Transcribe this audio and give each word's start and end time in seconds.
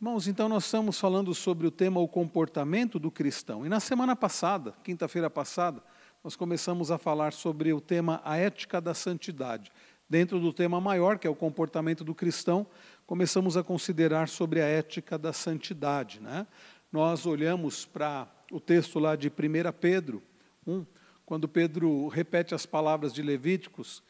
Irmãos, 0.00 0.26
então 0.26 0.48
nós 0.48 0.64
estamos 0.64 0.98
falando 0.98 1.32
sobre 1.32 1.66
o 1.66 1.70
tema 1.70 2.00
o 2.00 2.08
comportamento 2.08 2.98
do 2.98 3.10
cristão. 3.10 3.64
E 3.64 3.68
na 3.68 3.78
semana 3.78 4.16
passada, 4.16 4.74
quinta-feira 4.82 5.30
passada, 5.30 5.80
nós 6.24 6.34
começamos 6.34 6.90
a 6.90 6.98
falar 6.98 7.32
sobre 7.32 7.72
o 7.72 7.80
tema 7.80 8.20
a 8.24 8.36
ética 8.36 8.80
da 8.80 8.94
santidade. 8.94 9.70
Dentro 10.08 10.40
do 10.40 10.52
tema 10.52 10.80
maior, 10.80 11.18
que 11.18 11.26
é 11.26 11.30
o 11.30 11.34
comportamento 11.36 12.02
do 12.02 12.14
cristão, 12.14 12.66
começamos 13.06 13.56
a 13.56 13.62
considerar 13.62 14.28
sobre 14.28 14.60
a 14.60 14.66
ética 14.66 15.16
da 15.16 15.32
santidade. 15.32 16.20
Né? 16.20 16.46
Nós 16.90 17.24
olhamos 17.24 17.86
para 17.86 18.28
o 18.50 18.60
texto 18.60 18.98
lá 18.98 19.16
de 19.16 19.28
1 19.28 19.32
Pedro 19.80 20.22
1, 20.66 20.84
quando 21.24 21.48
Pedro 21.48 22.08
repete 22.08 22.54
as 22.54 22.66
palavras 22.66 23.12
de 23.12 23.22
Levíticos, 23.22 24.02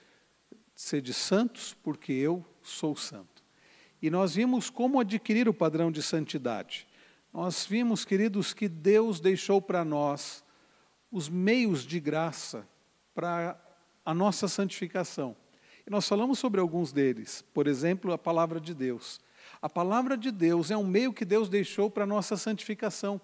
sede 0.75 1.15
santos, 1.15 1.77
porque 1.83 2.13
eu 2.13 2.45
sou 2.63 2.97
santo. 2.97 3.32
E 4.03 4.11
nós 4.11 4.34
vimos 4.34 4.69
como 4.69 4.98
adquirir 4.98 5.48
o 5.48 5.55
padrão 5.55 5.93
de 5.93 6.03
santidade. 6.03 6.89
Nós 7.32 7.64
vimos, 7.64 8.04
queridos, 8.04 8.53
que 8.53 8.68
Deus 8.68 9.21
deixou 9.21 9.63
para 9.63 9.85
nós 9.85 10.44
os 11.11 11.29
meios 11.29 11.86
de 11.86 12.00
graça 12.00 12.68
para 13.14 13.57
a 14.04 14.13
nossa 14.13 14.49
santificação. 14.49 15.36
E 15.86 15.91
nós 15.91 16.08
falamos 16.08 16.41
sobre 16.41 16.61
alguns 16.61 16.93
deles, 16.93 17.44
por 17.54 17.68
exemplo, 17.68 18.13
a 18.13 18.18
palavra 18.18 18.61
de 18.61 18.75
Deus. 18.75 19.21
A 19.61 19.68
palavra 19.68 20.16
de 20.16 20.32
Deus 20.32 20.71
é 20.71 20.77
um 20.77 20.86
meio 20.86 21.13
que 21.13 21.25
Deus 21.25 21.49
deixou 21.49 21.89
para 21.89 22.05
a 22.05 22.07
nossa 22.07 22.36
santificação. 22.36 23.21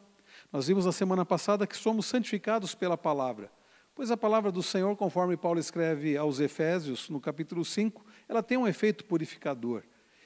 Nós 0.53 0.69
vimos 0.69 0.87
na 0.87 0.93
semana 0.93 1.25
passada 1.25 1.67
que 1.67 1.77
somos 1.77 2.07
santificados 2.07 2.75
pela 2.75 2.97
palavra. 2.97 3.51
Pois 3.95 4.13
a 4.13 4.17
palavra 4.17 4.53
do 4.53 4.63
Senhor, 4.63 4.97
conforme 4.97 5.37
Paulo 5.37 5.59
escreve 5.59 6.17
aos 6.17 6.39
Efésios, 6.39 7.09
no 7.09 7.21
capítulo 7.21 7.65
5, 7.65 8.05
ela 8.29 8.45
tem 8.45 8.57
um 8.57 8.67
efeito 8.67 9.05
purificador. 9.05 9.83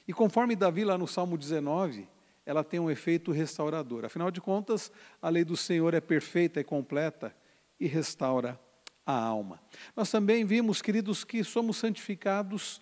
E 0.07 0.13
conforme 0.13 0.55
Davi, 0.55 0.83
lá 0.83 0.97
no 0.97 1.07
Salmo 1.07 1.37
19, 1.37 2.07
ela 2.45 2.63
tem 2.63 2.79
um 2.79 2.91
efeito 2.91 3.31
restaurador. 3.31 4.05
Afinal 4.05 4.29
de 4.29 4.41
contas, 4.41 4.91
a 5.21 5.29
lei 5.29 5.43
do 5.43 5.55
Senhor 5.55 5.93
é 5.93 6.01
perfeita, 6.01 6.59
é 6.59 6.63
completa 6.63 7.35
e 7.79 7.87
restaura 7.87 8.59
a 9.05 9.13
alma. 9.13 9.61
Nós 9.95 10.09
também 10.11 10.45
vimos, 10.45 10.81
queridos, 10.81 11.23
que 11.23 11.43
somos 11.43 11.77
santificados 11.77 12.81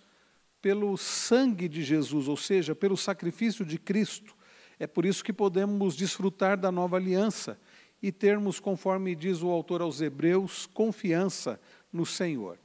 pelo 0.61 0.95
sangue 0.97 1.67
de 1.67 1.83
Jesus, 1.83 2.27
ou 2.27 2.37
seja, 2.37 2.75
pelo 2.75 2.95
sacrifício 2.95 3.65
de 3.65 3.77
Cristo. 3.77 4.35
É 4.79 4.87
por 4.87 5.05
isso 5.05 5.23
que 5.23 5.33
podemos 5.33 5.95
desfrutar 5.95 6.57
da 6.57 6.71
nova 6.71 6.97
aliança 6.97 7.59
e 8.01 8.11
termos, 8.11 8.59
conforme 8.59 9.15
diz 9.15 9.43
o 9.43 9.49
autor 9.49 9.81
aos 9.81 10.01
Hebreus, 10.01 10.65
confiança 10.65 11.59
no 11.91 12.05
Senhor. 12.05 12.59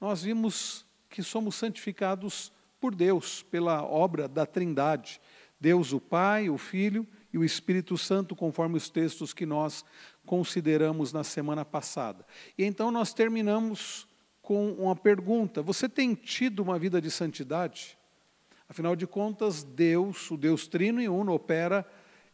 Nós 0.00 0.22
vimos 0.22 0.86
que 1.10 1.22
somos 1.22 1.56
santificados 1.56 2.52
por 2.80 2.94
Deus, 2.94 3.42
pela 3.42 3.84
obra 3.84 4.28
da 4.28 4.46
Trindade. 4.46 5.20
Deus, 5.60 5.92
o 5.92 6.00
Pai, 6.00 6.48
o 6.48 6.56
Filho 6.56 7.06
e 7.32 7.38
o 7.38 7.44
Espírito 7.44 7.98
Santo, 7.98 8.36
conforme 8.36 8.76
os 8.76 8.88
textos 8.88 9.34
que 9.34 9.44
nós 9.44 9.84
consideramos 10.24 11.12
na 11.12 11.24
semana 11.24 11.64
passada. 11.64 12.24
E 12.56 12.64
então 12.64 12.90
nós 12.90 13.12
terminamos 13.12 14.06
com 14.40 14.72
uma 14.72 14.94
pergunta: 14.94 15.62
Você 15.62 15.88
tem 15.88 16.14
tido 16.14 16.60
uma 16.60 16.78
vida 16.78 17.00
de 17.00 17.10
santidade? 17.10 17.98
Afinal 18.68 18.94
de 18.94 19.06
contas, 19.06 19.64
Deus, 19.64 20.30
o 20.30 20.36
Deus 20.36 20.66
Trino 20.66 21.00
e 21.00 21.08
Uno, 21.08 21.32
opera 21.32 21.86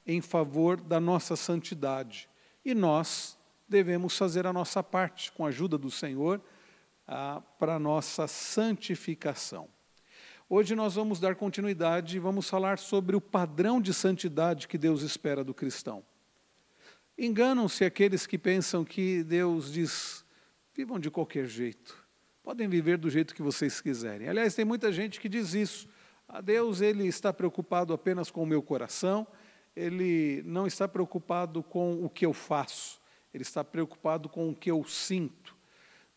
em 0.06 0.20
favor 0.20 0.80
da 0.80 1.00
nossa 1.00 1.36
santidade. 1.36 2.28
E 2.64 2.74
nós 2.74 3.38
devemos 3.68 4.16
fazer 4.18 4.46
a 4.46 4.52
nossa 4.52 4.82
parte, 4.82 5.32
com 5.32 5.46
a 5.46 5.48
ajuda 5.48 5.78
do 5.78 5.90
Senhor, 5.90 6.42
para 7.58 7.76
a 7.76 7.78
nossa 7.78 8.26
santificação. 8.26 9.68
Hoje 10.46 10.74
nós 10.74 10.94
vamos 10.94 11.18
dar 11.18 11.36
continuidade 11.36 12.16
e 12.16 12.20
vamos 12.20 12.50
falar 12.50 12.78
sobre 12.78 13.16
o 13.16 13.20
padrão 13.20 13.80
de 13.80 13.94
santidade 13.94 14.68
que 14.68 14.76
Deus 14.76 15.00
espera 15.00 15.42
do 15.42 15.54
cristão. 15.54 16.04
Enganam-se 17.16 17.82
aqueles 17.82 18.26
que 18.26 18.36
pensam 18.36 18.84
que 18.84 19.24
Deus 19.24 19.72
diz: 19.72 20.22
vivam 20.74 21.00
de 21.00 21.10
qualquer 21.10 21.46
jeito, 21.46 21.96
podem 22.42 22.68
viver 22.68 22.98
do 22.98 23.08
jeito 23.08 23.34
que 23.34 23.40
vocês 23.40 23.80
quiserem. 23.80 24.28
Aliás, 24.28 24.54
tem 24.54 24.66
muita 24.66 24.92
gente 24.92 25.18
que 25.18 25.30
diz 25.30 25.54
isso. 25.54 25.88
A 26.28 26.42
Deus 26.42 26.82
ele 26.82 27.06
está 27.06 27.32
preocupado 27.32 27.94
apenas 27.94 28.30
com 28.30 28.42
o 28.42 28.46
meu 28.46 28.62
coração, 28.62 29.26
ele 29.74 30.42
não 30.44 30.66
está 30.66 30.86
preocupado 30.86 31.62
com 31.62 32.04
o 32.04 32.10
que 32.10 32.26
eu 32.26 32.34
faço, 32.34 33.00
ele 33.32 33.42
está 33.42 33.64
preocupado 33.64 34.28
com 34.28 34.50
o 34.50 34.54
que 34.54 34.70
eu 34.70 34.84
sinto. 34.84 35.53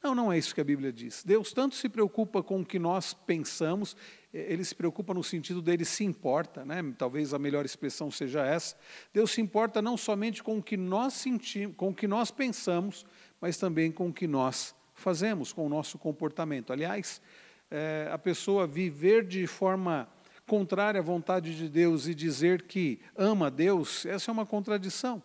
Não, 0.03 0.13
não 0.13 0.31
é 0.31 0.37
isso 0.37 0.53
que 0.53 0.61
a 0.61 0.63
Bíblia 0.63 0.93
diz. 0.93 1.23
Deus 1.23 1.51
tanto 1.51 1.75
se 1.75 1.89
preocupa 1.89 2.43
com 2.43 2.61
o 2.61 2.65
que 2.65 2.77
nós 2.77 3.13
pensamos, 3.13 3.97
ele 4.31 4.63
se 4.63 4.75
preocupa 4.75 5.13
no 5.13 5.23
sentido 5.23 5.61
dele 5.61 5.83
se 5.83 6.03
importa, 6.03 6.63
né? 6.63 6.83
talvez 6.97 7.33
a 7.33 7.39
melhor 7.39 7.65
expressão 7.65 8.11
seja 8.11 8.45
essa. 8.45 8.75
Deus 9.11 9.31
se 9.31 9.41
importa 9.41 9.81
não 9.81 9.97
somente 9.97 10.43
com 10.43 10.59
o 10.59 10.63
que 10.63 10.77
nós 10.77 11.13
sentimos, 11.13 11.75
com 11.75 11.89
o 11.89 11.95
que 11.95 12.07
nós 12.07 12.29
pensamos, 12.29 13.05
mas 13.41 13.57
também 13.57 13.91
com 13.91 14.09
o 14.09 14.13
que 14.13 14.27
nós 14.27 14.75
fazemos, 14.93 15.51
com 15.51 15.65
o 15.65 15.69
nosso 15.69 15.97
comportamento. 15.97 16.71
Aliás, 16.71 17.21
é, 17.69 18.09
a 18.11 18.17
pessoa 18.17 18.67
viver 18.67 19.25
de 19.25 19.47
forma 19.47 20.07
contrária 20.45 20.99
à 20.99 21.03
vontade 21.03 21.55
de 21.55 21.67
Deus 21.67 22.07
e 22.07 22.15
dizer 22.15 22.63
que 22.63 22.99
ama 23.15 23.51
Deus, 23.51 24.05
essa 24.05 24.31
é 24.31 24.33
uma 24.33 24.45
contradição. 24.45 25.21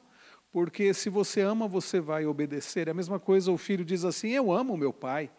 Porque 0.52 0.92
se 0.92 1.08
você 1.08 1.40
ama, 1.40 1.66
você 1.66 1.98
vai 2.00 2.26
obedecer. 2.26 2.86
É 2.86 2.90
a 2.90 2.94
mesma 2.94 3.18
coisa 3.18 3.50
o 3.50 3.58
filho 3.58 3.84
diz 3.84 4.04
assim: 4.04 4.28
Eu 4.28 4.52
amo 4.52 4.76
meu 4.76 4.92
pai 4.92 5.30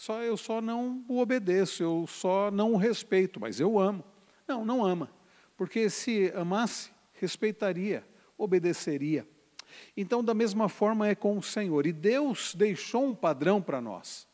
só 0.00 0.22
eu 0.22 0.34
só 0.34 0.62
não 0.62 1.04
o 1.06 1.18
obedeço, 1.18 1.82
eu 1.82 2.06
só 2.06 2.50
não 2.50 2.72
o 2.72 2.78
respeito, 2.78 3.38
mas 3.38 3.60
eu 3.60 3.78
amo. 3.78 4.02
Não, 4.48 4.64
não 4.64 4.82
ama. 4.82 5.10
Porque 5.58 5.90
se 5.90 6.32
amasse, 6.34 6.90
respeitaria, 7.12 8.02
obedeceria. 8.38 9.28
Então, 9.94 10.24
da 10.24 10.32
mesma 10.32 10.70
forma 10.70 11.06
é 11.06 11.14
com 11.14 11.36
o 11.36 11.42
Senhor. 11.42 11.86
E 11.86 11.92
Deus 11.92 12.54
deixou 12.54 13.04
um 13.04 13.14
padrão 13.14 13.60
para 13.60 13.78
nós. 13.78 14.26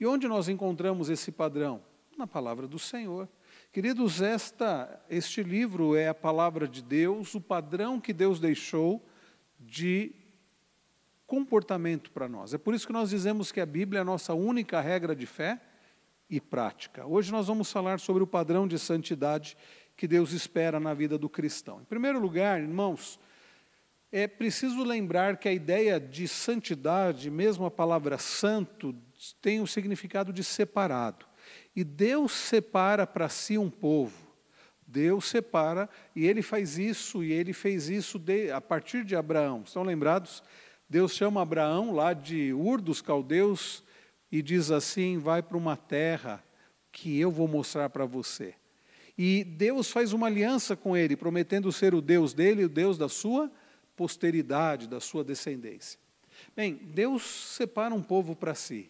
E 0.00 0.04
onde 0.04 0.26
nós 0.26 0.48
encontramos 0.48 1.08
esse 1.08 1.30
padrão? 1.30 1.80
Na 2.18 2.26
palavra 2.26 2.66
do 2.66 2.78
Senhor. 2.78 3.28
Queridos, 3.72 4.20
esta, 4.20 5.00
este 5.08 5.40
livro 5.44 5.94
é 5.94 6.08
a 6.08 6.14
palavra 6.14 6.66
de 6.66 6.82
Deus, 6.82 7.32
o 7.36 7.40
padrão 7.40 8.00
que 8.00 8.12
Deus 8.12 8.40
deixou 8.40 9.00
de 9.66 10.12
comportamento 11.26 12.10
para 12.10 12.28
nós. 12.28 12.54
É 12.54 12.58
por 12.58 12.74
isso 12.74 12.86
que 12.86 12.92
nós 12.92 13.10
dizemos 13.10 13.50
que 13.50 13.60
a 13.60 13.66
Bíblia 13.66 14.00
é 14.00 14.02
a 14.02 14.04
nossa 14.04 14.34
única 14.34 14.80
regra 14.80 15.16
de 15.16 15.26
fé 15.26 15.60
e 16.28 16.40
prática. 16.40 17.06
Hoje 17.06 17.32
nós 17.32 17.46
vamos 17.46 17.70
falar 17.70 17.98
sobre 17.98 18.22
o 18.22 18.26
padrão 18.26 18.68
de 18.68 18.78
santidade 18.78 19.56
que 19.96 20.06
Deus 20.06 20.32
espera 20.32 20.78
na 20.80 20.92
vida 20.92 21.16
do 21.16 21.28
cristão. 21.28 21.80
Em 21.80 21.84
primeiro 21.84 22.18
lugar, 22.18 22.60
irmãos, 22.60 23.18
é 24.10 24.26
preciso 24.26 24.82
lembrar 24.84 25.38
que 25.38 25.48
a 25.48 25.52
ideia 25.52 25.98
de 25.98 26.28
santidade, 26.28 27.30
mesmo 27.30 27.66
a 27.66 27.70
palavra 27.70 28.16
santo, 28.18 28.94
tem 29.40 29.60
o 29.60 29.66
significado 29.66 30.32
de 30.32 30.44
separado. 30.44 31.26
E 31.74 31.82
Deus 31.82 32.32
separa 32.32 33.06
para 33.06 33.28
si 33.28 33.58
um 33.58 33.68
povo. 33.68 34.23
Deus 34.94 35.24
separa, 35.24 35.90
e 36.14 36.24
ele 36.24 36.40
faz 36.40 36.78
isso, 36.78 37.24
e 37.24 37.32
ele 37.32 37.52
fez 37.52 37.88
isso 37.88 38.16
de, 38.16 38.52
a 38.52 38.60
partir 38.60 39.04
de 39.04 39.16
Abraão. 39.16 39.64
Estão 39.66 39.82
lembrados? 39.82 40.40
Deus 40.88 41.12
chama 41.12 41.42
Abraão 41.42 41.92
lá 41.92 42.12
de 42.12 42.52
Ur 42.52 42.80
dos 42.80 43.02
Caldeus 43.02 43.82
e 44.30 44.40
diz 44.40 44.70
assim: 44.70 45.18
vai 45.18 45.42
para 45.42 45.56
uma 45.56 45.76
terra 45.76 46.40
que 46.92 47.18
eu 47.18 47.28
vou 47.28 47.48
mostrar 47.48 47.90
para 47.90 48.06
você. 48.06 48.54
E 49.18 49.42
Deus 49.42 49.90
faz 49.90 50.12
uma 50.12 50.28
aliança 50.28 50.76
com 50.76 50.96
ele, 50.96 51.16
prometendo 51.16 51.72
ser 51.72 51.92
o 51.92 52.00
Deus 52.00 52.32
dele 52.32 52.62
e 52.62 52.66
o 52.66 52.68
Deus 52.68 52.96
da 52.96 53.08
sua 53.08 53.50
posteridade, 53.96 54.86
da 54.86 55.00
sua 55.00 55.24
descendência. 55.24 55.98
Bem, 56.54 56.74
Deus 56.74 57.24
separa 57.24 57.92
um 57.92 58.02
povo 58.02 58.36
para 58.36 58.54
si. 58.54 58.88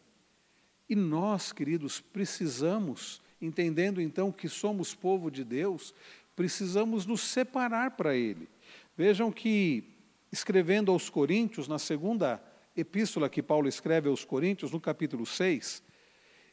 E 0.86 0.94
nós, 0.94 1.50
queridos, 1.50 1.98
precisamos, 1.98 3.22
entendendo 3.44 4.00
então 4.00 4.32
que 4.32 4.48
somos 4.48 4.94
povo 4.94 5.30
de 5.30 5.44
Deus, 5.44 5.94
precisamos 6.34 7.06
nos 7.06 7.20
separar 7.20 7.92
para 7.92 8.16
Ele. 8.16 8.48
Vejam 8.96 9.30
que 9.30 9.84
escrevendo 10.32 10.90
aos 10.90 11.08
Coríntios, 11.08 11.68
na 11.68 11.78
segunda 11.78 12.42
epístola 12.76 13.28
que 13.28 13.42
Paulo 13.42 13.68
escreve 13.68 14.08
aos 14.08 14.24
Coríntios, 14.24 14.72
no 14.72 14.80
capítulo 14.80 15.24
6, 15.24 15.82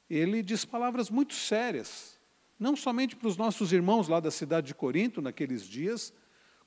ele 0.09 0.43
diz 0.43 0.65
palavras 0.65 1.09
muito 1.09 1.33
sérias, 1.33 2.19
não 2.59 2.75
somente 2.75 3.15
para 3.15 3.27
os 3.27 3.38
nossos 3.38 3.71
irmãos 3.71 4.07
lá 4.07 4.19
da 4.19 4.29
cidade 4.29 4.67
de 4.67 4.75
Corinto, 4.75 5.21
naqueles 5.21 5.63
dias, 5.63 6.13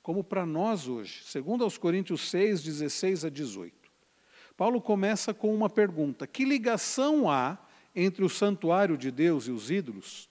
como 0.01 0.23
para 0.23 0.45
nós 0.45 0.87
hoje. 0.87 1.23
Segundo 1.23 1.63
aos 1.63 1.77
Coríntios 1.77 2.29
6, 2.29 2.63
16 2.63 3.25
a 3.25 3.29
18. 3.29 3.73
Paulo 4.57 4.81
começa 4.81 5.33
com 5.33 5.53
uma 5.53 5.69
pergunta: 5.69 6.27
Que 6.27 6.43
ligação 6.43 7.29
há 7.29 7.57
entre 7.95 8.23
o 8.23 8.29
santuário 8.29 8.97
de 8.97 9.09
Deus 9.09 9.47
e 9.47 9.51
os 9.51 9.71
ídolos? 9.71 10.29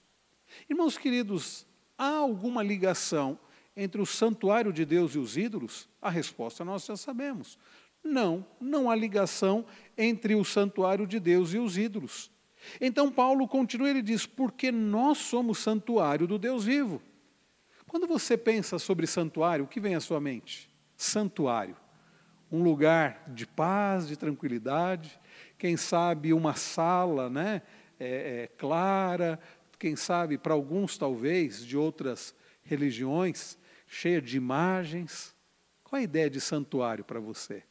Irmãos 0.69 0.99
queridos, 0.99 1.66
há 1.96 2.08
alguma 2.08 2.62
ligação 2.62 3.38
entre 3.76 4.00
o 4.00 4.06
santuário 4.06 4.72
de 4.72 4.84
Deus 4.84 5.14
e 5.14 5.19
os 5.19 5.37
ídolos? 5.37 5.88
A 6.00 6.11
resposta 6.11 6.64
nós 6.64 6.84
já 6.84 6.96
sabemos. 6.96 7.58
Não, 8.02 8.46
não 8.61 8.90
há 8.90 8.94
ligação 8.94 9.64
entre 9.96 10.34
o 10.34 10.44
santuário 10.44 11.06
de 11.06 11.19
Deus 11.19 11.55
e 11.55 11.58
os 11.58 11.78
ídolos. 11.78 12.31
Então 12.81 13.11
Paulo 13.11 13.49
continua, 13.49 13.88
ele 13.88 14.02
diz: 14.02 14.26
porque 14.26 14.70
nós 14.70 15.19
somos 15.19 15.58
santuário 15.58 16.26
do 16.26 16.38
Deus 16.38 16.64
vivo. 16.64 17.02
Quando 17.87 18.06
você 18.06 18.37
pensa 18.37 18.78
sobre 18.78 19.06
santuário, 19.06 19.64
o 19.64 19.69
que 19.69 19.81
vem 19.81 19.94
à 19.94 20.00
sua 20.00 20.20
mente? 20.20 20.69
Santuário. 20.96 21.76
Um 22.50 22.62
lugar 22.62 23.25
de 23.29 23.46
paz, 23.46 24.06
de 24.06 24.17
tranquilidade, 24.17 25.19
quem 25.58 25.76
sabe 25.76 26.32
uma 26.32 26.55
sala 26.55 27.29
né, 27.29 27.62
é, 27.99 28.43
é, 28.43 28.46
clara, 28.58 29.41
quem 29.79 29.96
sabe 29.96 30.38
para 30.38 30.55
alguns 30.55 30.96
talvez 30.96 31.64
de 31.64 31.76
outras 31.76 32.35
religiões, 32.62 33.58
cheia 33.87 34.20
de 34.20 34.37
imagens. 34.37 35.35
Qual 35.82 36.00
a 36.00 36.02
ideia 36.02 36.31
de 36.31 36.41
santuário 36.41 37.05
para 37.05 37.20
você? 37.20 37.62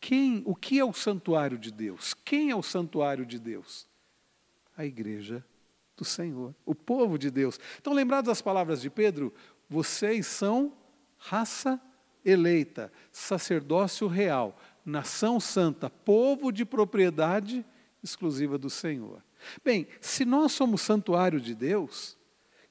Quem, 0.00 0.42
o 0.46 0.54
que 0.54 0.78
é 0.78 0.84
o 0.84 0.92
santuário 0.92 1.58
de 1.58 1.72
Deus? 1.72 2.14
Quem 2.24 2.50
é 2.50 2.56
o 2.56 2.62
santuário 2.62 3.26
de 3.26 3.38
Deus? 3.38 3.86
A 4.76 4.84
igreja 4.84 5.44
do 5.96 6.04
Senhor, 6.04 6.54
o 6.64 6.74
povo 6.74 7.18
de 7.18 7.30
Deus. 7.30 7.58
Então, 7.80 7.92
lembrados 7.92 8.28
das 8.28 8.40
palavras 8.40 8.80
de 8.80 8.88
Pedro, 8.88 9.34
vocês 9.68 10.26
são 10.28 10.72
raça 11.18 11.80
eleita, 12.24 12.92
sacerdócio 13.12 14.06
real, 14.06 14.58
nação 14.84 15.38
santa, 15.38 15.90
povo 15.90 16.50
de 16.50 16.64
propriedade 16.64 17.64
exclusiva 18.02 18.56
do 18.58 18.70
Senhor. 18.70 19.22
Bem, 19.64 19.86
se 20.00 20.24
nós 20.24 20.52
somos 20.52 20.80
santuário 20.80 21.40
de 21.40 21.54
Deus, 21.54 22.16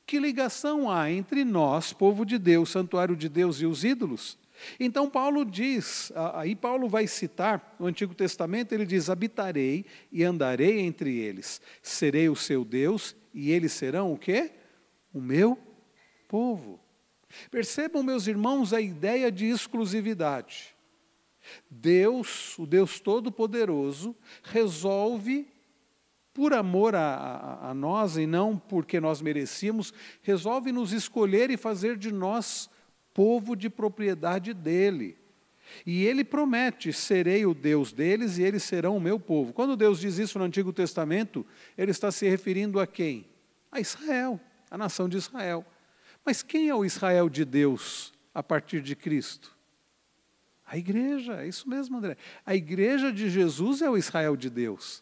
que 0.06 0.20
ligação 0.20 0.90
há 0.90 1.12
entre 1.12 1.44
nós, 1.44 1.94
povo 1.94 2.26
de 2.26 2.38
Deus, 2.38 2.70
santuário 2.70 3.16
de 3.16 3.30
Deus 3.30 3.62
e 3.62 3.66
os 3.66 3.84
ídolos? 3.84 4.38
Então 4.80 5.10
Paulo 5.10 5.46
diz, 5.46 6.12
aí 6.34 6.56
Paulo 6.56 6.90
vai 6.90 7.06
citar 7.06 7.76
no 7.80 7.86
Antigo 7.86 8.16
Testamento, 8.16 8.74
ele 8.74 8.86
diz: 8.86 9.10
"Habitarei 9.10 9.86
e 10.12 10.24
andarei 10.24 10.80
entre 10.80 11.16
eles, 11.16 11.62
serei 11.82 12.28
o 12.28 12.36
seu 12.36 12.66
Deus 12.66 13.16
e 13.34 13.52
eles 13.52 13.74
serão 13.74 14.12
o 14.12 14.18
quê? 14.18 14.52
O 15.14 15.22
meu 15.22 15.58
povo." 16.28 16.80
Percebam, 17.52 18.04
meus 18.04 18.28
irmãos, 18.28 18.74
a 18.74 18.82
ideia 18.82 19.32
de 19.32 19.46
exclusividade. 19.46 20.76
Deus, 21.70 22.58
o 22.60 22.66
Deus 22.66 23.00
Todo-Poderoso, 23.00 24.16
resolve 24.44 25.48
por 26.34 26.54
amor 26.54 26.94
a, 26.94 27.16
a, 27.16 27.70
a, 27.72 27.74
nós 27.74 28.16
e 28.16 28.28
não 28.28 28.58
porque 28.58 29.00
nós 29.00 29.22
merecíamos, 29.22 29.94
resolve 30.22 30.72
nos 30.72 30.92
escolher 30.92 31.50
e 31.50 31.58
fazer 31.58 31.98
de 31.98 32.12
nós 32.12 32.70
povo 33.14 33.56
de 33.56 33.70
propriedade 33.70 34.54
dele. 34.54 35.18
E 35.86 36.06
ele 36.06 36.24
promete: 36.24 36.94
serei 36.94 37.46
o 37.46 37.54
Deus 37.54 37.92
deles 37.92 38.38
e 38.38 38.44
eles 38.44 38.64
serão 38.64 38.96
o 38.96 39.02
meu 39.02 39.20
povo. 39.20 39.52
Quando 39.52 39.76
Deus 39.76 40.00
diz 40.00 40.18
isso 40.18 40.38
no 40.38 40.46
Antigo 40.46 40.72
Testamento, 40.72 41.46
ele 41.78 41.92
está 41.92 42.12
se 42.12 42.28
referindo 42.30 42.80
a 42.80 42.86
quem? 42.86 43.26
A 43.72 43.80
Israel, 43.80 44.40
a 44.70 44.78
nação 44.78 45.10
de 45.10 45.18
Israel. 45.18 45.66
Mas 46.28 46.44
quem 46.44 46.68
é 46.68 46.76
o 46.76 46.84
Israel 46.84 47.30
de 47.30 47.46
Deus 47.46 48.14
a 48.34 48.44
partir 48.44 48.82
de 48.82 48.98
Cristo? 48.98 49.58
A 50.66 50.78
igreja, 50.78 51.42
é 51.42 51.48
isso 51.48 51.70
mesmo, 51.70 51.98
André. 51.98 52.18
A 52.46 52.54
igreja 52.54 53.14
de 53.14 53.30
Jesus 53.30 53.82
é 53.82 53.90
o 53.90 53.96
Israel 53.96 54.36
de 54.36 54.50
Deus. 54.50 55.02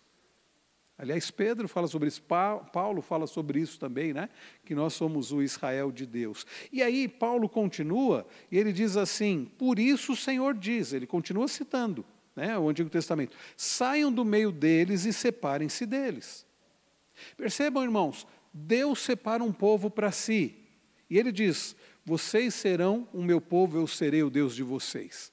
Aliás, 0.96 1.32
Pedro 1.32 1.68
fala 1.68 1.88
sobre 1.88 2.10
isso, 2.10 2.22
Paulo 2.22 3.02
fala 3.02 3.26
sobre 3.26 3.60
isso 3.60 3.80
também, 3.80 4.14
né? 4.14 4.30
Que 4.64 4.76
nós 4.76 4.94
somos 4.94 5.32
o 5.32 5.42
Israel 5.42 5.92
de 5.92 6.06
Deus. 6.06 6.46
E 6.72 6.84
aí 6.84 7.08
Paulo 7.08 7.50
continua 7.50 8.28
e 8.52 8.60
ele 8.60 8.72
diz 8.72 8.96
assim: 8.96 9.52
Por 9.58 9.80
isso 9.80 10.14
o 10.14 10.16
Senhor 10.16 10.54
diz, 10.54 10.94
ele 10.94 11.08
continua 11.08 11.48
citando, 11.48 12.06
né? 12.36 12.56
O 12.56 12.70
Antigo 12.70 12.88
Testamento: 12.92 13.36
Saiam 13.58 14.14
do 14.14 14.24
meio 14.24 14.52
deles 14.52 15.06
e 15.06 15.12
separem-se 15.12 15.88
deles. 15.88 16.46
Percebam, 17.36 17.84
irmãos, 17.84 18.28
Deus 18.54 19.00
separa 19.00 19.44
um 19.44 19.52
povo 19.52 19.90
para 19.90 20.12
si. 20.12 20.65
E 21.10 21.18
ele 21.18 21.32
diz: 21.32 21.76
Vocês 22.04 22.54
serão 22.54 23.08
o 23.14 23.22
meu 23.22 23.40
povo, 23.40 23.78
eu 23.78 23.88
serei 23.88 24.24
o 24.24 24.30
Deus 24.30 24.56
de 24.56 24.64
vocês. 24.64 25.32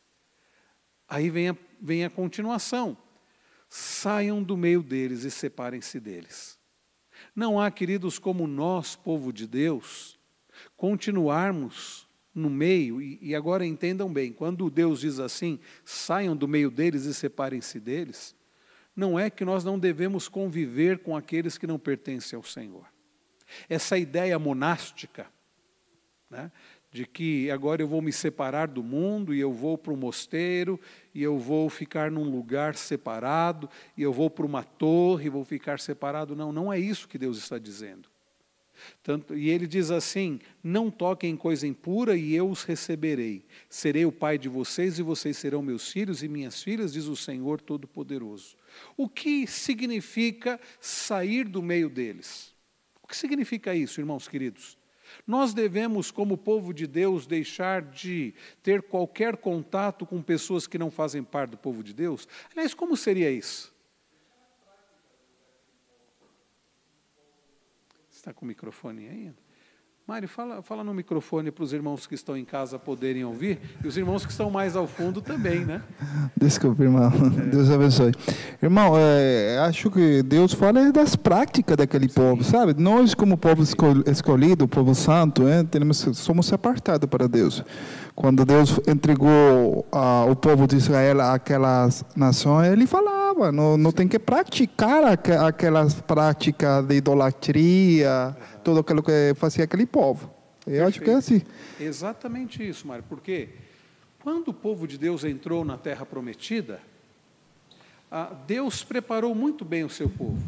Aí 1.09 1.31
vem 1.31 1.51
a, 1.51 1.57
vem 1.81 2.05
a 2.05 2.11
continuação 2.11 2.97
saiam 3.75 4.43
do 4.43 4.55
meio 4.55 4.83
deles 4.83 5.25
e 5.25 5.31
separem-se 5.31 5.99
deles. 5.99 6.59
Não 7.35 7.59
há, 7.59 7.71
queridos, 7.71 8.19
como 8.19 8.47
nós, 8.47 8.95
povo 8.95 9.33
de 9.33 9.47
Deus, 9.47 10.19
continuarmos 10.77 12.07
no 12.35 12.51
meio, 12.51 13.01
e, 13.01 13.19
e 13.23 13.35
agora 13.35 13.65
entendam 13.65 14.13
bem, 14.13 14.31
quando 14.31 14.69
Deus 14.69 15.01
diz 15.01 15.19
assim, 15.19 15.59
saiam 15.87 16.37
do 16.37 16.47
meio 16.47 16.71
deles 16.71 17.05
e 17.05 17.15
separem-se 17.15 17.81
deles, 17.81 18.37
não 18.95 19.19
é 19.19 19.31
que 19.31 19.43
nós 19.43 19.65
não 19.65 19.79
devemos 19.79 20.29
conviver 20.29 20.99
com 20.99 21.17
aqueles 21.17 21.57
que 21.57 21.67
não 21.67 21.79
pertencem 21.79 22.37
ao 22.37 22.43
Senhor. 22.43 22.87
Essa 23.71 23.97
ideia 23.97 24.39
monástica, 24.39 25.27
né, 26.33 26.51
de 26.91 27.07
que 27.07 27.51
agora 27.51 27.83
eu 27.83 27.89
vou 27.89 28.03
me 28.03 28.13
separar 28.13 28.67
do 28.67 28.83
mundo 28.83 29.35
e 29.35 29.41
eu 29.41 29.53
vou 29.53 29.77
para 29.77 29.93
um 29.93 29.97
mosteiro 29.97 30.81
e 31.15 31.23
eu 31.23 31.39
vou 31.39 31.69
ficar 31.69 32.11
num 32.11 32.25
lugar 32.25 32.75
separado 32.75 33.69
e 33.97 34.03
eu 34.03 34.13
vou 34.13 34.29
para 34.29 34.47
uma 34.47 34.65
torre 34.65 35.27
e 35.27 35.31
vou 35.31 35.45
ficar 35.45 35.79
separado. 35.79 36.35
Não, 36.35 36.53
não 36.53 36.73
é 36.73 36.79
isso 36.79 37.07
que 37.07 37.19
Deus 37.19 37.39
está 37.39 37.59
dizendo. 37.59 38.11
Tanto, 39.03 39.37
e 39.37 39.49
ele 39.49 39.67
diz 39.67 39.91
assim: 39.91 40.41
Não 40.63 40.91
toquem 40.91 41.31
em 41.31 41.37
coisa 41.37 41.67
impura 41.67 42.17
e 42.17 42.35
eu 42.35 42.51
os 42.51 42.65
receberei. 42.65 43.45
Serei 43.69 44.05
o 44.05 44.11
pai 44.11 44.37
de 44.37 44.49
vocês 44.49 44.99
e 44.99 45.03
vocês 45.03 45.37
serão 45.37 45.63
meus 45.63 45.93
filhos 45.93 46.23
e 46.23 46.29
minhas 46.29 46.63
filhas, 46.63 46.93
diz 46.93 47.07
o 47.07 47.15
Senhor 47.15 47.61
Todo-Poderoso. 47.61 48.57
O 48.97 49.09
que 49.09 49.47
significa 49.47 50.59
sair 50.81 51.47
do 51.47 51.63
meio 51.63 51.89
deles? 51.89 52.53
O 53.03 53.07
que 53.07 53.17
significa 53.17 53.75
isso, 53.75 54.01
irmãos 54.01 54.27
queridos? 54.27 54.82
Nós 55.27 55.53
devemos, 55.55 56.11
como 56.11 56.37
povo 56.37 56.73
de 56.73 56.87
Deus, 56.87 57.27
deixar 57.27 57.83
de 57.83 58.35
ter 58.63 58.83
qualquer 58.83 59.37
contato 59.37 60.07
com 60.07 60.23
pessoas 60.23 60.67
que 60.67 60.79
não 60.79 60.91
fazem 60.91 61.23
parte 61.23 61.53
do 61.53 61.59
povo 61.59 61.83
de 61.83 61.93
Deus? 61.93 62.29
Aliás, 62.53 62.75
como 62.75 62.97
seria 62.97 63.31
isso? 63.31 63.73
Está 68.11 68.33
com 68.33 68.45
o 68.45 68.49
microfone 68.49 69.09
ainda? 69.09 69.52
Mário, 70.05 70.29
fala, 70.29 70.61
fala 70.63 70.83
no 70.83 70.93
microfone 70.93 71.53
para 71.53 71.63
os 71.63 71.73
irmãos 71.73 72.09
que 72.09 72.17
estão 72.17 72.37
em 72.37 72.45
casa 72.45 72.77
poderem 72.77 73.25
ouvir 73.25 73.61
e 73.85 73.87
os 73.87 73.97
irmãos 73.97 74.27
que 74.27 74.33
estão 74.33 74.51
mais 74.51 74.75
ao 74.75 74.89
fundo 74.89 75.23
também, 75.23 75.65
né? 75.65 75.81
Desculpa, 76.37 76.83
irmão. 76.83 77.09
É. 77.39 77.51
Deus 77.51 77.71
abençoe. 77.71 78.13
Irmão, 78.61 78.95
é, 78.97 79.61
acho 79.61 79.93
que 79.93 80.21
Deus 80.25 80.55
fala 80.55 80.91
das 80.91 81.15
práticas 81.15 81.77
daquele 81.77 82.09
Sim. 82.09 82.15
povo, 82.15 82.43
sabe? 82.43 82.75
Nós, 82.77 83.15
como 83.15 83.39
povo 83.39 83.63
escolhido, 83.63 84.67
povo 84.67 84.93
santo, 84.93 85.47
é, 85.47 85.63
temos, 85.63 85.99
somos 86.15 86.53
apartados 86.53 87.09
para 87.09 87.29
Deus. 87.29 87.65
Quando 88.13 88.45
Deus 88.45 88.81
entregou 88.89 89.87
o 90.29 90.37
povo 90.37 90.67
de 90.67 90.77
Israel 90.77 91.21
àquelas 91.21 92.05
nações, 92.15 92.73
ele 92.73 92.87
falava, 92.87 93.51
não, 93.51 93.79
não 93.79 93.91
tem 93.91 94.07
que 94.07 94.19
praticar 94.19 95.05
aquelas 95.05 95.95
práticas 95.95 96.85
de 96.85 96.97
idolatria 96.97 98.37
tudo 98.63 98.81
aquilo 98.81 99.03
que 99.03 99.35
fazia 99.37 99.65
aquele 99.65 99.87
povo. 99.87 100.33
Eu 100.67 100.85
Perfeito. 100.85 100.89
acho 100.89 101.01
que 101.01 101.11
é 101.11 101.15
assim. 101.15 101.43
Exatamente 101.81 102.67
isso, 102.67 102.87
Mário, 102.87 103.05
porque 103.09 103.51
quando 104.21 104.49
o 104.49 104.55
povo 104.55 104.87
de 104.87 104.97
Deus 104.97 105.25
entrou 105.25 105.65
na 105.65 105.77
terra 105.77 106.07
prometida, 106.07 106.81
Deus 108.47 108.85
preparou 108.85 109.35
muito 109.35 109.65
bem 109.65 109.85
o 109.85 109.91
seu 109.91 110.09
povo. 110.09 110.43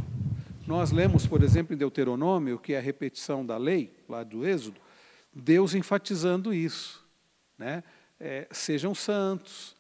Nós 0.67 0.93
lemos, 0.93 1.27
por 1.27 1.43
exemplo, 1.43 1.75
em 1.75 1.77
Deuteronômio, 1.77 2.59
que 2.59 2.73
é 2.73 2.79
a 2.79 2.81
repetição 2.81 3.45
da 3.45 3.57
lei, 3.57 3.93
lá 4.09 4.23
do 4.23 4.47
Êxodo, 4.47 4.81
Deus 5.35 5.75
enfatizando 5.75 6.55
isso. 6.55 7.05
Né? 7.59 7.83
É, 8.21 8.47
sejam 8.51 8.95
santos, 8.95 9.77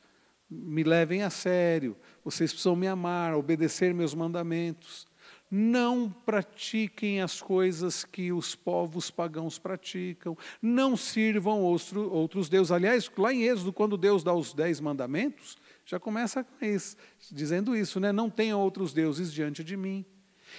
me 0.51 0.83
levem 0.83 1.23
a 1.23 1.31
sério, 1.31 1.97
vocês 2.25 2.53
precisam 2.53 2.77
me 2.77 2.87
amar, 2.87 3.35
obedecer 3.35 3.95
meus 3.95 4.15
mandamentos 4.15 5.07
não 5.51 6.11
pratiquem 6.11 7.21
as 7.21 7.41
coisas 7.41 8.05
que 8.05 8.33
os 8.33 8.55
povos 8.55 9.11
pagãos 9.11 9.59
praticam, 9.59 10.37
não 10.61 10.97
sirvam 10.97 11.61
outro, 11.61 12.11
outros 12.13 12.49
deuses. 12.49 12.73
Aliás, 12.73 13.11
lá 13.17 13.33
em 13.33 13.43
Êxodo, 13.43 13.73
quando 13.73 13.97
Deus 13.97 14.25
dá 14.25 14.35
os 14.35 14.53
dez 14.53 14.81
mandamentos, 14.81 15.57
já 15.87 16.01
começa 16.01 16.43
com 16.43 16.65
isso, 16.65 16.97
dizendo 17.31 17.77
isso, 17.77 18.01
né? 18.01 18.11
Não 18.11 18.31
tenham 18.31 18.61
outros 18.61 18.93
deuses 18.93 19.33
diante 19.33 19.63
de 19.63 19.77
mim. 19.77 20.05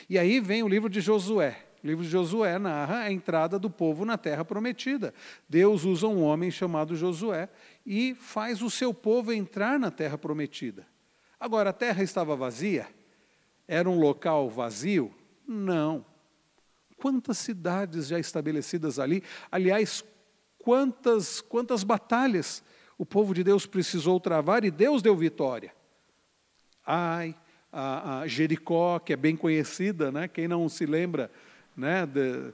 E 0.10 0.18
aí 0.18 0.39
vem 0.39 0.63
o 0.63 0.68
livro 0.68 0.89
de 0.89 1.01
Josué. 1.01 1.65
O 1.84 1.88
livro 1.88 2.04
de 2.04 2.10
Josué 2.10 2.58
narra 2.58 3.01
a 3.01 3.12
entrada 3.12 3.60
do 3.60 3.70
povo 3.70 4.06
na 4.06 4.18
terra 4.18 4.44
prometida. 4.44 5.13
Deus 5.48 5.84
usa 5.84 6.08
um 6.08 6.24
homem 6.24 6.50
chamado 6.50 6.96
Josué 6.96 7.50
e 7.86 8.15
faz 8.15 8.62
o 8.62 8.70
seu 8.70 8.94
povo 8.94 9.32
entrar 9.32 9.80
na 9.80 9.92
terra 9.92 10.18
prometida. 10.18 10.88
Agora, 11.39 11.70
a 11.70 11.74
terra 11.74 12.01
estava 12.01 12.36
vazia? 12.36 12.88
Era 13.67 13.89
um 13.89 14.00
local 14.00 14.50
vazio? 14.50 15.13
Não. 15.48 16.05
Quantas 16.98 17.38
cidades 17.38 18.07
já 18.07 18.19
estabelecidas 18.19 19.00
ali? 19.00 19.24
Aliás, 19.51 20.03
quantas, 20.57 21.41
quantas 21.41 21.84
batalhas 21.84 22.63
o 22.98 23.05
povo 23.05 23.34
de 23.34 23.43
Deus 23.43 23.65
precisou 23.65 24.19
travar 24.19 24.63
e 24.63 24.72
Deus 24.72 25.01
deu 25.01 25.15
vitória. 25.15 25.74
Ai, 26.86 27.36
a, 27.72 28.19
a 28.19 28.27
Jericó, 28.27 29.00
que 29.00 29.13
é 29.13 29.15
bem 29.15 29.36
conhecida, 29.36 30.12
né? 30.12 30.27
quem 30.27 30.48
não 30.48 30.69
se 30.69 30.86
lembra 30.86 31.29
né, 31.75 32.05
de, 32.05 32.53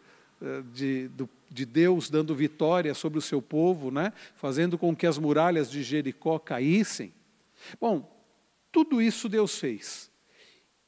de, 1.10 1.30
de 1.50 1.66
Deus 1.66 2.10
dando 2.10 2.34
vitória 2.34 2.94
sobre 2.94 3.20
o 3.20 3.22
seu 3.22 3.42
povo, 3.42 3.92
né? 3.92 4.12
fazendo 4.36 4.78
com 4.78 4.96
que 4.96 5.06
as 5.06 5.18
muralhas 5.18 5.70
de 5.70 5.84
Jericó 5.84 6.40
caíssem. 6.40 7.14
Bom, 7.80 8.10
tudo 8.72 9.02
isso 9.02 9.30
Deus 9.30 9.58
fez. 9.60 10.11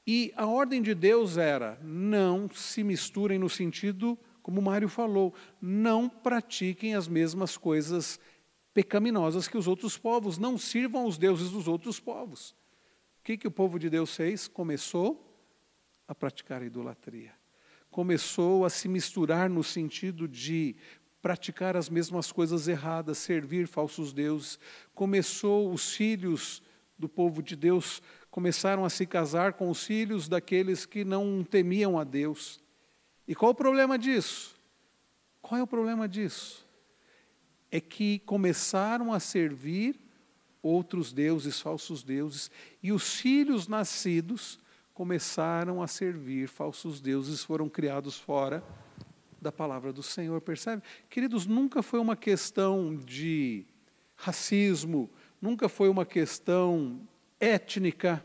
E 0.06 0.34
a 0.36 0.46
ordem 0.46 0.82
de 0.82 0.94
Deus 0.94 1.38
era: 1.38 1.80
não 1.82 2.50
se 2.50 2.84
misturem 2.84 3.40
no 3.40 3.50
sentido, 3.50 4.18
como 4.42 4.62
Mário 4.62 4.90
falou, 4.90 5.34
não 5.62 6.10
pratiquem 6.10 6.96
as 6.96 7.08
mesmas 7.08 7.58
coisas 7.58 8.20
pecaminosas 8.74 9.48
que 9.48 9.58
os 9.58 9.68
outros 9.68 9.98
povos, 9.98 10.38
não 10.38 10.58
sirvam 10.58 11.06
os 11.06 11.18
deuses 11.18 11.52
dos 11.52 11.68
outros 11.68 12.00
povos. 12.00 12.52
O 13.20 13.24
que, 13.24 13.38
que 13.38 13.48
o 13.48 13.52
povo 13.52 13.80
de 13.80 13.90
Deus 13.90 14.16
fez? 14.16 14.48
Começou 14.48 15.34
a 16.08 16.14
praticar 16.14 16.62
a 16.62 16.66
idolatria. 16.66 17.34
Começou 17.90 18.66
a 18.66 18.70
se 18.70 18.90
misturar 18.90 19.50
no 19.50 19.64
sentido 19.64 20.28
de 20.28 20.76
praticar 21.22 21.78
as 21.78 21.90
mesmas 21.90 22.32
coisas 22.32 22.68
erradas, 22.68 23.20
servir 23.20 23.68
falsos 23.68 24.12
deuses. 24.12 24.60
Começou 24.94 25.72
os 25.72 25.96
filhos 25.96 26.62
do 26.98 27.08
povo 27.08 27.42
de 27.42 27.56
Deus 27.56 28.02
começaram 28.34 28.84
a 28.84 28.90
se 28.90 29.06
casar 29.06 29.54
com 29.54 29.70
os 29.70 29.84
filhos 29.84 30.28
daqueles 30.28 30.88
que 30.88 31.06
não 31.06 31.44
temiam 31.44 32.00
a 32.00 32.04
Deus. 32.04 32.60
E 33.28 33.36
qual 33.36 33.52
o 33.52 33.56
problema 33.56 33.96
disso? 33.96 34.56
Qual 35.40 35.60
é 35.60 35.64
o 35.64 35.68
problema 35.68 36.10
disso? 36.10 36.68
É 37.70 37.80
que 37.80 38.18
começaram 38.26 39.14
a 39.14 39.20
servir 39.20 40.00
outros 40.64 41.14
deuses, 41.14 41.62
falsos 41.62 42.02
deuses, 42.02 42.50
e 42.82 42.92
os 42.92 43.18
filhos 43.18 43.68
nascidos 43.68 44.60
começaram 44.96 45.80
a 45.80 45.86
servir 45.86 46.48
falsos 46.48 47.00
deuses, 47.00 47.44
foram 47.44 47.70
criados 47.70 48.18
fora 48.18 48.64
da 49.40 49.52
palavra 49.52 49.94
do 49.94 50.02
Senhor, 50.02 50.42
percebe? 50.42 50.82
Queridos, 51.08 51.46
nunca 51.46 51.84
foi 51.84 52.00
uma 52.00 52.16
questão 52.16 52.96
de 52.96 53.64
racismo, 54.16 55.08
nunca 55.40 55.70
foi 55.70 55.88
uma 55.88 56.04
questão 56.04 57.00
étnica. 57.40 58.24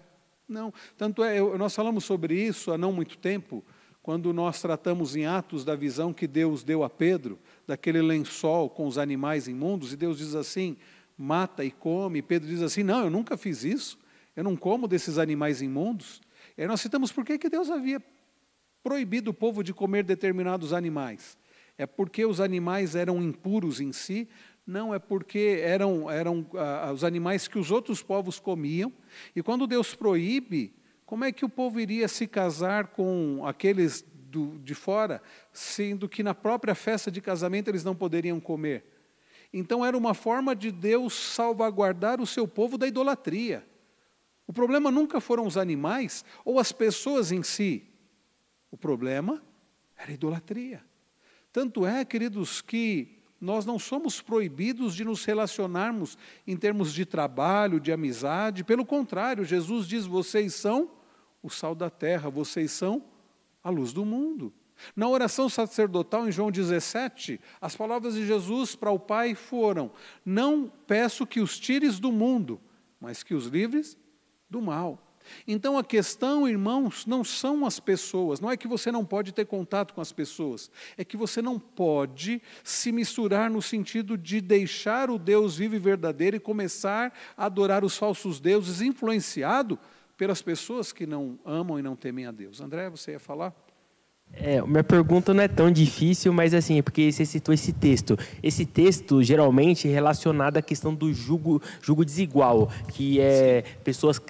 Não, 0.48 0.72
tanto 0.96 1.22
é, 1.22 1.40
nós 1.58 1.74
falamos 1.74 2.04
sobre 2.04 2.34
isso 2.34 2.72
há 2.72 2.78
não 2.78 2.92
muito 2.92 3.18
tempo, 3.18 3.64
quando 4.02 4.32
nós 4.32 4.62
tratamos 4.62 5.14
em 5.14 5.26
Atos 5.26 5.64
da 5.64 5.76
visão 5.76 6.14
que 6.14 6.26
Deus 6.26 6.64
deu 6.64 6.82
a 6.82 6.88
Pedro, 6.88 7.38
daquele 7.66 8.00
lençol 8.00 8.70
com 8.70 8.86
os 8.86 8.96
animais 8.96 9.46
imundos, 9.46 9.92
e 9.92 9.96
Deus 9.96 10.18
diz 10.18 10.34
assim: 10.34 10.78
mata 11.18 11.64
e 11.64 11.70
come. 11.70 12.20
E 12.20 12.22
Pedro 12.22 12.48
diz 12.48 12.62
assim: 12.62 12.82
não, 12.82 13.04
eu 13.04 13.10
nunca 13.10 13.36
fiz 13.36 13.64
isso, 13.64 13.98
eu 14.34 14.42
não 14.42 14.56
como 14.56 14.88
desses 14.88 15.18
animais 15.18 15.60
imundos. 15.60 16.22
E 16.56 16.62
aí 16.62 16.68
nós 16.68 16.80
citamos 16.80 17.12
por 17.12 17.24
que, 17.24 17.36
que 17.36 17.50
Deus 17.50 17.68
havia 17.68 18.02
proibido 18.82 19.32
o 19.32 19.34
povo 19.34 19.62
de 19.62 19.74
comer 19.74 20.04
determinados 20.04 20.72
animais. 20.72 21.36
É 21.76 21.86
porque 21.86 22.24
os 22.24 22.40
animais 22.40 22.94
eram 22.94 23.22
impuros 23.22 23.80
em 23.80 23.92
si, 23.92 24.28
não, 24.68 24.94
é 24.94 24.98
porque 24.98 25.60
eram, 25.62 26.10
eram 26.10 26.46
ah, 26.54 26.92
os 26.92 27.02
animais 27.02 27.48
que 27.48 27.58
os 27.58 27.70
outros 27.70 28.02
povos 28.02 28.38
comiam. 28.38 28.92
E 29.34 29.42
quando 29.42 29.66
Deus 29.66 29.94
proíbe, 29.94 30.74
como 31.06 31.24
é 31.24 31.32
que 31.32 31.42
o 31.42 31.48
povo 31.48 31.80
iria 31.80 32.06
se 32.06 32.26
casar 32.26 32.88
com 32.88 33.46
aqueles 33.46 34.04
do, 34.12 34.58
de 34.58 34.74
fora, 34.74 35.22
sendo 35.54 36.06
que 36.06 36.22
na 36.22 36.34
própria 36.34 36.74
festa 36.74 37.10
de 37.10 37.22
casamento 37.22 37.68
eles 37.68 37.82
não 37.82 37.96
poderiam 37.96 38.38
comer? 38.38 38.84
Então 39.54 39.82
era 39.82 39.96
uma 39.96 40.12
forma 40.12 40.54
de 40.54 40.70
Deus 40.70 41.14
salvaguardar 41.14 42.20
o 42.20 42.26
seu 42.26 42.46
povo 42.46 42.76
da 42.76 42.86
idolatria. 42.86 43.66
O 44.46 44.52
problema 44.52 44.90
nunca 44.90 45.18
foram 45.18 45.46
os 45.46 45.56
animais 45.56 46.26
ou 46.44 46.58
as 46.58 46.72
pessoas 46.72 47.32
em 47.32 47.42
si. 47.42 47.86
O 48.70 48.76
problema 48.76 49.42
era 49.96 50.10
a 50.10 50.14
idolatria. 50.14 50.84
Tanto 51.50 51.86
é, 51.86 52.04
queridos, 52.04 52.60
que 52.60 53.17
nós 53.40 53.64
não 53.64 53.78
somos 53.78 54.20
proibidos 54.20 54.94
de 54.94 55.04
nos 55.04 55.24
relacionarmos 55.24 56.18
em 56.46 56.56
termos 56.56 56.92
de 56.92 57.06
trabalho, 57.06 57.78
de 57.78 57.92
amizade. 57.92 58.64
Pelo 58.64 58.84
contrário, 58.84 59.44
Jesus 59.44 59.86
diz: 59.86 60.06
vocês 60.06 60.54
são 60.54 60.90
o 61.42 61.48
sal 61.48 61.74
da 61.74 61.88
terra, 61.88 62.28
vocês 62.28 62.72
são 62.72 63.04
a 63.62 63.70
luz 63.70 63.92
do 63.92 64.04
mundo. 64.04 64.52
Na 64.94 65.08
oração 65.08 65.48
sacerdotal, 65.48 66.28
em 66.28 66.32
João 66.32 66.50
17, 66.50 67.40
as 67.60 67.74
palavras 67.74 68.14
de 68.14 68.26
Jesus 68.26 68.74
para 68.74 68.90
o 68.90 68.98
Pai 68.98 69.34
foram: 69.34 69.90
Não 70.24 70.70
peço 70.86 71.26
que 71.26 71.40
os 71.40 71.58
tires 71.58 71.98
do 71.98 72.10
mundo, 72.12 72.60
mas 73.00 73.22
que 73.22 73.34
os 73.34 73.46
livres 73.46 73.96
do 74.48 74.60
mal. 74.60 75.07
Então 75.46 75.78
a 75.78 75.84
questão, 75.84 76.48
irmãos, 76.48 77.06
não 77.06 77.22
são 77.24 77.64
as 77.64 77.80
pessoas, 77.80 78.40
não 78.40 78.50
é 78.50 78.56
que 78.56 78.68
você 78.68 78.92
não 78.92 79.04
pode 79.04 79.32
ter 79.32 79.46
contato 79.46 79.94
com 79.94 80.00
as 80.00 80.12
pessoas, 80.12 80.70
é 80.96 81.04
que 81.04 81.16
você 81.16 81.40
não 81.42 81.58
pode 81.58 82.42
se 82.62 82.92
misturar 82.92 83.50
no 83.50 83.62
sentido 83.62 84.16
de 84.16 84.40
deixar 84.40 85.10
o 85.10 85.18
Deus 85.18 85.56
vivo 85.56 85.76
e 85.76 85.78
verdadeiro 85.78 86.36
e 86.36 86.40
começar 86.40 87.12
a 87.36 87.46
adorar 87.46 87.84
os 87.84 87.96
falsos 87.96 88.40
deuses, 88.40 88.80
influenciado 88.80 89.78
pelas 90.16 90.42
pessoas 90.42 90.92
que 90.92 91.06
não 91.06 91.38
amam 91.44 91.78
e 91.78 91.82
não 91.82 91.94
temem 91.94 92.26
a 92.26 92.32
Deus. 92.32 92.60
André, 92.60 92.90
você 92.90 93.12
ia 93.12 93.20
falar? 93.20 93.54
É, 94.40 94.62
minha 94.62 94.84
pergunta 94.84 95.34
não 95.34 95.42
é 95.42 95.48
tão 95.48 95.70
difícil, 95.70 96.32
mas 96.32 96.54
assim, 96.54 96.78
é 96.78 96.82
porque 96.82 97.10
você 97.10 97.24
citou 97.24 97.52
esse 97.52 97.72
texto. 97.72 98.16
Esse 98.42 98.64
texto, 98.64 99.22
geralmente, 99.22 99.88
é 99.88 99.92
relacionado 99.92 100.56
à 100.56 100.62
questão 100.62 100.94
do 100.94 101.12
jugo, 101.12 101.60
jugo 101.82 102.04
desigual, 102.04 102.70
que 102.92 103.20
é 103.20 103.64
pessoas 103.82 104.20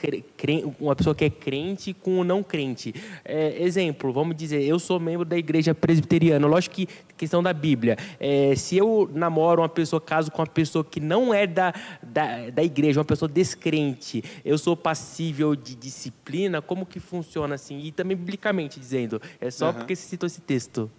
uma 0.80 0.96
pessoa 0.96 1.14
que 1.14 1.24
é 1.24 1.30
crente 1.30 1.92
com 1.92 2.20
o 2.20 2.24
não 2.24 2.42
crente. 2.42 2.94
É, 3.24 3.62
exemplo, 3.62 4.12
vamos 4.12 4.34
dizer, 4.34 4.62
eu 4.62 4.78
sou 4.78 4.98
membro 4.98 5.24
da 5.24 5.36
igreja 5.36 5.74
presbiteriana. 5.74 6.46
Lógico 6.46 6.76
que 6.76 6.88
questão 7.18 7.42
da 7.42 7.52
Bíblia. 7.52 7.96
É, 8.18 8.54
se 8.54 8.76
eu 8.76 9.10
namoro 9.12 9.60
uma 9.60 9.68
pessoa, 9.68 10.00
caso 10.00 10.30
com 10.30 10.40
uma 10.40 10.46
pessoa 10.46 10.84
que 10.84 11.00
não 11.00 11.34
é 11.34 11.46
da, 11.46 11.74
da, 12.02 12.48
da 12.50 12.62
igreja, 12.62 13.00
uma 13.00 13.04
pessoa 13.04 13.28
descrente, 13.28 14.22
eu 14.44 14.56
sou 14.56 14.76
passível 14.76 15.54
de 15.54 15.74
disciplina? 15.74 16.62
Como 16.62 16.86
que 16.86 17.00
funciona 17.00 17.56
assim? 17.56 17.80
E 17.80 17.90
também 17.90 18.16
biblicamente 18.16 18.78
dizendo, 18.78 19.20
é 19.40 19.50
só 19.50 19.70
uhum. 19.70 19.84
Porque 19.88 19.96
você 19.96 20.06
citou 20.06 20.26
esse 20.26 20.42
texto. 20.42 20.90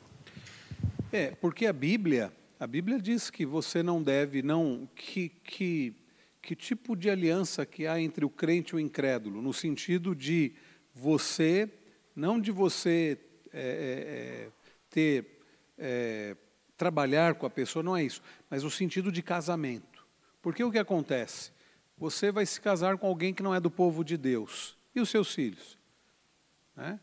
É, 1.12 1.36
porque 1.36 1.68
a 1.68 1.74
Bíblia, 1.74 2.34
a 2.60 2.66
Bíblia 2.66 3.00
diz 3.00 3.30
que 3.30 3.46
você 3.46 3.84
não 3.84 4.02
deve, 4.02 4.42
não, 4.42 4.90
que, 4.96 5.30
que, 5.30 5.94
que 6.42 6.56
tipo 6.56 6.96
de 6.96 7.08
aliança 7.08 7.68
que 7.68 7.86
há 7.86 8.02
entre 8.02 8.26
o 8.26 8.32
crente 8.32 8.72
e 8.72 8.78
o 8.78 8.80
incrédulo, 8.80 9.44
no 9.44 9.54
sentido 9.54 10.16
de 10.16 10.56
você, 10.92 11.70
não 12.16 12.42
de 12.42 12.50
você 12.50 13.20
é, 13.54 13.62
é, 13.62 14.48
é 14.48 14.52
ter 14.90 15.40
é, 15.78 16.36
trabalhar 16.76 17.36
com 17.36 17.46
a 17.46 17.50
pessoa, 17.50 17.84
não 17.84 17.96
é 17.96 18.04
isso, 18.04 18.24
mas 18.50 18.64
o 18.64 18.72
sentido 18.72 19.12
de 19.12 19.22
casamento. 19.22 20.04
Porque 20.42 20.64
o 20.64 20.72
que 20.72 20.80
acontece? 20.80 21.52
Você 21.96 22.32
vai 22.32 22.46
se 22.48 22.60
casar 22.60 22.98
com 22.98 23.06
alguém 23.06 23.36
que 23.36 23.44
não 23.44 23.54
é 23.54 23.60
do 23.60 23.70
povo 23.70 24.04
de 24.04 24.18
Deus. 24.18 24.76
E 24.96 25.00
os 25.00 25.10
seus 25.10 25.32
filhos? 25.32 25.78
Né? 26.76 27.00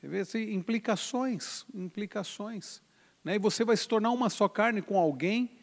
Você 0.00 0.08
vê 0.08 0.20
assim, 0.20 0.54
implicações, 0.54 1.66
implicações. 1.74 2.80
Né? 3.22 3.34
E 3.34 3.38
você 3.38 3.66
vai 3.66 3.76
se 3.76 3.86
tornar 3.86 4.10
uma 4.10 4.30
só 4.30 4.48
carne 4.48 4.80
com 4.80 4.98
alguém 4.98 5.58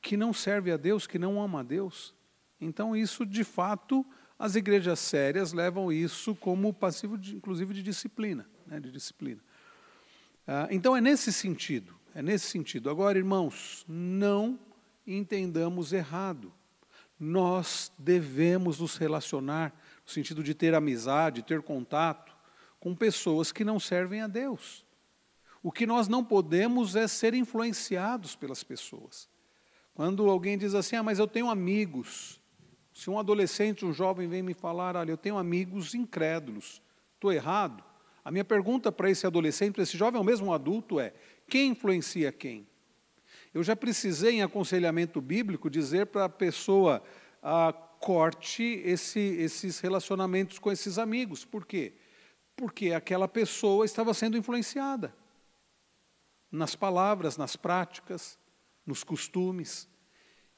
que 0.00 0.16
não 0.16 0.32
serve 0.32 0.70
a 0.70 0.76
Deus, 0.76 1.08
que 1.08 1.18
não 1.18 1.42
ama 1.42 1.60
a 1.60 1.62
Deus. 1.64 2.14
Então, 2.60 2.94
isso, 2.94 3.26
de 3.26 3.42
fato, 3.42 4.06
as 4.38 4.54
igrejas 4.54 5.00
sérias 5.00 5.52
levam 5.52 5.90
isso 5.92 6.36
como 6.36 6.72
passivo, 6.72 7.18
de, 7.18 7.34
inclusive, 7.34 7.74
de 7.74 7.82
disciplina. 7.82 8.48
Né? 8.64 8.78
De 8.78 8.92
disciplina. 8.92 9.40
Ah, 10.46 10.68
então 10.70 10.96
é 10.96 11.00
nesse 11.00 11.32
sentido, 11.32 11.94
é 12.14 12.22
nesse 12.22 12.46
sentido. 12.46 12.90
Agora, 12.90 13.18
irmãos, 13.18 13.84
não 13.88 14.58
entendamos 15.04 15.92
errado. 15.92 16.52
Nós 17.18 17.90
devemos 17.98 18.78
nos 18.78 18.96
relacionar 18.96 19.72
no 20.04 20.12
sentido 20.12 20.44
de 20.44 20.54
ter 20.54 20.74
amizade, 20.74 21.42
ter 21.42 21.60
contato 21.62 22.31
com 22.82 22.96
pessoas 22.96 23.52
que 23.52 23.62
não 23.62 23.78
servem 23.78 24.22
a 24.22 24.26
Deus. 24.26 24.84
O 25.62 25.70
que 25.70 25.86
nós 25.86 26.08
não 26.08 26.24
podemos 26.24 26.96
é 26.96 27.06
ser 27.06 27.32
influenciados 27.32 28.34
pelas 28.34 28.64
pessoas. 28.64 29.28
Quando 29.94 30.28
alguém 30.28 30.58
diz 30.58 30.74
assim, 30.74 30.96
ah, 30.96 31.02
mas 31.02 31.20
eu 31.20 31.28
tenho 31.28 31.48
amigos. 31.48 32.40
Se 32.92 33.08
um 33.08 33.20
adolescente, 33.20 33.86
um 33.86 33.92
jovem 33.92 34.26
vem 34.26 34.42
me 34.42 34.52
falar, 34.52 34.96
olha, 34.96 35.12
eu 35.12 35.16
tenho 35.16 35.38
amigos 35.38 35.94
incrédulos, 35.94 36.82
estou 37.14 37.32
errado? 37.32 37.84
A 38.24 38.32
minha 38.32 38.44
pergunta 38.44 38.90
para 38.90 39.08
esse 39.08 39.28
adolescente, 39.28 39.74
para 39.74 39.84
esse 39.84 39.96
jovem 39.96 40.18
ou 40.18 40.24
mesmo 40.24 40.48
um 40.48 40.52
adulto 40.52 40.98
é: 40.98 41.14
quem 41.48 41.70
influencia 41.70 42.32
quem? 42.32 42.66
Eu 43.54 43.62
já 43.62 43.76
precisei, 43.76 44.38
em 44.38 44.42
aconselhamento 44.42 45.20
bíblico, 45.20 45.70
dizer 45.70 46.06
para 46.06 46.24
a 46.24 46.28
pessoa: 46.28 47.00
ah, 47.40 47.72
corte 48.00 48.82
esse, 48.84 49.20
esses 49.20 49.78
relacionamentos 49.78 50.58
com 50.58 50.72
esses 50.72 50.98
amigos. 50.98 51.44
Por 51.44 51.64
quê? 51.64 51.92
Porque 52.56 52.92
aquela 52.92 53.26
pessoa 53.26 53.84
estava 53.84 54.12
sendo 54.14 54.36
influenciada 54.36 55.14
nas 56.50 56.76
palavras, 56.76 57.36
nas 57.38 57.56
práticas, 57.56 58.38
nos 58.84 59.02
costumes. 59.02 59.88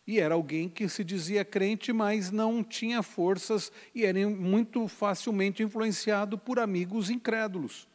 E 0.06 0.18
era 0.18 0.34
alguém 0.34 0.68
que 0.68 0.88
se 0.88 1.02
dizia 1.04 1.44
crente, 1.44 1.92
mas 1.92 2.30
não 2.30 2.62
tinha 2.62 3.02
forças 3.02 3.72
e 3.94 4.04
era 4.04 4.28
muito 4.28 4.86
facilmente 4.88 5.62
influenciado 5.62 6.36
por 6.36 6.58
amigos 6.58 7.08
incrédulos. 7.08 7.88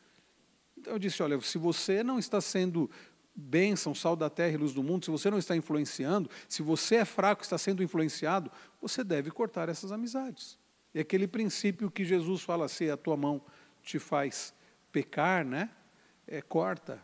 Então 0.76 0.94
eu 0.94 1.00
disse: 1.00 1.22
olha, 1.22 1.40
se 1.42 1.58
você 1.58 2.02
não 2.02 2.18
está 2.18 2.42
sendo 2.42 2.90
bênção, 3.36 3.94
sal 3.94 4.16
da 4.16 4.30
terra 4.30 4.54
e 4.54 4.58
luz 4.58 4.74
do 4.74 4.82
mundo, 4.82 5.06
se 5.06 5.12
você 5.12 5.30
não 5.30 5.38
está 5.38 5.56
influenciando, 5.56 6.30
se 6.48 6.62
você 6.62 6.96
é 6.96 7.06
fraco, 7.06 7.44
está 7.44 7.58
sendo 7.58 7.84
influenciado, 7.84 8.52
você 8.82 9.04
deve 9.04 9.30
cortar 9.30 9.70
essas 9.70 9.92
amizades. 9.92 10.58
E 10.94 11.00
aquele 11.00 11.28
princípio 11.28 11.92
que 11.92 12.04
Jesus 12.04 12.42
fala, 12.42 12.68
se 12.68 12.90
a 12.90 12.98
tua 12.98 13.16
mão 13.16 13.42
te 13.90 13.98
faz 13.98 14.54
pecar, 14.92 15.44
né? 15.44 15.72
É, 16.28 16.44
corta. 16.44 17.04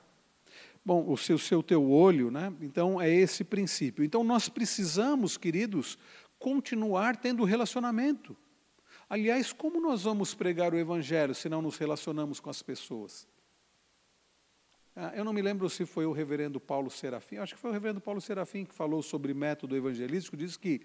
Bom, 0.86 1.12
o 1.12 1.18
seu, 1.18 1.40
seu 1.40 1.64
teu 1.64 1.90
olho, 1.90 2.30
né? 2.30 2.54
Então 2.62 3.02
é 3.02 3.10
esse 3.10 3.44
princípio. 3.44 4.04
Então 4.04 4.24
nós 4.24 4.48
precisamos, 4.48 5.36
queridos, 5.36 5.98
continuar 6.38 7.18
tendo 7.18 7.44
relacionamento. 7.44 8.38
Aliás, 9.10 9.52
como 9.52 9.82
nós 9.82 10.04
vamos 10.04 10.36
pregar 10.36 10.76
o 10.76 10.78
evangelho 10.78 11.34
se 11.34 11.50
não 11.50 11.60
nos 11.60 11.78
relacionamos 11.78 12.40
com 12.40 12.52
as 12.52 12.62
pessoas? 12.62 13.28
Ah, 14.96 15.12
eu 15.16 15.26
não 15.26 15.34
me 15.34 15.42
lembro 15.42 15.68
se 15.72 15.88
foi 15.88 16.06
o 16.06 16.12
reverendo 16.12 16.60
Paulo 16.60 16.92
Serafim, 16.92 17.38
acho 17.38 17.56
que 17.56 17.60
foi 17.60 17.72
o 17.72 17.74
reverendo 17.74 18.00
Paulo 18.00 18.22
Serafim 18.22 18.64
que 18.64 18.76
falou 18.76 19.02
sobre 19.02 19.34
método 19.34 19.76
evangelístico, 19.76 20.38
diz 20.38 20.56
que 20.56 20.82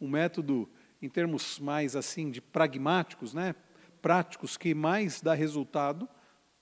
o 0.00 0.08
método, 0.08 0.68
em 1.00 1.08
termos 1.08 1.58
mais 1.58 1.94
assim, 1.94 2.30
de 2.30 2.40
pragmáticos, 2.40 3.32
né, 3.32 3.54
práticos, 4.04 4.58
que 4.58 4.74
mais 4.74 5.22
dá 5.22 5.32
resultado, 5.32 6.06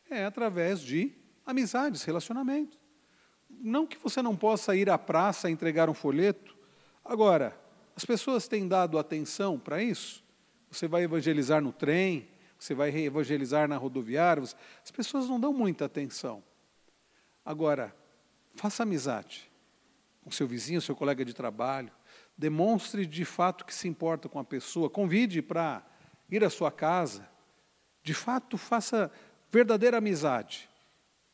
é 0.09 0.25
através 0.25 0.81
de 0.81 1.13
amizades, 1.45 2.05
relacionamento. 2.05 2.79
Não 3.51 3.85
que 3.85 3.99
você 3.99 4.23
não 4.23 4.37
possa 4.37 4.77
ir 4.77 4.89
à 4.89 4.97
praça 4.97 5.51
entregar 5.51 5.91
um 5.91 5.95
folheto. 5.95 6.57
Agora, 7.05 7.61
as 7.97 8.05
pessoas 8.05 8.47
têm 8.47 8.69
dado 8.69 8.97
atenção 8.97 9.59
para 9.59 9.83
isso? 9.83 10.23
Você 10.71 10.87
vai 10.87 11.03
evangelizar 11.03 11.61
no 11.61 11.73
trem, 11.73 12.29
você 12.57 12.75
vai 12.75 12.97
evangelizar 12.97 13.67
na 13.67 13.77
rodoviária, 13.77 14.45
as 14.45 14.91
pessoas 14.93 15.29
não 15.29 15.41
dão 15.41 15.53
muita 15.53 15.87
atenção. 15.87 16.45
Agora, 17.45 17.93
faça 18.55 18.85
amizade 18.85 19.51
com 20.23 20.31
seu 20.31 20.47
vizinho, 20.47 20.81
seu 20.81 20.95
colega 20.95 21.25
de 21.25 21.35
trabalho, 21.35 21.91
demonstre 22.39 23.05
de 23.05 23.25
fato 23.25 23.65
que 23.65 23.75
se 23.75 23.89
importa 23.89 24.29
com 24.29 24.39
a 24.39 24.45
pessoa, 24.45 24.89
convide 24.89 25.43
para 25.43 25.85
ir 26.31 26.45
à 26.45 26.49
sua 26.49 26.71
casa, 26.71 27.32
de 28.03 28.15
fato 28.15 28.57
faça 28.57 29.11
verdadeira 29.51 29.99
amizade 29.99 30.69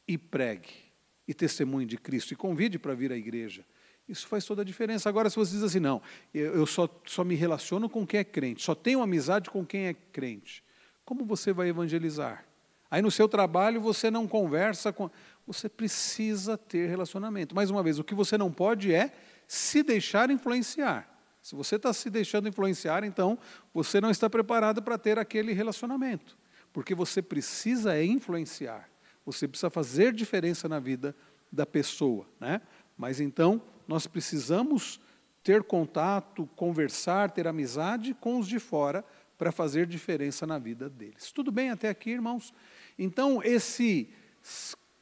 e 0.06 0.18
pregue 0.18 0.88
e 1.26 1.34
testemunhe 1.34 1.86
de 1.86 1.96
Cristo 1.96 2.32
e 2.32 2.36
convide 2.36 2.78
para 2.78 2.94
vir 2.94 3.12
à 3.12 3.16
igreja. 3.16 3.64
Isso 4.08 4.26
faz 4.26 4.44
toda 4.44 4.62
a 4.62 4.64
diferença. 4.64 5.08
Agora, 5.08 5.28
se 5.28 5.36
você 5.36 5.52
diz 5.52 5.62
assim, 5.62 5.80
não, 5.80 6.00
eu 6.32 6.64
só, 6.66 6.88
só 7.04 7.22
me 7.22 7.34
relaciono 7.34 7.88
com 7.88 8.06
quem 8.06 8.20
é 8.20 8.24
crente, 8.24 8.62
só 8.62 8.74
tenho 8.74 9.02
amizade 9.02 9.50
com 9.50 9.64
quem 9.64 9.86
é 9.86 9.94
crente, 9.94 10.64
como 11.04 11.24
você 11.24 11.52
vai 11.52 11.68
evangelizar? 11.68 12.44
Aí 12.90 13.02
no 13.02 13.10
seu 13.10 13.28
trabalho 13.28 13.80
você 13.80 14.10
não 14.10 14.26
conversa 14.26 14.92
com. 14.92 15.10
Você 15.46 15.68
precisa 15.68 16.56
ter 16.56 16.88
relacionamento. 16.88 17.54
Mais 17.54 17.70
uma 17.70 17.82
vez, 17.82 17.98
o 17.98 18.04
que 18.04 18.14
você 18.14 18.38
não 18.38 18.50
pode 18.50 18.92
é 18.94 19.12
se 19.46 19.82
deixar 19.82 20.30
influenciar. 20.30 21.06
Se 21.42 21.54
você 21.54 21.76
está 21.76 21.92
se 21.92 22.10
deixando 22.10 22.48
influenciar, 22.48 23.04
então 23.04 23.38
você 23.72 24.00
não 24.00 24.10
está 24.10 24.28
preparado 24.28 24.82
para 24.82 24.98
ter 24.98 25.18
aquele 25.18 25.52
relacionamento. 25.52 26.36
Porque 26.72 26.94
você 26.94 27.22
precisa 27.22 28.02
influenciar. 28.02 28.88
Você 29.24 29.46
precisa 29.46 29.70
fazer 29.70 30.12
diferença 30.12 30.68
na 30.68 30.78
vida 30.78 31.14
da 31.50 31.66
pessoa. 31.66 32.26
Né? 32.40 32.60
Mas 32.96 33.20
então, 33.20 33.60
nós 33.86 34.06
precisamos 34.06 35.00
ter 35.42 35.62
contato, 35.62 36.48
conversar, 36.56 37.30
ter 37.30 37.46
amizade 37.46 38.14
com 38.14 38.38
os 38.38 38.46
de 38.46 38.58
fora 38.58 39.04
para 39.38 39.52
fazer 39.52 39.86
diferença 39.86 40.46
na 40.46 40.58
vida 40.58 40.90
deles. 40.90 41.30
Tudo 41.32 41.52
bem 41.52 41.70
até 41.70 41.88
aqui, 41.88 42.10
irmãos? 42.10 42.52
Então, 42.98 43.40
esse 43.42 44.08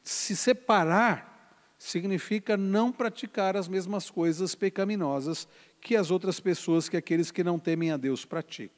se 0.02 0.36
separar 0.36 1.36
significa 1.78 2.56
não 2.56 2.92
praticar 2.92 3.56
as 3.56 3.68
mesmas 3.68 4.10
coisas 4.10 4.54
pecaminosas 4.54 5.48
que 5.80 5.96
as 5.96 6.10
outras 6.10 6.40
pessoas, 6.40 6.88
que 6.88 6.96
aqueles 6.96 7.30
que 7.30 7.44
não 7.44 7.58
temem 7.58 7.90
a 7.90 7.96
Deus 7.96 8.24
praticam. 8.24 8.75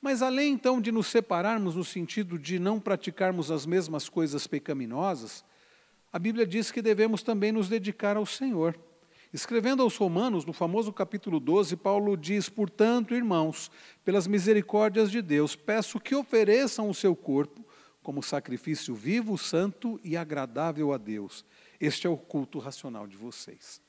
Mas 0.00 0.22
além 0.22 0.52
então 0.52 0.80
de 0.80 0.92
nos 0.92 1.06
separarmos 1.06 1.74
no 1.74 1.84
sentido 1.84 2.38
de 2.38 2.58
não 2.58 2.80
praticarmos 2.80 3.50
as 3.50 3.66
mesmas 3.66 4.08
coisas 4.08 4.46
pecaminosas, 4.46 5.44
a 6.12 6.18
Bíblia 6.18 6.46
diz 6.46 6.70
que 6.70 6.80
devemos 6.80 7.22
também 7.22 7.52
nos 7.52 7.68
dedicar 7.68 8.16
ao 8.16 8.24
Senhor. 8.26 8.78
Escrevendo 9.32 9.82
aos 9.82 9.96
Romanos, 9.96 10.46
no 10.46 10.54
famoso 10.54 10.90
capítulo 10.90 11.38
12, 11.38 11.76
Paulo 11.76 12.16
diz: 12.16 12.48
Portanto, 12.48 13.14
irmãos, 13.14 13.70
pelas 14.02 14.26
misericórdias 14.26 15.10
de 15.10 15.20
Deus, 15.20 15.54
peço 15.54 16.00
que 16.00 16.14
ofereçam 16.14 16.88
o 16.88 16.94
seu 16.94 17.14
corpo 17.14 17.62
como 18.02 18.22
sacrifício 18.22 18.94
vivo, 18.94 19.36
santo 19.36 20.00
e 20.02 20.16
agradável 20.16 20.94
a 20.94 20.96
Deus. 20.96 21.44
Este 21.78 22.06
é 22.06 22.10
o 22.10 22.16
culto 22.16 22.58
racional 22.58 23.06
de 23.06 23.18
vocês. 23.18 23.82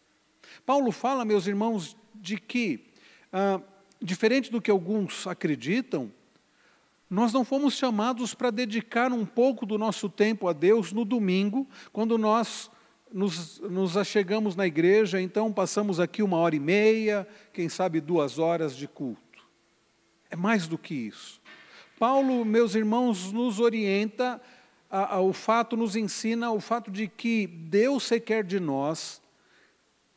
Paulo 0.65 0.91
fala, 0.91 1.23
meus 1.23 1.47
irmãos, 1.47 1.95
de 2.13 2.37
que, 2.37 2.91
ah, 3.31 3.61
diferente 4.01 4.51
do 4.51 4.61
que 4.61 4.71
alguns 4.71 5.27
acreditam, 5.27 6.11
nós 7.09 7.33
não 7.33 7.43
fomos 7.43 7.73
chamados 7.73 8.33
para 8.33 8.51
dedicar 8.51 9.11
um 9.11 9.25
pouco 9.25 9.65
do 9.65 9.77
nosso 9.77 10.07
tempo 10.07 10.47
a 10.47 10.53
Deus 10.53 10.93
no 10.93 11.03
domingo, 11.03 11.67
quando 11.91 12.17
nós 12.17 12.69
nos, 13.11 13.59
nos 13.61 13.97
achegamos 13.97 14.55
na 14.55 14.67
igreja, 14.67 15.19
então 15.19 15.51
passamos 15.51 15.99
aqui 15.99 16.21
uma 16.21 16.37
hora 16.37 16.55
e 16.55 16.59
meia, 16.59 17.27
quem 17.51 17.67
sabe 17.67 17.99
duas 17.99 18.37
horas 18.37 18.75
de 18.75 18.87
culto. 18.87 19.43
É 20.29 20.35
mais 20.35 20.67
do 20.67 20.77
que 20.77 20.93
isso. 20.93 21.41
Paulo, 21.97 22.45
meus 22.45 22.75
irmãos, 22.75 23.31
nos 23.31 23.59
orienta, 23.59 24.39
a, 24.89 25.15
a, 25.15 25.21
o 25.21 25.33
fato, 25.33 25.75
nos 25.75 25.95
ensina 25.95 26.51
o 26.51 26.59
fato 26.59 26.91
de 26.91 27.07
que 27.07 27.47
Deus 27.47 28.07
requer 28.07 28.43
de 28.43 28.59
nós 28.59 29.21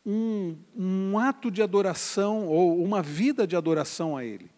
um, 0.05 0.57
um 0.77 1.19
ato 1.19 1.51
de 1.51 1.63
adoração 1.63 2.47
ou 2.47 2.83
uma 2.83 3.03
vida 3.03 3.47
de 3.47 3.57
adoração 3.57 4.17
a 4.17 4.25
Ele. 4.25 4.51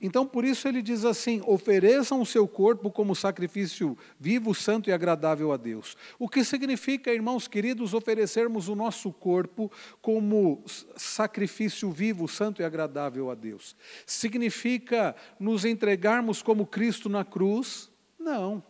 Então, 0.00 0.26
por 0.26 0.44
isso 0.44 0.68
ele 0.68 0.82
diz 0.82 1.04
assim: 1.04 1.42
ofereçam 1.46 2.20
o 2.20 2.26
seu 2.26 2.46
corpo 2.46 2.90
como 2.90 3.14
sacrifício 3.14 3.96
vivo, 4.18 4.54
santo 4.54 4.90
e 4.90 4.92
agradável 4.92 5.52
a 5.52 5.56
Deus. 5.56 5.96
O 6.18 6.28
que 6.28 6.44
significa, 6.44 7.12
irmãos 7.12 7.48
queridos, 7.48 7.94
oferecermos 7.94 8.68
o 8.68 8.74
nosso 8.74 9.12
corpo 9.12 9.70
como 10.00 10.62
sacrifício 10.96 11.90
vivo, 11.90 12.28
santo 12.28 12.60
e 12.60 12.64
agradável 12.64 13.30
a 13.30 13.34
Deus? 13.34 13.76
Significa 14.04 15.14
nos 15.38 15.64
entregarmos 15.64 16.42
como 16.42 16.66
Cristo 16.66 17.08
na 17.08 17.24
cruz? 17.24 17.90
Não. 18.18 18.62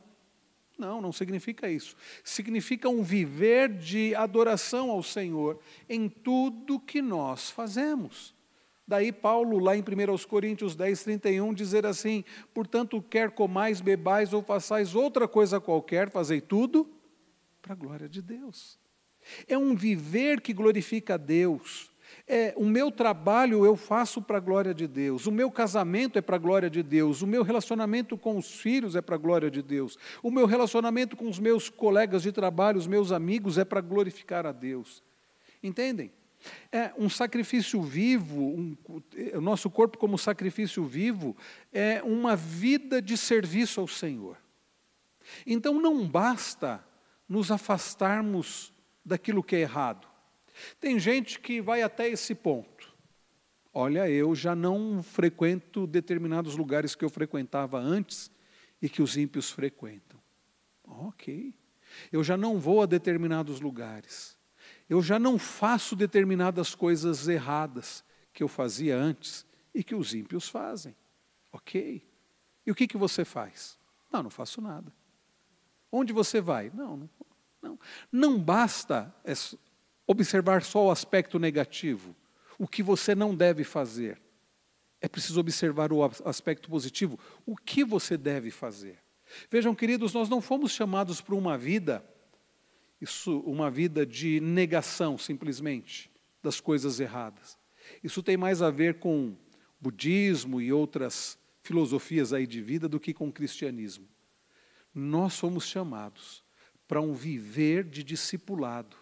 Não, 0.78 1.00
não 1.00 1.12
significa 1.12 1.70
isso. 1.70 1.96
Significa 2.22 2.88
um 2.88 3.02
viver 3.02 3.72
de 3.72 4.14
adoração 4.14 4.90
ao 4.90 5.02
Senhor 5.02 5.58
em 5.88 6.08
tudo 6.08 6.78
que 6.78 7.00
nós 7.00 7.50
fazemos. 7.50 8.34
Daí 8.86 9.10
Paulo, 9.10 9.58
lá 9.58 9.76
em 9.76 9.80
1 9.80 10.28
Coríntios 10.28 10.76
10, 10.76 11.02
31, 11.02 11.52
dizer 11.54 11.84
assim: 11.84 12.24
Portanto, 12.54 13.02
quer 13.02 13.30
comais, 13.30 13.80
bebais 13.80 14.32
ou 14.32 14.42
façais 14.42 14.94
outra 14.94 15.26
coisa 15.26 15.60
qualquer, 15.60 16.10
fazei 16.10 16.40
tudo 16.40 16.88
para 17.60 17.72
a 17.72 17.76
glória 17.76 18.08
de 18.08 18.22
Deus. 18.22 18.78
É 19.48 19.58
um 19.58 19.74
viver 19.74 20.40
que 20.40 20.52
glorifica 20.52 21.14
a 21.14 21.16
Deus. 21.16 21.90
É, 22.28 22.52
o 22.56 22.64
meu 22.64 22.90
trabalho 22.90 23.64
eu 23.64 23.76
faço 23.76 24.20
para 24.20 24.38
a 24.38 24.40
glória 24.40 24.74
de 24.74 24.86
Deus, 24.86 25.26
o 25.26 25.32
meu 25.32 25.50
casamento 25.50 26.18
é 26.18 26.22
para 26.22 26.36
a 26.36 26.38
glória 26.38 26.68
de 26.68 26.82
Deus, 26.82 27.22
o 27.22 27.26
meu 27.26 27.42
relacionamento 27.42 28.18
com 28.18 28.36
os 28.36 28.60
filhos 28.60 28.96
é 28.96 29.00
para 29.00 29.14
a 29.14 29.18
glória 29.18 29.50
de 29.50 29.62
Deus, 29.62 29.96
o 30.22 30.30
meu 30.30 30.46
relacionamento 30.46 31.16
com 31.16 31.28
os 31.28 31.38
meus 31.38 31.68
colegas 31.68 32.22
de 32.22 32.32
trabalho, 32.32 32.78
os 32.78 32.86
meus 32.86 33.12
amigos 33.12 33.58
é 33.58 33.64
para 33.64 33.80
glorificar 33.80 34.44
a 34.44 34.52
Deus. 34.52 35.02
Entendem? 35.62 36.12
É 36.70 36.92
um 36.98 37.08
sacrifício 37.08 37.80
vivo, 37.82 38.40
um, 38.40 38.76
o 39.34 39.40
nosso 39.40 39.70
corpo 39.70 39.98
como 39.98 40.18
sacrifício 40.18 40.84
vivo 40.84 41.36
é 41.72 42.02
uma 42.02 42.36
vida 42.36 43.00
de 43.00 43.16
serviço 43.16 43.80
ao 43.80 43.88
Senhor. 43.88 44.36
Então 45.46 45.80
não 45.80 46.06
basta 46.06 46.84
nos 47.28 47.50
afastarmos 47.50 48.72
daquilo 49.04 49.42
que 49.42 49.56
é 49.56 49.60
errado. 49.60 50.06
Tem 50.80 50.98
gente 50.98 51.40
que 51.40 51.60
vai 51.60 51.82
até 51.82 52.08
esse 52.08 52.34
ponto. 52.34 52.94
Olha, 53.72 54.08
eu 54.08 54.34
já 54.34 54.54
não 54.54 55.02
frequento 55.02 55.86
determinados 55.86 56.56
lugares 56.56 56.94
que 56.94 57.04
eu 57.04 57.10
frequentava 57.10 57.78
antes 57.78 58.30
e 58.80 58.88
que 58.88 59.02
os 59.02 59.16
ímpios 59.16 59.50
frequentam. 59.50 60.20
Ok. 60.84 61.54
Eu 62.10 62.24
já 62.24 62.36
não 62.36 62.58
vou 62.58 62.82
a 62.82 62.86
determinados 62.86 63.60
lugares 63.60 64.36
eu 64.88 65.02
já 65.02 65.18
não 65.18 65.38
faço 65.38 65.96
determinadas 65.96 66.74
coisas 66.74 67.26
erradas 67.26 68.04
que 68.32 68.42
eu 68.42 68.48
fazia 68.48 68.96
antes 68.96 69.44
e 69.74 69.82
que 69.82 69.94
os 69.94 70.14
ímpios 70.14 70.48
fazem. 70.48 70.94
Ok. 71.52 72.06
E 72.64 72.70
o 72.70 72.74
que, 72.74 72.86
que 72.86 72.96
você 72.96 73.24
faz? 73.24 73.78
Não, 74.12 74.22
não 74.22 74.30
faço 74.30 74.60
nada. 74.60 74.92
Onde 75.90 76.12
você 76.12 76.40
vai? 76.40 76.70
Não, 76.72 76.96
não. 76.96 77.10
Não, 77.62 77.80
não 78.12 78.40
basta 78.40 79.12
observar 80.06 80.62
só 80.62 80.86
o 80.86 80.90
aspecto 80.90 81.38
negativo, 81.38 82.14
o 82.58 82.66
que 82.66 82.82
você 82.82 83.14
não 83.14 83.34
deve 83.34 83.64
fazer. 83.64 84.20
É 85.00 85.08
preciso 85.08 85.40
observar 85.40 85.92
o 85.92 86.02
aspecto 86.24 86.70
positivo, 86.70 87.18
o 87.44 87.56
que 87.56 87.84
você 87.84 88.16
deve 88.16 88.50
fazer. 88.50 88.98
Vejam, 89.50 89.74
queridos, 89.74 90.12
nós 90.12 90.28
não 90.28 90.40
fomos 90.40 90.72
chamados 90.72 91.20
para 91.20 91.34
uma 91.34 91.58
vida 91.58 92.04
isso 93.00 93.40
uma 93.40 93.70
vida 93.70 94.06
de 94.06 94.40
negação 94.40 95.18
simplesmente 95.18 96.10
das 96.42 96.60
coisas 96.60 97.00
erradas. 97.00 97.58
Isso 98.02 98.22
tem 98.22 98.36
mais 98.36 98.62
a 98.62 98.70
ver 98.70 98.98
com 98.98 99.36
budismo 99.80 100.60
e 100.60 100.72
outras 100.72 101.38
filosofias 101.62 102.32
aí 102.32 102.46
de 102.46 102.60
vida 102.62 102.88
do 102.88 102.98
que 102.98 103.12
com 103.12 103.28
o 103.28 103.32
cristianismo. 103.32 104.08
Nós 104.94 105.34
somos 105.34 105.66
chamados 105.66 106.42
para 106.88 107.00
um 107.00 107.12
viver 107.12 107.84
de 107.84 108.02
discipulado. 108.02 108.96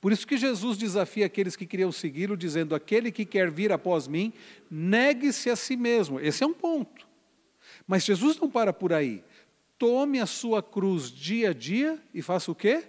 Por 0.00 0.12
isso 0.12 0.26
que 0.26 0.36
Jesus 0.36 0.76
desafia 0.76 1.26
aqueles 1.26 1.56
que 1.56 1.66
queriam 1.66 1.90
segui-lo, 1.90 2.36
dizendo: 2.36 2.74
Aquele 2.74 3.10
que 3.10 3.24
quer 3.24 3.50
vir 3.50 3.72
após 3.72 4.06
mim, 4.06 4.32
negue-se 4.70 5.50
a 5.50 5.56
si 5.56 5.76
mesmo. 5.76 6.20
Esse 6.20 6.44
é 6.44 6.46
um 6.46 6.54
ponto. 6.54 7.06
Mas 7.86 8.04
Jesus 8.04 8.38
não 8.38 8.50
para 8.50 8.72
por 8.72 8.92
aí. 8.92 9.24
Tome 9.78 10.20
a 10.20 10.26
sua 10.26 10.62
cruz 10.62 11.10
dia 11.10 11.50
a 11.50 11.52
dia 11.52 11.98
e 12.12 12.20
faça 12.20 12.50
o 12.50 12.54
quê? 12.54 12.84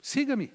Siga-me. 0.00 0.52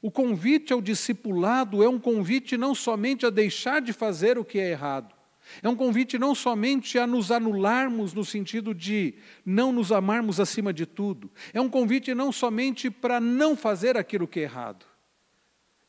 O 0.00 0.10
convite 0.10 0.72
ao 0.72 0.80
discipulado 0.80 1.82
é 1.82 1.88
um 1.88 1.98
convite 1.98 2.56
não 2.56 2.74
somente 2.74 3.26
a 3.26 3.30
deixar 3.30 3.82
de 3.82 3.92
fazer 3.92 4.38
o 4.38 4.44
que 4.44 4.58
é 4.58 4.70
errado, 4.70 5.14
é 5.62 5.68
um 5.68 5.76
convite 5.76 6.18
não 6.18 6.34
somente 6.34 6.98
a 6.98 7.06
nos 7.06 7.30
anularmos 7.30 8.12
no 8.12 8.24
sentido 8.24 8.74
de 8.74 9.14
não 9.44 9.72
nos 9.72 9.90
amarmos 9.90 10.40
acima 10.40 10.72
de 10.72 10.86
tudo, 10.86 11.30
é 11.52 11.60
um 11.60 11.68
convite 11.68 12.14
não 12.14 12.30
somente 12.30 12.90
para 12.90 13.20
não 13.20 13.56
fazer 13.56 13.96
aquilo 13.96 14.28
que 14.28 14.40
é 14.40 14.44
errado, 14.44 14.86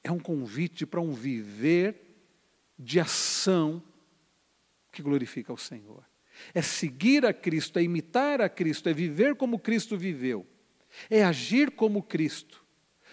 é 0.04 0.12
um 0.12 0.20
convite 0.20 0.86
para 0.86 1.02
um 1.02 1.12
viver 1.12 1.96
de 2.78 3.00
ação 3.00 3.84
que 4.92 5.02
glorifica 5.02 5.52
o 5.52 5.58
Senhor. 5.58 6.04
É 6.54 6.62
seguir 6.62 7.26
a 7.26 7.34
Cristo, 7.34 7.78
é 7.80 7.84
imitar 7.84 8.40
a 8.40 8.48
Cristo, 8.48 8.88
é 8.88 8.94
viver 8.94 9.36
como 9.36 9.60
Cristo 9.60 9.98
viveu, 9.98 10.48
é 11.10 11.24
agir 11.24 11.72
como 11.72 12.02
Cristo. 12.02 12.64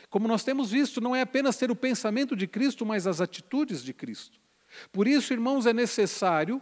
Como 0.09 0.29
nós 0.29 0.45
temos 0.45 0.71
visto, 0.71 1.01
não 1.01 1.15
é 1.15 1.21
apenas 1.21 1.57
ter 1.57 1.71
o 1.71 1.77
pensamento 1.77 2.37
de 2.37 2.47
Cristo, 2.47 2.87
mas 2.87 3.07
as 3.07 3.21
atitudes 3.21 3.83
de 3.83 3.93
Cristo. 3.93 4.41
Por 4.93 5.07
isso, 5.07 5.33
irmãos, 5.33 5.67
é 5.67 5.73
necessário 5.73 6.61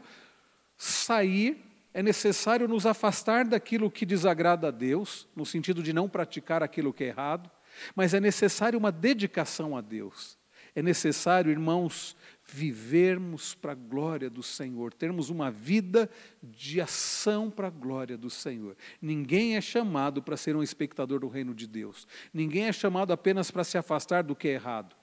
sair, 0.77 1.59
é 1.93 2.03
necessário 2.03 2.67
nos 2.69 2.87
afastar 2.87 3.45
daquilo 3.45 3.91
que 3.91 4.05
desagrada 4.05 4.69
a 4.69 4.71
Deus, 4.71 5.29
no 5.35 5.47
sentido 5.47 5.83
de 5.83 5.93
não 5.93 6.09
praticar 6.09 6.63
aquilo 6.63 6.93
que 6.93 7.05
é 7.05 7.09
errado, 7.09 7.51
mas 7.95 8.15
é 8.15 8.21
necessário 8.21 8.79
uma 8.79 8.93
dedicação 8.93 9.77
a 9.77 9.81
Deus. 9.81 10.37
É 10.77 10.83
necessário, 10.83 11.53
irmãos, 11.53 12.17
vivermos 12.45 13.55
para 13.55 13.73
a 13.73 13.77
glória 13.77 14.29
do 14.29 14.43
Senhor, 14.43 14.93
termos 14.93 15.31
uma 15.31 15.51
vida 15.51 16.11
de 16.43 16.81
ação 16.81 17.49
para 17.49 17.69
a 17.69 17.71
glória 17.71 18.19
do 18.19 18.29
Senhor. 18.29 18.77
Ninguém 19.01 19.57
é 19.57 19.61
chamado 19.61 20.21
para 20.21 20.37
ser 20.37 20.57
um 20.57 20.63
espectador 20.63 21.21
do 21.21 21.29
reino 21.29 21.55
de 21.55 21.69
Deus. 21.69 22.09
Ninguém 22.33 22.65
é 22.65 22.73
chamado 22.73 23.13
apenas 23.13 23.53
para 23.53 23.63
se 23.63 23.79
afastar 23.79 24.25
do 24.25 24.35
que 24.35 24.49
é 24.49 24.53
errado. 24.53 24.97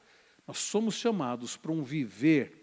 Nós 0.46 0.58
somos 0.58 0.96
chamados 0.96 1.56
para 1.56 1.72
um 1.72 1.84
viver 1.84 2.61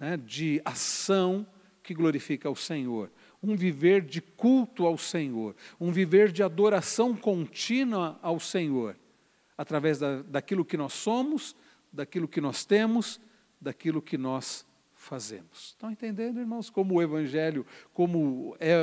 né, 0.00 0.16
de 0.16 0.62
ação 0.64 1.46
que 1.82 1.92
glorifica 1.92 2.48
ao 2.48 2.56
Senhor, 2.56 3.12
um 3.42 3.54
viver 3.54 4.00
de 4.00 4.22
culto 4.22 4.86
ao 4.86 4.96
Senhor, 4.96 5.54
um 5.78 5.92
viver 5.92 6.32
de 6.32 6.42
adoração 6.42 7.14
contínua 7.14 8.18
ao 8.22 8.40
Senhor, 8.40 8.96
através 9.56 9.98
da, 9.98 10.22
daquilo 10.22 10.64
que 10.64 10.76
nós 10.76 10.94
somos, 10.94 11.54
daquilo 11.92 12.26
que 12.26 12.40
nós 12.40 12.64
temos, 12.64 13.20
daquilo 13.60 14.00
que 14.00 14.16
nós 14.16 14.66
fazemos. 14.94 15.68
Estão 15.68 15.90
entendendo, 15.90 16.40
irmãos, 16.40 16.70
como 16.70 16.94
o 16.94 17.02
Evangelho, 17.02 17.66
como 17.92 18.56
é 18.58 18.74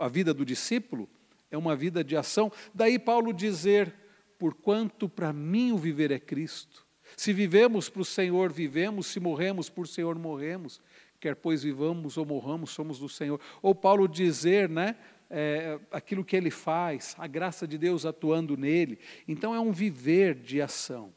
a 0.00 0.08
vida 0.08 0.34
do 0.34 0.44
discípulo, 0.44 1.08
é 1.50 1.56
uma 1.56 1.76
vida 1.76 2.02
de 2.02 2.16
ação. 2.16 2.50
Daí 2.74 2.98
Paulo 2.98 3.32
dizer: 3.32 3.94
porquanto 4.38 5.08
para 5.08 5.32
mim 5.32 5.72
o 5.72 5.78
viver 5.78 6.10
é 6.10 6.18
Cristo 6.18 6.85
se 7.16 7.32
vivemos 7.32 7.88
para 7.88 8.02
o 8.02 8.04
Senhor, 8.04 8.52
vivemos, 8.52 9.06
se 9.06 9.18
morremos 9.18 9.70
por 9.70 9.88
Senhor, 9.88 10.18
morremos. 10.18 10.80
Quer 11.18 11.34
pois 11.34 11.62
vivamos 11.62 12.18
ou 12.18 12.26
morramos, 12.26 12.70
somos 12.70 12.98
do 12.98 13.08
Senhor. 13.08 13.40
Ou 13.62 13.74
Paulo 13.74 14.06
dizer, 14.06 14.68
né? 14.68 14.96
É, 15.28 15.80
aquilo 15.90 16.24
que 16.24 16.36
ele 16.36 16.52
faz, 16.52 17.16
a 17.18 17.26
graça 17.26 17.66
de 17.66 17.76
Deus 17.76 18.06
atuando 18.06 18.56
nele. 18.56 18.98
Então 19.26 19.54
é 19.54 19.58
um 19.58 19.72
viver 19.72 20.34
de 20.34 20.60
ação. 20.60 21.12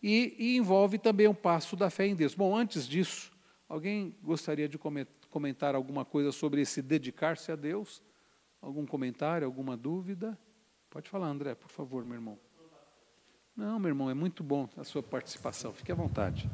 E, 0.00 0.34
e 0.38 0.56
envolve 0.56 0.96
também 0.96 1.26
o 1.26 1.32
um 1.32 1.34
passo 1.34 1.76
da 1.76 1.90
fé 1.90 2.06
em 2.06 2.14
Deus. 2.14 2.34
Bom, 2.34 2.56
antes 2.56 2.88
disso, 2.88 3.32
alguém 3.68 4.16
gostaria 4.22 4.68
de 4.68 4.78
comentar 5.28 5.74
alguma 5.74 6.04
coisa 6.04 6.32
sobre 6.32 6.62
esse 6.62 6.80
dedicar-se 6.80 7.50
a 7.50 7.56
Deus? 7.56 8.00
Algum 8.60 8.86
comentário, 8.86 9.44
alguma 9.44 9.76
dúvida? 9.76 10.38
Pode 10.88 11.10
falar, 11.10 11.26
André, 11.26 11.54
por 11.54 11.68
favor, 11.68 12.04
meu 12.04 12.14
irmão. 12.14 12.38
Não, 13.62 13.78
meu 13.78 13.90
irmão, 13.90 14.10
é 14.10 14.14
muito 14.14 14.42
bom 14.42 14.68
a 14.76 14.82
sua 14.82 15.04
participação. 15.04 15.72
Fique 15.72 15.92
à 15.92 15.94
vontade. 15.94 16.50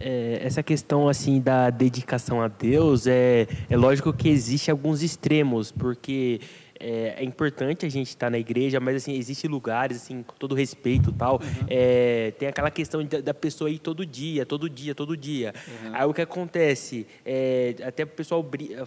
É, 0.00 0.40
essa 0.42 0.62
questão 0.62 1.10
assim 1.10 1.42
da 1.42 1.68
dedicação 1.68 2.40
a 2.40 2.48
Deus 2.48 3.06
é, 3.06 3.46
é 3.68 3.76
lógico 3.76 4.10
que 4.14 4.30
existe 4.30 4.70
alguns 4.70 5.02
extremos, 5.02 5.70
porque 5.70 6.40
é, 6.80 7.14
é, 7.18 7.24
importante 7.24 7.86
a 7.86 7.88
gente 7.88 8.08
estar 8.08 8.30
na 8.30 8.38
igreja, 8.38 8.78
mas 8.80 8.96
assim, 8.96 9.14
existem 9.14 9.50
lugares, 9.50 9.98
assim, 9.98 10.22
com 10.22 10.34
todo 10.36 10.54
respeito 10.54 11.12
tal, 11.12 11.34
uhum. 11.34 11.66
é, 11.68 12.32
tem 12.38 12.48
aquela 12.48 12.70
questão 12.70 13.04
da, 13.04 13.20
da, 13.20 13.34
pessoa 13.34 13.70
ir 13.70 13.78
todo 13.78 14.04
dia, 14.04 14.44
todo 14.44 14.68
dia, 14.68 14.94
todo 14.94 15.16
dia. 15.16 15.54
Uhum. 15.66 15.90
Aí 15.94 16.06
o 16.06 16.14
que 16.14 16.22
acontece? 16.22 17.06
É, 17.24 17.74
até 17.82 18.04
o 18.04 18.06
pessoal 18.06 18.42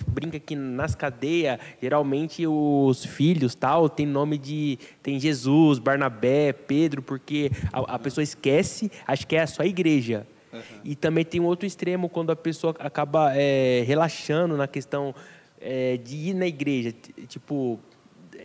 brinca 0.08 0.40
que 0.40 0.56
nas 0.56 0.96
cadeias, 0.96 1.60
geralmente 1.82 2.46
os 2.46 3.06
filhos 3.06 3.56
tal, 3.56 3.90
tem 3.90 4.06
nome 4.06 4.38
de. 4.38 4.78
tem 5.02 5.20
Jesus, 5.20 5.80
Barnabé, 5.80 6.54
Pedro, 6.54 7.02
porque 7.02 7.52
a, 7.72 7.96
a 7.96 8.00
pessoa 8.00 8.24
esquece, 8.24 8.92
acho 9.08 9.26
que 9.26 9.36
é 9.36 9.44
a 9.58 9.66
igreja. 9.66 10.28
Uhum. 10.52 10.62
E 10.84 10.96
também 10.96 11.24
tem 11.24 11.40
um 11.40 11.46
outro 11.46 11.66
extremo, 11.66 12.10
quando 12.10 12.32
a 12.32 12.36
pessoa 12.36 12.76
acaba 12.80 13.34
é, 13.36 13.84
relaxando 13.86 14.58
na 14.58 14.68
questão 14.68 15.14
é, 15.60 15.98
de 15.98 16.16
ir 16.16 16.34
na 16.34 16.48
igreja, 16.48 16.94
tipo, 17.28 17.80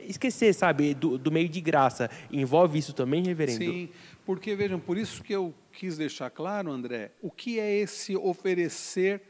esquecer, 0.02 0.52
sabe, 0.54 0.94
do, 0.94 1.16
do, 1.16 1.30
meio 1.30 1.48
de 1.48 1.60
graça. 1.60 2.10
Envolve 2.30 2.78
isso 2.78 2.92
também, 2.92 3.22
reverendo? 3.22 3.58
Sim, 3.58 3.88
porque 4.24 4.54
vejam, 4.54 4.78
por 4.78 4.98
isso 4.98 5.22
que 5.22 5.32
eu 5.32 5.54
quis 5.72 5.96
deixar 5.96 6.30
claro, 6.30 6.70
André, 6.70 7.12
o 7.22 7.30
que 7.30 7.58
é 7.58 7.74
esse 7.74 8.16
oferecer 8.16 9.22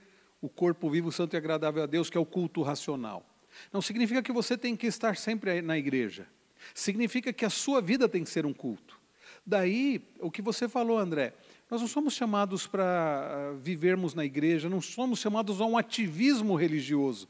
o 0.44 0.48
corpo 0.48 0.90
vivo, 0.90 1.10
santo 1.10 1.34
e 1.34 1.38
agradável 1.38 1.82
a 1.82 1.86
Deus, 1.86 2.10
que 2.10 2.18
é 2.18 2.20
o 2.20 2.26
culto 2.26 2.60
racional. 2.60 3.24
Não 3.72 3.80
significa 3.80 4.22
que 4.22 4.30
você 4.30 4.58
tem 4.58 4.76
que 4.76 4.86
estar 4.86 5.16
sempre 5.16 5.62
na 5.62 5.78
igreja. 5.78 6.26
Significa 6.74 7.32
que 7.32 7.46
a 7.46 7.50
sua 7.50 7.80
vida 7.80 8.06
tem 8.06 8.22
que 8.22 8.28
ser 8.28 8.44
um 8.44 8.52
culto. 8.52 9.00
Daí, 9.46 10.02
o 10.20 10.30
que 10.30 10.42
você 10.42 10.68
falou, 10.68 10.98
André, 10.98 11.32
nós 11.70 11.80
não 11.80 11.88
somos 11.88 12.12
chamados 12.12 12.66
para 12.66 12.84
ah, 12.84 13.56
vivermos 13.58 14.14
na 14.14 14.22
igreja, 14.22 14.68
não 14.68 14.82
somos 14.82 15.18
chamados 15.18 15.62
a 15.62 15.64
um 15.64 15.78
ativismo 15.78 16.54
religioso. 16.54 17.26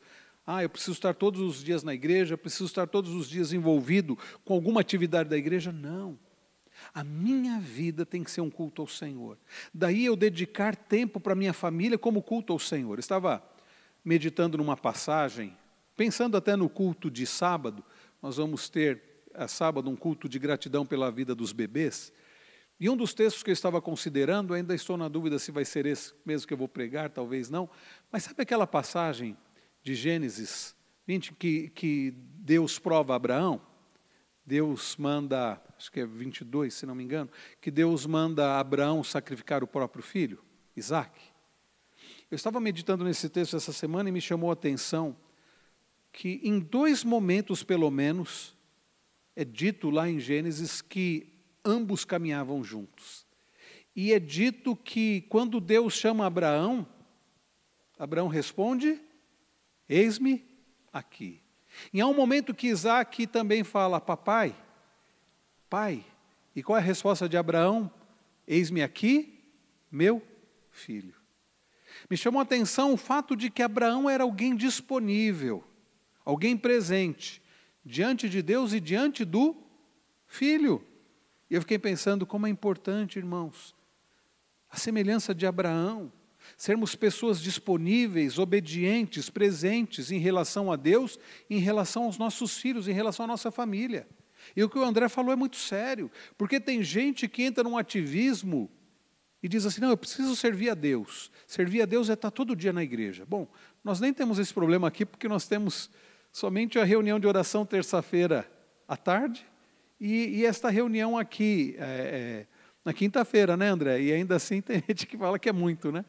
Ah, 0.47 0.63
eu 0.63 0.69
preciso 0.69 0.93
estar 0.93 1.15
todos 1.15 1.41
os 1.41 1.65
dias 1.65 1.83
na 1.83 1.95
igreja, 1.95 2.37
preciso 2.37 2.67
estar 2.67 2.87
todos 2.87 3.13
os 3.13 3.29
dias 3.29 3.53
envolvido 3.53 4.19
com 4.45 4.53
alguma 4.53 4.81
atividade 4.81 5.29
da 5.29 5.37
igreja. 5.37 5.73
Não. 5.73 6.19
A 6.93 7.03
minha 7.03 7.59
vida 7.59 8.05
tem 8.05 8.23
que 8.23 8.31
ser 8.31 8.41
um 8.41 8.51
culto 8.51 8.83
ao 8.83 8.89
Senhor. 8.89 9.39
Daí 9.73 10.05
eu 10.05 10.17
dedicar 10.17 10.77
tempo 10.77 11.19
para 11.19 11.35
minha 11.35 11.53
família 11.53 11.97
como 11.97 12.23
culto 12.23 12.53
ao 12.53 12.59
Senhor. 12.59 12.99
estava 12.99 13.43
meditando 14.05 14.59
numa 14.59 14.77
passagem, 14.77 15.57
pensando 15.97 16.37
até 16.37 16.57
no 16.57 16.69
culto 16.69 17.11
de 17.11 17.27
sábado. 17.27 17.83
Nós 18.21 18.37
vamos 18.37 18.69
ter 18.69 19.03
a 19.33 19.49
sábado 19.49 19.89
um 19.89 19.97
culto 19.97 20.29
de 20.29 20.39
gratidão 20.39 20.85
pela 20.85 21.11
vida 21.11 21.35
dos 21.35 21.53
bebês. 21.53 22.13
E 22.79 22.91
um 22.91 22.97
dos 22.97 23.15
textos 23.15 23.43
que 23.43 23.51
eu 23.51 23.55
estava 23.55 23.81
considerando, 23.81 24.53
ainda 24.53 24.75
estou 24.75 24.97
na 24.97 25.09
dúvida 25.09 25.39
se 25.39 25.51
vai 25.51 25.65
ser 25.65 25.87
esse 25.87 26.13
mesmo 26.27 26.47
que 26.47 26.53
eu 26.53 26.59
vou 26.59 26.69
pregar, 26.69 27.09
talvez 27.09 27.49
não, 27.49 27.71
mas 28.11 28.25
sabe 28.25 28.43
aquela 28.43 28.67
passagem 28.67 29.37
de 29.85 29.95
Gênesis 29.95 30.75
20, 31.07 31.35
que, 31.35 31.69
que 31.69 32.15
Deus 32.17 32.79
prova 32.79 33.13
a 33.13 33.17
Abraão, 33.17 33.61
Deus 34.45 34.97
manda, 34.97 35.63
acho 35.77 35.93
que 35.93 36.01
é 36.01 36.07
22, 36.07 36.73
se 36.73 36.87
não 36.87 36.95
me 36.95 37.05
engano, 37.05 37.31
que 37.61 37.71
Deus 37.71 38.07
manda 38.07 38.59
Abraão 38.59 39.05
sacrificar 39.05 39.63
o 39.63 39.67
próprio 39.67 40.03
filho, 40.03 40.43
Isaac. 40.75 41.21
Eu 42.31 42.37
estava 42.37 42.59
meditando 42.59 43.05
nesse 43.05 43.29
texto 43.29 43.57
essa 43.57 43.73
semana 43.73 44.09
e 44.09 44.13
me 44.13 44.21
chamou 44.21 44.49
a 44.49 44.55
atenção 44.55 45.15
que 46.11 46.41
em 46.43 46.59
dois 46.59 47.05
momentos, 47.05 47.63
pelo 47.63 47.91
menos, 47.91 48.57
é 49.37 49.45
dito 49.45 49.91
lá 49.91 50.09
em 50.09 50.19
Gênesis 50.19 50.81
que 50.81 51.33
ambos 51.63 52.05
caminhavam 52.05 52.65
juntos. 52.65 53.27
E 53.95 54.13
é 54.13 54.19
dito 54.19 54.75
que 54.75 55.23
quando 55.29 55.61
Deus 55.61 55.95
chama 55.95 56.25
Abraão, 56.25 56.87
Abraão 57.99 58.29
responde: 58.29 59.01
Eis-me 59.89 60.45
aqui. 60.93 61.41
E 61.93 62.01
há 62.01 62.07
um 62.07 62.15
momento 62.15 62.55
que 62.55 62.69
Isaac 62.69 63.27
também 63.27 63.65
fala, 63.65 64.01
papai, 64.01 64.57
pai. 65.69 66.05
E 66.55 66.63
qual 66.63 66.79
é 66.79 66.81
a 66.81 66.85
resposta 66.85 67.29
de 67.29 67.37
Abraão? 67.37 67.91
Eis-me 68.47 68.83
aqui, 68.83 69.43
meu 69.91 70.23
filho. 70.71 71.15
Me 72.09 72.17
chamou 72.17 72.41
a 72.41 72.43
atenção 72.43 72.93
o 72.93 72.97
fato 72.97 73.37
de 73.37 73.51
que 73.51 73.63
Abraão 73.63 74.09
era 74.09 74.25
alguém 74.25 74.57
disponível, 74.57 75.65
alguém 76.25 76.57
presente, 76.57 77.43
diante 77.85 78.29
de 78.29 78.43
Deus 78.43 78.73
e 78.73 78.81
diante 78.81 79.25
do 79.25 79.57
Filho. 80.27 80.85
E 81.49 81.55
eu 81.55 81.61
fiquei 81.61 81.79
pensando 81.79 82.27
como 82.27 82.47
é 82.47 82.51
importante, 82.51 83.19
irmãos, 83.19 83.75
a 84.69 84.77
semelhança 84.77 85.35
de 85.35 85.47
Abraão, 85.47 86.13
sermos 86.57 86.95
pessoas 86.95 87.41
disponíveis, 87.41 88.39
obedientes, 88.39 89.31
presentes 89.31 90.11
em 90.11 90.19
relação 90.19 90.71
a 90.71 90.77
Deus, 90.77 91.19
em 91.49 91.59
relação 91.59 92.05
aos 92.05 92.19
nossos 92.19 92.59
filhos, 92.59 92.89
em 92.89 92.93
relação 92.93 93.25
à 93.25 93.27
nossa 93.29 93.51
família. 93.51 94.07
E 94.55 94.63
o 94.63 94.69
que 94.69 94.79
o 94.79 94.85
André 94.85 95.09
falou 95.09 95.33
é 95.33 95.37
muito 95.37 95.57
sério, 95.57 96.11
porque 96.37 96.61
tem 96.61 96.83
gente 96.83 97.27
que 97.29 97.43
entra 97.43 97.65
num 97.65 97.79
ativismo 97.79 98.71
e 99.43 99.49
diz 99.49 99.67
assim: 99.67 99.81
não, 99.81 99.91
eu 99.91 99.97
preciso 99.97 100.35
servir 100.37 100.71
a 100.71 100.75
Deus. 100.75 101.31
Servir 101.47 101.83
a 101.83 101.87
Deus 101.87 102.11
é 102.11 102.15
estar 102.15 102.31
todo 102.31 102.57
dia 102.57 102.73
na 102.73 102.83
igreja. 102.83 103.25
Bom, 103.27 103.49
nós 103.83 104.01
nem 104.01 104.13
temos 104.13 104.39
esse 104.39 104.53
problema 104.53 104.89
aqui, 104.89 105.05
porque 105.05 105.29
nós 105.29 105.47
temos 105.47 105.91
somente 106.33 106.79
a 106.79 106.85
reunião 106.85 107.21
de 107.21 107.27
oração 107.27 107.65
terça-feira 107.65 108.51
à 108.89 108.97
tarde 108.97 109.47
e, 110.01 110.41
e, 110.41 110.47
esta 110.47 110.69
reunião 110.69 111.17
aqui 111.17 111.77
é, 111.79 111.83
é, 111.83 112.47
na 112.85 112.93
quinta-feira, 112.93 113.57
né, 113.57 113.69
André? 113.69 114.01
E 114.03 114.13
ainda 114.13 114.37
assim 114.37 114.61
tem 114.63 114.83
gente 114.87 115.07
que 115.07 115.17
fala 115.17 115.39
que 115.39 115.49
é 115.49 115.53
muito, 115.53 115.93
né? 115.93 116.05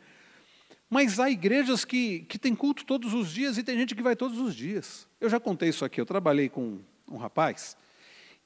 Mas 0.89 1.19
há 1.19 1.29
igrejas 1.29 1.83
que, 1.83 2.19
que 2.21 2.37
têm 2.37 2.55
culto 2.55 2.85
todos 2.85 3.13
os 3.13 3.31
dias 3.31 3.57
e 3.57 3.63
tem 3.63 3.77
gente 3.77 3.95
que 3.95 4.03
vai 4.03 4.15
todos 4.15 4.39
os 4.39 4.55
dias. 4.55 5.07
Eu 5.19 5.29
já 5.29 5.39
contei 5.39 5.69
isso 5.69 5.83
aqui, 5.83 5.99
eu 5.99 6.05
trabalhei 6.05 6.47
com 6.47 6.79
um 7.09 7.17
rapaz 7.17 7.75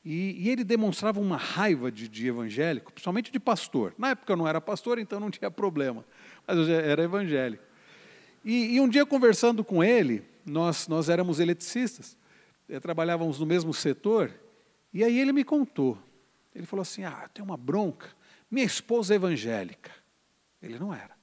e, 0.04 0.36
e 0.40 0.50
ele 0.50 0.64
demonstrava 0.64 1.20
uma 1.20 1.38
raiva 1.38 1.92
de, 1.92 2.08
de, 2.08 2.28
evangélico, 2.28 2.92
principalmente 2.92 3.32
de 3.32 3.40
pastor. 3.40 3.94
Na 3.98 4.12
época 4.12 4.32
eu 4.32 4.38
não 4.38 4.48
era 4.48 4.62
pastor, 4.62 4.98
então 4.98 5.20
não 5.20 5.30
tinha 5.30 5.52
problema, 5.52 6.06
mas 6.48 6.58
eu 6.58 6.74
era 6.74 7.04
evangélico. 7.04 7.64
E, 8.44 8.76
e 8.76 8.82
um 8.82 8.88
dia 8.88 9.06
conversando 9.06 9.64
com 9.64 9.84
ele, 9.84 10.24
nós, 10.46 10.88
nós 10.88 11.10
éramos 11.10 11.40
eletricistas, 11.40 12.18
eh, 12.70 12.80
trabalhávamos 12.80 13.40
no 13.40 13.46
mesmo 13.46 13.74
setor, 13.74 14.34
e 14.94 15.04
aí 15.04 15.20
ele 15.20 15.34
me 15.34 15.44
contou. 15.44 15.98
Ele 16.56 16.66
falou 16.66 16.82
assim: 16.82 17.04
Ah, 17.04 17.30
tem 17.34 17.44
uma 17.44 17.58
bronca. 17.58 18.08
Minha 18.50 18.66
esposa 18.66 19.14
é 19.14 19.18
evangélica. 19.18 19.92
Ele 20.62 20.80
não 20.80 20.94
era. 20.94 21.19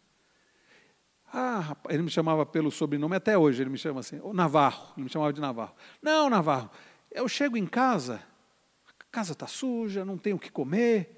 Ah, 1.38 1.60
rapaz, 1.60 1.94
ele 1.94 2.02
me 2.02 2.08
chamava 2.08 2.46
pelo 2.46 2.70
sobrenome, 2.70 3.14
até 3.14 3.36
hoje 3.36 3.62
ele 3.62 3.68
me 3.68 3.76
chama 3.76 4.00
assim, 4.00 4.18
Navarro, 4.32 4.94
ele 4.96 5.04
me 5.04 5.10
chamava 5.10 5.34
de 5.34 5.38
Navarro. 5.38 5.74
Não, 6.00 6.30
Navarro, 6.30 6.70
eu 7.10 7.28
chego 7.28 7.58
em 7.58 7.66
casa, 7.66 8.22
a 8.98 9.04
casa 9.12 9.32
está 9.32 9.46
suja, 9.46 10.02
não 10.02 10.16
tenho 10.16 10.36
o 10.36 10.38
que 10.38 10.50
comer. 10.50 11.14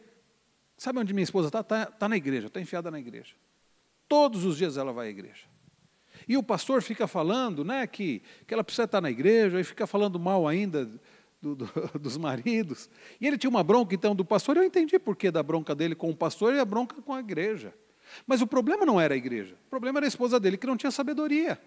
Sabe 0.77 0.99
onde 0.99 1.15
minha 1.15 1.23
esposa 1.23 1.47
está? 1.47 1.61
Está 1.61 1.87
tá 1.87 2.09
na 2.09 2.17
igreja, 2.17 2.49
está 2.49 2.61
enfiada 2.61 2.91
na 2.91 2.99
igreja. 2.99 3.37
Todos 4.09 4.45
os 4.45 4.57
dias 4.57 4.77
ela 4.77 4.93
vai 4.93 5.07
à 5.07 5.11
igreja. 5.11 5.45
E 6.27 6.37
o 6.37 6.43
pastor 6.43 6.83
fica 6.83 7.07
falando 7.07 7.65
né, 7.65 7.87
que, 7.87 8.21
que 8.45 8.53
ela 8.53 8.65
precisa 8.65 8.87
estar 8.87 9.01
na 9.01 9.13
igreja, 9.13 9.61
e 9.61 9.63
fica 9.63 9.87
falando 9.87 10.19
mal 10.19 10.49
ainda 10.49 10.85
do, 11.41 11.55
do, 11.55 11.67
dos 11.97 12.17
maridos. 12.17 12.91
E 13.21 13.27
ele 13.29 13.39
tinha 13.39 13.51
uma 13.51 13.63
bronca, 13.63 13.95
então, 13.95 14.17
do 14.17 14.25
pastor, 14.25 14.57
eu 14.57 14.65
entendi 14.65 14.99
por 14.99 15.15
que 15.15 15.31
da 15.31 15.45
bronca 15.45 15.77
dele 15.77 15.95
com 15.95 16.11
o 16.11 16.17
pastor 16.17 16.55
e 16.55 16.59
a 16.59 16.65
bronca 16.65 17.01
com 17.01 17.15
a 17.15 17.21
igreja. 17.21 17.73
Mas 18.27 18.41
o 18.41 18.47
problema 18.47 18.85
não 18.85 19.01
era 19.01 19.15
a 19.15 19.17
igreja, 19.17 19.55
o 19.67 19.71
problema 19.71 19.99
era 19.99 20.07
a 20.07 20.09
esposa 20.09 20.39
dele, 20.39 20.57
que 20.57 20.67
não 20.67 20.77
tinha 20.77 20.91
sabedoria. 20.91 21.61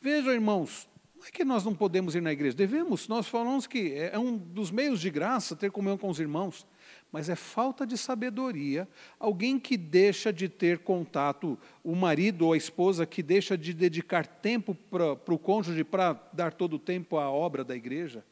Vejam, 0.00 0.32
irmãos, 0.32 0.88
não 1.16 1.26
é 1.26 1.30
que 1.30 1.44
nós 1.44 1.64
não 1.64 1.74
podemos 1.74 2.14
ir 2.14 2.20
na 2.20 2.32
igreja, 2.32 2.56
devemos, 2.56 3.08
nós 3.08 3.26
falamos 3.26 3.66
que 3.66 3.92
é, 3.92 4.10
é 4.14 4.18
um 4.18 4.36
dos 4.36 4.70
meios 4.70 5.00
de 5.00 5.10
graça 5.10 5.56
ter 5.56 5.70
comunhão 5.70 5.96
com 5.96 6.08
os 6.08 6.20
irmãos, 6.20 6.66
mas 7.10 7.28
é 7.28 7.34
falta 7.34 7.86
de 7.86 7.96
sabedoria, 7.96 8.88
alguém 9.18 9.58
que 9.58 9.76
deixa 9.76 10.32
de 10.32 10.48
ter 10.48 10.80
contato, 10.80 11.58
o 11.82 11.94
marido 11.94 12.46
ou 12.46 12.52
a 12.52 12.56
esposa 12.56 13.06
que 13.06 13.22
deixa 13.22 13.56
de 13.56 13.72
dedicar 13.72 14.26
tempo 14.26 14.74
para 14.74 15.34
o 15.34 15.38
cônjuge 15.38 15.84
para 15.84 16.12
dar 16.32 16.52
todo 16.52 16.74
o 16.74 16.78
tempo 16.78 17.16
à 17.16 17.30
obra 17.30 17.64
da 17.64 17.74
igreja 17.74 18.24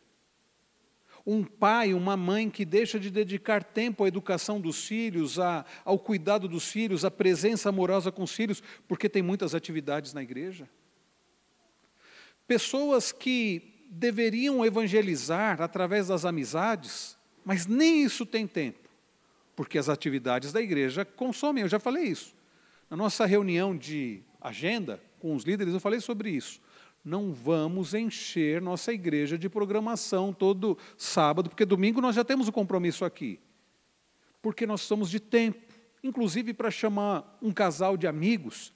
um 1.26 1.44
pai, 1.44 1.94
uma 1.94 2.16
mãe 2.16 2.50
que 2.50 2.64
deixa 2.64 2.98
de 2.98 3.11
dedicar 3.11 3.62
tempo 3.62 4.04
à 4.04 4.08
educação 4.08 4.61
dos 4.61 4.87
filhos, 4.87 5.38
a, 5.38 5.64
ao 5.85 5.98
cuidado 5.98 6.48
dos 6.48 6.70
filhos, 6.70 7.04
à 7.04 7.11
presença 7.11 7.68
amorosa 7.68 8.11
com 8.11 8.22
os 8.22 8.32
filhos, 8.32 8.62
porque 8.88 9.08
tem 9.08 9.22
muitas 9.22 9.54
atividades 9.54 10.12
na 10.12 10.22
igreja. 10.22 10.68
Pessoas 12.46 13.12
que 13.12 13.87
deveriam 13.90 14.64
evangelizar 14.64 15.61
através 15.61 16.08
das 16.08 16.24
amizades, 16.24 17.16
mas 17.44 17.66
nem 17.66 18.02
isso 18.02 18.24
tem 18.24 18.46
tempo, 18.46 18.88
porque 19.54 19.78
as 19.78 19.88
atividades 19.88 20.52
da 20.52 20.61
igreja 20.61 21.04
consomem, 21.04 21.62
eu 21.62 21.68
já 21.68 21.78
falei 21.78 22.04
isso. 22.04 22.35
Na 22.90 22.96
nossa 22.96 23.26
reunião 23.26 23.76
de 23.76 24.22
agenda 24.40 25.00
com 25.18 25.35
os 25.35 25.44
líderes, 25.44 25.72
eu 25.74 25.80
falei 25.80 26.00
sobre 26.00 26.30
isso 26.30 26.61
não 27.04 27.32
vamos 27.32 27.94
encher 27.94 28.62
nossa 28.62 28.92
igreja 28.92 29.36
de 29.36 29.48
programação 29.48 30.32
todo 30.32 30.78
sábado, 30.96 31.50
porque 31.50 31.64
domingo 31.64 32.00
nós 32.00 32.14
já 32.14 32.24
temos 32.24 32.46
o 32.48 32.52
compromisso 32.52 33.04
aqui. 33.04 33.40
Porque 34.40 34.66
nós 34.66 34.82
somos 34.82 35.10
de 35.10 35.18
tempo, 35.18 35.60
inclusive 36.02 36.54
para 36.54 36.70
chamar 36.70 37.38
um 37.42 37.52
casal 37.52 37.96
de 37.96 38.06
amigos 38.06 38.72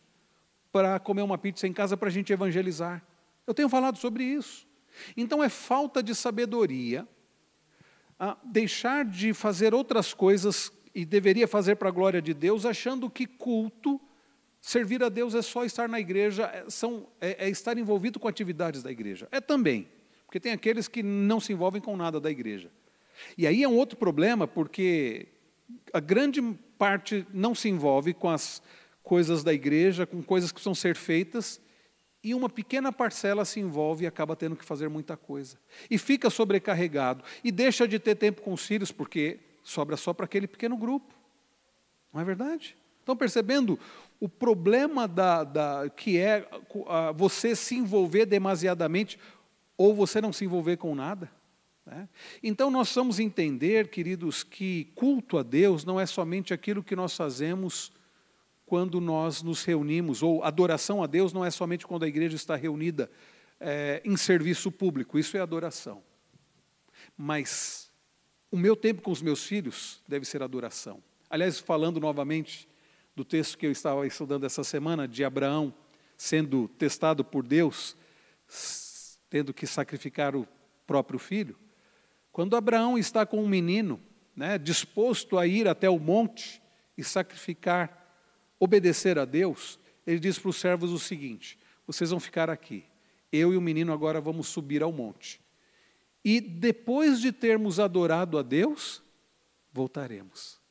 para 0.73 0.99
comer 0.99 1.23
uma 1.23 1.39
pizza 1.39 1.67
em 1.67 1.73
casa 1.73 1.97
para 1.97 2.09
a 2.09 2.13
gente 2.13 2.33
evangelizar. 2.33 3.03
Eu 3.47 3.55
tenho 3.55 3.69
falado 3.69 3.99
sobre 3.99 4.25
isso. 4.25 4.67
Então 5.17 5.43
é 5.43 5.49
falta 5.49 6.03
de 6.03 6.15
sabedoria 6.15 7.07
deixar 8.45 9.05
de 9.05 9.33
fazer 9.33 9.75
outras 9.75 10.15
coisas 10.15 10.73
e 10.95 11.05
deveria 11.05 11.47
fazer 11.47 11.77
para 11.77 11.89
a 11.89 11.93
glória 11.93 12.23
de 12.23 12.33
Deus, 12.33 12.65
achando 12.65 13.11
que 13.11 13.27
culto 13.27 14.01
Servir 14.67 15.01
a 15.05 15.09
Deus 15.09 15.33
é 15.37 15.43
só 15.43 15.65
estar 15.65 15.89
na 15.89 16.01
igreja, 16.01 16.47
é, 16.47 16.69
são, 16.69 17.07
é, 17.21 17.47
é 17.47 17.49
estar 17.49 17.79
envolvido 17.79 18.19
com 18.19 18.27
atividades 18.27 18.83
da 18.83 18.91
igreja. 18.91 19.29
É 19.31 19.41
também, 19.41 19.87
porque 20.25 20.41
tem 20.41 20.51
aqueles 20.51 20.89
que 20.89 21.05
não 21.05 21.39
se 21.39 21.53
envolvem 21.53 21.81
com 21.81 21.97
nada 21.97 22.19
da 22.19 22.29
igreja. 22.29 22.69
E 23.39 23.47
aí 23.47 23.63
é 23.63 23.69
um 23.69 23.77
outro 23.77 23.97
problema, 23.97 24.49
porque 24.49 25.29
a 25.93 26.01
grande 26.01 26.43
parte 26.77 27.25
não 27.33 27.55
se 27.55 27.69
envolve 27.69 28.13
com 28.13 28.29
as 28.29 28.61
coisas 29.05 29.45
da 29.45 29.55
igreja, 29.55 30.05
com 30.05 30.21
coisas 30.21 30.51
que 30.51 30.55
precisam 30.55 30.75
ser 30.75 30.97
feitas, 30.97 31.61
e 32.21 32.35
uma 32.35 32.49
pequena 32.49 32.91
parcela 32.91 33.45
se 33.45 33.61
envolve 33.61 34.03
e 34.03 34.09
acaba 34.09 34.35
tendo 34.35 34.57
que 34.57 34.65
fazer 34.65 34.89
muita 34.89 35.17
coisa. 35.17 35.57
E 35.89 35.97
fica 35.97 36.29
sobrecarregado, 36.29 37.23
e 37.45 37.53
deixa 37.53 37.87
de 37.87 38.01
ter 38.01 38.17
tempo 38.17 38.43
com 38.43 38.53
os 38.53 38.67
filhos, 38.67 38.91
porque 38.91 39.39
sobra 39.63 39.97
só 39.97 40.13
para 40.13 40.25
aquele 40.25 40.49
pequeno 40.49 40.77
grupo. 40.77 41.15
Não 42.13 42.21
é 42.21 42.25
verdade? 42.25 42.77
Estão 43.07 43.17
percebendo 43.17 43.79
o 44.19 44.29
problema 44.29 45.07
da, 45.07 45.45
da, 45.45 45.89
que 45.89 46.19
é 46.19 46.45
você 47.15 47.55
se 47.55 47.77
envolver 47.77 48.27
demasiadamente 48.27 49.17
ou 49.79 49.95
você 49.95 50.21
não 50.21 50.33
se 50.33 50.45
envolver 50.45 50.77
com 50.77 50.93
nada. 50.93 51.31
Né? 51.87 52.09
Então 52.43 52.69
nós 52.69 52.93
vamos 52.93 53.21
entender, 53.21 53.91
queridos, 53.91 54.43
que 54.43 54.87
culto 54.97 55.39
a 55.39 55.45
Deus 55.45 55.85
não 55.85 56.01
é 56.01 56.05
somente 56.05 56.53
aquilo 56.53 56.83
que 56.83 56.97
nós 56.97 57.17
fazemos 57.17 57.93
quando 58.67 59.01
nós 59.01 59.41
nos 59.41 59.63
reunimos, 59.63 60.21
ou 60.21 60.43
adoração 60.43 61.01
a 61.01 61.07
Deus 61.07 61.33
não 61.33 61.45
é 61.45 61.51
somente 61.53 61.87
quando 61.87 62.03
a 62.03 62.09
igreja 62.09 62.35
está 62.35 62.57
reunida 62.57 63.09
é, 63.61 64.03
em 64.05 64.17
serviço 64.17 64.73
público, 64.73 65.17
isso 65.17 65.37
é 65.37 65.41
adoração. 65.41 66.03
Mas 67.17 67.89
o 68.51 68.57
meu 68.57 68.75
tempo 68.75 69.01
com 69.01 69.13
os 69.13 69.23
meus 69.23 69.47
filhos 69.47 70.03
deve 70.09 70.25
ser 70.25 70.43
adoração. 70.43 71.01
Aliás, 71.31 71.61
falando 71.61 72.01
novamente 72.01 72.67
do 73.17 73.25
texto 73.25 73.57
que 73.57 73.67
eu 73.67 73.73
estava 73.73 74.07
estudando 74.07 74.45
essa 74.45 74.63
semana, 74.63 75.09
de 75.09 75.25
Abraão 75.25 75.75
sendo 76.19 76.69
testado 76.69 77.25
por 77.25 77.47
Deus, 77.47 77.97
tendo 79.31 79.55
que 79.55 79.67
sacrificar 79.67 80.37
o 80.37 80.47
próprio 80.87 81.19
filho. 81.19 81.59
Quando 82.31 82.57
Abraão 82.57 82.99
está 82.99 83.25
com 83.25 83.43
um 83.43 83.49
menino, 83.49 83.99
né, 84.37 84.59
disposto 84.59 85.39
a 85.39 85.47
ir 85.47 85.67
até 85.67 85.89
o 85.89 85.99
monte 85.99 86.63
e 86.97 87.03
sacrificar, 87.03 88.15
obedecer 88.61 89.19
a 89.19 89.25
Deus, 89.25 89.79
ele 90.07 90.21
diz 90.21 90.39
para 90.39 90.51
os 90.51 90.57
servos 90.57 90.93
o 90.93 90.99
seguinte: 90.99 91.59
vocês 91.87 92.11
vão 92.11 92.21
ficar 92.21 92.51
aqui, 92.51 92.85
eu 93.33 93.55
e 93.55 93.57
o 93.57 93.63
menino 93.63 93.93
agora 93.95 94.21
vamos 94.21 94.49
subir 94.49 94.83
ao 94.83 94.93
monte. 94.93 95.41
E 96.23 96.41
depois 96.41 97.21
de 97.21 97.33
termos 97.33 97.81
adorado 97.81 98.37
a 98.37 98.43
Deus, 98.43 99.03
voltaremos. 99.73 100.66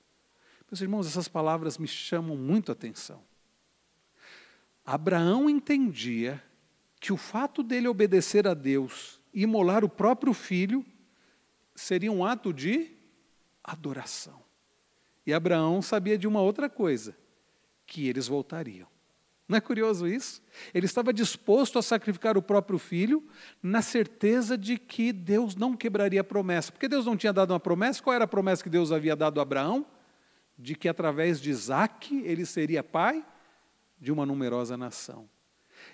Meus 0.69 0.81
irmãos, 0.81 1.07
essas 1.07 1.27
palavras 1.27 1.77
me 1.77 1.87
chamam 1.87 2.35
muito 2.35 2.71
a 2.71 2.73
atenção. 2.73 3.21
Abraão 4.85 5.49
entendia 5.49 6.41
que 6.99 7.13
o 7.13 7.17
fato 7.17 7.61
dele 7.61 7.87
obedecer 7.87 8.47
a 8.47 8.53
Deus 8.53 9.19
e 9.33 9.43
imolar 9.43 9.83
o 9.83 9.89
próprio 9.89 10.33
filho 10.33 10.85
seria 11.75 12.11
um 12.11 12.25
ato 12.25 12.53
de 12.53 12.91
adoração. 13.63 14.41
E 15.25 15.33
Abraão 15.33 15.81
sabia 15.81 16.17
de 16.17 16.27
uma 16.27 16.41
outra 16.41 16.69
coisa, 16.69 17.15
que 17.85 18.07
eles 18.07 18.27
voltariam. 18.27 18.87
Não 19.47 19.57
é 19.57 19.61
curioso 19.61 20.07
isso? 20.07 20.41
Ele 20.73 20.87
estava 20.87 21.13
disposto 21.13 21.77
a 21.77 21.81
sacrificar 21.81 22.37
o 22.37 22.41
próprio 22.41 22.79
filho, 22.79 23.23
na 23.61 23.81
certeza 23.81 24.57
de 24.57 24.77
que 24.77 25.13
Deus 25.13 25.55
não 25.55 25.75
quebraria 25.75 26.21
a 26.21 26.23
promessa. 26.23 26.71
Porque 26.71 26.87
Deus 26.87 27.05
não 27.05 27.15
tinha 27.15 27.33
dado 27.33 27.51
uma 27.51 27.59
promessa, 27.59 28.01
qual 28.01 28.15
era 28.15 28.25
a 28.25 28.27
promessa 28.27 28.63
que 28.63 28.69
Deus 28.69 28.91
havia 28.91 29.15
dado 29.15 29.39
a 29.39 29.43
Abraão? 29.43 29.85
De 30.57 30.75
que 30.75 30.87
através 30.87 31.41
de 31.41 31.49
Isaac 31.49 32.15
ele 32.23 32.45
seria 32.45 32.83
pai 32.83 33.25
de 33.99 34.11
uma 34.11 34.25
numerosa 34.25 34.77
nação. 34.77 35.29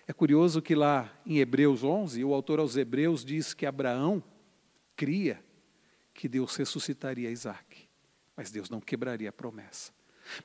É 0.08 0.14
curioso 0.14 0.62
que 0.62 0.76
lá 0.76 1.12
em 1.26 1.40
Hebreus 1.40 1.84
11, 1.84 2.24
o 2.24 2.34
autor 2.34 2.60
aos 2.60 2.76
Hebreus 2.76 3.26
diz 3.26 3.54
que 3.54 3.66
Abraão 3.66 4.24
cria 4.96 5.44
que 6.14 6.28
Deus 6.28 6.56
ressuscitaria 6.56 7.32
Isaac, 7.32 7.90
mas 8.36 8.52
Deus 8.52 8.70
não 8.70 8.80
quebraria 8.80 9.30
a 9.30 9.34
promessa. 9.34 9.92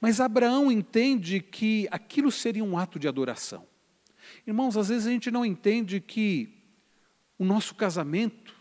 Mas 0.01 0.21
Abraão 0.21 0.73
entende 0.73 1.41
que 1.41 1.87
aquilo 1.91 2.33
seria 2.33 2.65
um 2.65 2.79
ato 2.79 2.99
de 2.99 3.07
adoração. 3.07 3.67
Irmãos, 4.47 4.77
às 4.77 4.89
vezes 4.89 5.07
a 5.07 5.11
gente 5.11 5.31
não 5.31 5.45
entende 5.45 6.01
que 6.01 6.65
o 7.39 7.45
nosso 7.45 7.75
casamento 7.75 8.55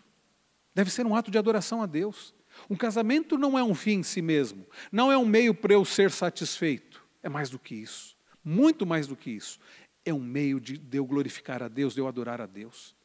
deve 0.74 0.92
ser 0.92 1.06
um 1.06 1.16
ato 1.16 1.32
de 1.32 1.38
adoração 1.38 1.82
a 1.82 1.86
Deus. 1.86 2.34
Um 2.70 2.76
casamento 2.76 3.38
não 3.38 3.58
é 3.58 3.64
um 3.64 3.76
fim 3.76 4.00
em 4.00 4.04
si 4.04 4.22
mesmo, 4.22 4.66
não 4.92 5.12
é 5.12 5.18
um 5.18 5.26
meio 5.26 5.54
para 5.54 5.74
eu 5.74 5.86
ser 5.86 6.12
satisfeito. 6.12 7.04
É 7.22 7.30
mais 7.30 7.50
do 7.50 7.58
que 7.58 7.76
isso, 7.76 8.16
muito 8.44 8.86
mais 8.86 9.08
do 9.08 9.16
que 9.16 9.32
isso. 9.32 9.60
É 10.04 10.14
um 10.14 10.20
meio 10.20 10.60
de, 10.60 10.80
eu 10.94 11.06
glorificar 11.06 11.64
a 11.64 11.68
Deus, 11.68 11.94
de 11.94 12.00
eu 12.00 12.08
adorar 12.08 12.40
a 12.40 12.46
Deus. 12.46 12.96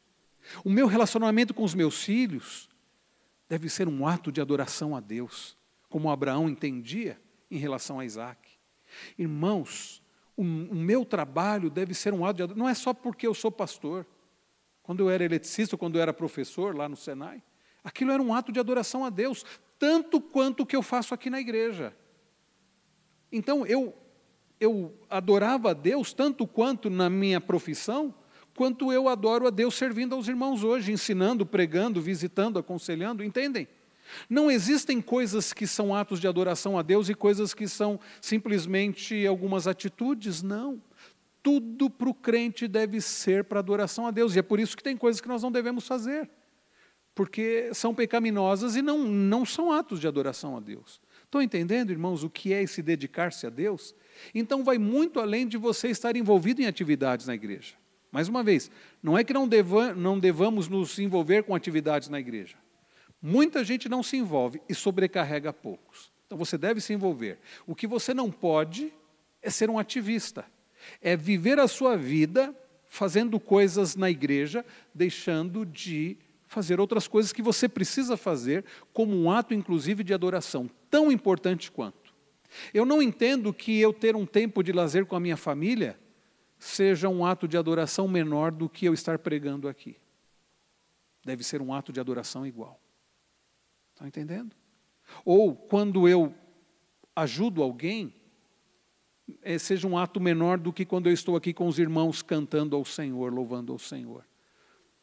O 0.63 0.69
meu 0.69 0.87
relacionamento 0.87 1.53
com 1.53 1.63
os 1.63 1.73
meus 1.73 2.03
filhos 2.03 2.69
deve 3.49 3.69
ser 3.69 3.87
um 3.87 4.07
ato 4.07 4.31
de 4.31 4.39
adoração 4.39 4.95
a 4.95 4.99
Deus, 4.99 5.57
como 5.89 6.09
Abraão 6.09 6.47
entendia 6.47 7.19
em 7.49 7.57
relação 7.57 7.99
a 7.99 8.05
Isaac. 8.05 8.49
Irmãos, 9.17 10.01
o, 10.37 10.43
o 10.43 10.75
meu 10.75 11.03
trabalho 11.03 11.69
deve 11.69 11.93
ser 11.93 12.13
um 12.13 12.25
ato 12.25 12.37
de 12.37 12.43
adoração, 12.43 12.63
não 12.63 12.69
é 12.69 12.73
só 12.73 12.93
porque 12.93 13.27
eu 13.27 13.33
sou 13.33 13.51
pastor. 13.51 14.05
Quando 14.83 15.01
eu 15.01 15.09
era 15.09 15.23
eletricista, 15.23 15.77
quando 15.77 15.97
eu 15.97 16.01
era 16.01 16.13
professor 16.13 16.75
lá 16.75 16.89
no 16.89 16.95
Senai, 16.95 17.43
aquilo 17.83 18.11
era 18.11 18.21
um 18.21 18.33
ato 18.33 18.51
de 18.51 18.59
adoração 18.59 19.03
a 19.05 19.09
Deus, 19.09 19.45
tanto 19.77 20.21
quanto 20.21 20.63
o 20.63 20.65
que 20.65 20.75
eu 20.75 20.81
faço 20.81 21.13
aqui 21.13 21.29
na 21.29 21.39
igreja. 21.39 21.95
Então, 23.31 23.65
eu, 23.65 23.95
eu 24.59 24.93
adorava 25.09 25.71
a 25.71 25.73
Deus 25.73 26.13
tanto 26.13 26.45
quanto 26.45 26.89
na 26.89 27.09
minha 27.09 27.41
profissão, 27.41 28.13
quanto 28.55 28.91
eu 28.91 29.07
adoro 29.07 29.47
a 29.47 29.49
Deus 29.49 29.75
servindo 29.75 30.13
aos 30.13 30.27
irmãos 30.27 30.63
hoje, 30.63 30.91
ensinando, 30.91 31.45
pregando, 31.45 32.01
visitando, 32.01 32.59
aconselhando, 32.59 33.23
entendem? 33.23 33.67
Não 34.29 34.51
existem 34.51 35.01
coisas 35.01 35.53
que 35.53 35.65
são 35.65 35.95
atos 35.95 36.19
de 36.19 36.27
adoração 36.27 36.77
a 36.77 36.81
Deus 36.81 37.09
e 37.09 37.15
coisas 37.15 37.53
que 37.53 37.67
são 37.67 37.99
simplesmente 38.19 39.25
algumas 39.25 39.67
atitudes, 39.67 40.41
não. 40.41 40.81
Tudo 41.41 41.89
para 41.89 42.09
o 42.09 42.13
crente 42.13 42.67
deve 42.67 43.01
ser 43.01 43.45
para 43.45 43.59
adoração 43.59 44.05
a 44.05 44.11
Deus, 44.11 44.35
e 44.35 44.39
é 44.39 44.43
por 44.43 44.59
isso 44.59 44.77
que 44.77 44.83
tem 44.83 44.95
coisas 44.95 45.21
que 45.21 45.27
nós 45.27 45.41
não 45.41 45.51
devemos 45.51 45.87
fazer, 45.87 46.29
porque 47.13 47.69
são 47.73 47.93
pecaminosas 47.93 48.75
e 48.75 48.81
não, 48.81 48.99
não 48.99 49.45
são 49.45 49.71
atos 49.71 49.99
de 49.99 50.07
adoração 50.07 50.55
a 50.55 50.59
Deus. 50.59 51.01
Estão 51.23 51.41
entendendo, 51.41 51.91
irmãos, 51.91 52.23
o 52.23 52.29
que 52.29 52.53
é 52.53 52.61
esse 52.61 52.81
dedicar-se 52.81 53.47
a 53.47 53.49
Deus? 53.49 53.95
Então 54.35 54.63
vai 54.63 54.77
muito 54.77 55.19
além 55.19 55.47
de 55.47 55.57
você 55.57 55.89
estar 55.89 56.15
envolvido 56.15 56.61
em 56.61 56.65
atividades 56.65 57.27
na 57.27 57.35
igreja. 57.35 57.75
Mais 58.11 58.27
uma 58.27 58.43
vez, 58.43 58.69
não 59.01 59.17
é 59.17 59.23
que 59.23 59.31
não, 59.31 59.47
deva, 59.47 59.93
não 59.93 60.19
devamos 60.19 60.67
nos 60.67 60.99
envolver 60.99 61.43
com 61.43 61.55
atividades 61.55 62.09
na 62.09 62.19
igreja. 62.19 62.57
Muita 63.21 63.63
gente 63.63 63.87
não 63.87 64.03
se 64.03 64.17
envolve 64.17 64.61
e 64.67 64.75
sobrecarrega 64.75 65.53
poucos. 65.53 66.11
Então 66.25 66.37
você 66.37 66.57
deve 66.57 66.81
se 66.81 66.91
envolver. 66.91 67.39
O 67.65 67.75
que 67.75 67.87
você 67.87 68.13
não 68.13 68.29
pode 68.29 68.91
é 69.41 69.49
ser 69.49 69.69
um 69.69 69.79
ativista, 69.79 70.45
é 71.01 71.15
viver 71.15 71.59
a 71.59 71.67
sua 71.67 71.95
vida 71.95 72.55
fazendo 72.87 73.39
coisas 73.39 73.95
na 73.95 74.09
igreja, 74.09 74.65
deixando 74.93 75.65
de 75.65 76.17
fazer 76.51 76.81
outras 76.81 77.07
coisas 77.07 77.31
que 77.31 77.41
você 77.41 77.69
precisa 77.69 78.17
fazer, 78.17 78.65
como 78.91 79.15
um 79.15 79.31
ato, 79.31 79.53
inclusive, 79.53 80.03
de 80.03 80.13
adoração, 80.13 80.69
tão 80.89 81.09
importante 81.09 81.71
quanto. 81.71 82.13
Eu 82.73 82.85
não 82.85 83.01
entendo 83.01 83.53
que 83.53 83.79
eu 83.79 83.93
ter 83.93 84.17
um 84.17 84.25
tempo 84.25 84.61
de 84.61 84.73
lazer 84.73 85.05
com 85.05 85.15
a 85.15 85.19
minha 85.19 85.37
família 85.37 85.97
seja 86.59 87.07
um 87.07 87.25
ato 87.25 87.47
de 87.47 87.55
adoração 87.55 88.05
menor 88.05 88.51
do 88.51 88.67
que 88.67 88.85
eu 88.85 88.93
estar 88.93 89.17
pregando 89.17 89.69
aqui. 89.69 89.95
Deve 91.23 91.41
ser 91.41 91.61
um 91.61 91.73
ato 91.73 91.93
de 91.93 92.01
adoração 92.01 92.45
igual. 92.45 92.77
Estão 93.93 94.05
entendendo? 94.05 94.53
Ou 95.23 95.55
quando 95.55 96.05
eu 96.05 96.35
ajudo 97.15 97.63
alguém, 97.63 98.13
é, 99.41 99.57
seja 99.57 99.87
um 99.87 99.97
ato 99.97 100.19
menor 100.19 100.57
do 100.57 100.73
que 100.73 100.83
quando 100.83 101.07
eu 101.07 101.13
estou 101.13 101.37
aqui 101.37 101.53
com 101.53 101.65
os 101.65 101.79
irmãos 101.79 102.21
cantando 102.21 102.75
ao 102.75 102.83
Senhor, 102.83 103.33
louvando 103.33 103.71
ao 103.71 103.79
Senhor. 103.79 104.25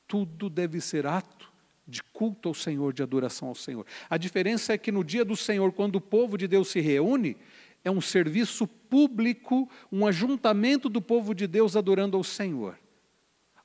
Tudo 0.08 0.50
deve 0.50 0.80
ser 0.80 1.06
ato 1.06 1.52
de 1.86 2.02
culto 2.02 2.48
ao 2.48 2.54
Senhor, 2.54 2.92
de 2.92 3.02
adoração 3.02 3.48
ao 3.48 3.54
Senhor. 3.54 3.86
A 4.10 4.18
diferença 4.18 4.72
é 4.72 4.78
que 4.78 4.90
no 4.90 5.04
dia 5.04 5.24
do 5.24 5.36
Senhor, 5.36 5.72
quando 5.72 5.96
o 5.96 6.00
povo 6.00 6.36
de 6.36 6.48
Deus 6.48 6.68
se 6.68 6.80
reúne, 6.80 7.36
é 7.84 7.90
um 7.90 8.00
serviço 8.00 8.66
público, 8.66 9.70
um 9.90 10.06
ajuntamento 10.06 10.88
do 10.88 11.00
povo 11.00 11.34
de 11.34 11.46
Deus 11.46 11.76
adorando 11.76 12.16
ao 12.16 12.24
Senhor. 12.24 12.78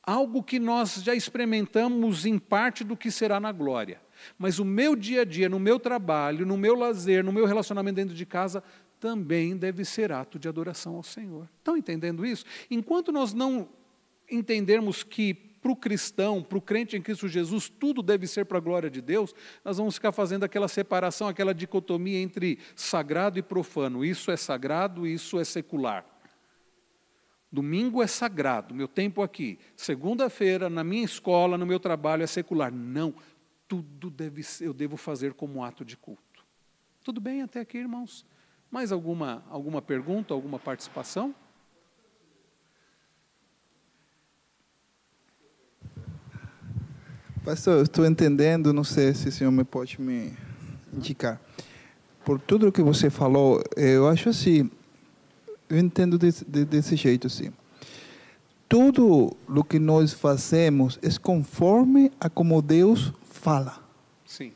Algo 0.01 0.43
que 0.43 0.60
nós 0.60 1.01
já 1.03 1.15
experimentamos 1.15 2.25
em 2.25 2.38
parte 2.38 2.84
do 2.84 2.95
que 2.95 3.10
será 3.10 3.39
na 3.39 3.51
glória. 3.51 4.01
Mas 4.38 4.60
o 4.60 4.65
meu 4.65 4.95
dia 4.95 5.21
a 5.21 5.25
dia, 5.25 5.49
no 5.49 5.60
meu 5.60 5.79
trabalho, 5.79 6.45
no 6.45 6.58
meu 6.58 6.75
lazer, 6.75 7.23
no 7.23 7.32
meu 7.32 7.45
relacionamento 7.45 7.95
dentro 7.95 8.15
de 8.15 8.25
casa, 8.25 8.63
também 8.99 9.58
deve 9.58 9.84
ser 9.84 10.12
ato 10.12 10.39
de 10.39 10.47
adoração 10.47 10.95
ao 10.95 11.03
Senhor. 11.03 11.49
Estão 11.58 11.75
entendendo 11.75 12.25
isso? 12.25 12.45
Enquanto 12.69 13.12
nós 13.12 13.34
não 13.34 13.67
entendermos 14.29 15.03
que 15.03 15.52
para 15.63 15.71
o 15.71 15.76
cristão, 15.78 16.43
para 16.43 16.58
o 16.58 16.62
crente 16.62 16.97
em 16.97 17.02
Cristo 17.02 17.26
Jesus, 17.30 17.69
tudo 17.69 18.04
deve 18.04 18.28
ser 18.28 18.43
para 18.45 18.58
a 18.58 18.62
glória 18.62 18.89
de 18.89 19.02
Deus, 19.02 19.34
nós 19.63 19.78
vamos 19.78 19.95
ficar 19.95 20.12
fazendo 20.12 20.43
aquela 20.43 20.67
separação, 20.67 21.30
aquela 21.30 21.54
dicotomia 21.54 22.19
entre 22.19 22.60
sagrado 22.76 23.39
e 23.39 23.41
profano. 23.41 24.04
Isso 24.04 24.30
é 24.30 24.36
sagrado, 24.36 25.08
isso 25.08 25.39
é 25.39 25.45
secular. 25.45 26.06
Domingo 27.49 28.04
é 28.04 28.08
sagrado, 28.08 28.76
meu 28.76 28.89
tempo 28.89 29.21
aqui. 29.21 29.58
Segunda-feira, 29.73 30.69
na 30.69 30.84
minha 30.84 31.06
escola, 31.06 31.58
no 31.58 31.65
meu 31.65 31.80
trabalho, 31.80 32.23
é 32.23 32.28
secular. 32.28 32.69
Não, 32.69 33.15
tudo 33.65 34.10
deve, 34.10 34.41
eu 34.60 34.73
devo 34.73 34.97
fazer 34.97 35.34
como 35.34 35.63
ato 35.63 35.86
de 35.86 35.95
culto. 35.95 36.45
Tudo 37.04 37.21
bem 37.21 37.41
até 37.41 37.62
aqui, 37.62 37.78
irmãos? 37.78 38.26
Mais 38.69 38.91
alguma, 38.91 39.45
alguma 39.49 39.82
pergunta, 39.82 40.34
alguma 40.34 40.60
participação? 40.60 41.34
Pastor, 47.43 47.79
eu 47.79 47.84
estou 47.84 48.06
entendendo, 48.06 48.71
não 48.71 48.86
sei 48.86 49.13
se 49.13 49.27
o 49.27 49.32
senhor 49.32 49.51
me 49.51 49.65
pode 49.65 49.99
me 49.99 50.32
indicar. 50.93 51.41
Por 52.23 52.39
tudo 52.39 52.69
o 52.69 52.71
que 52.71 52.82
você 52.82 53.10
falou, 53.10 53.62
eu 53.75 54.08
acho 54.08 54.29
assim, 54.29 54.71
eu 55.69 55.77
entendo 55.77 56.17
desse, 56.17 56.45
desse 56.45 56.95
jeito 56.95 57.27
assim. 57.27 57.51
Tudo 58.69 59.36
o 59.45 59.62
que 59.62 59.77
nós 59.77 60.13
fazemos 60.13 60.97
é 61.01 61.10
conforme 61.21 62.13
a 62.17 62.29
como 62.29 62.62
Deus 62.62 63.12
fala. 63.25 63.77
Sim. 64.25 64.53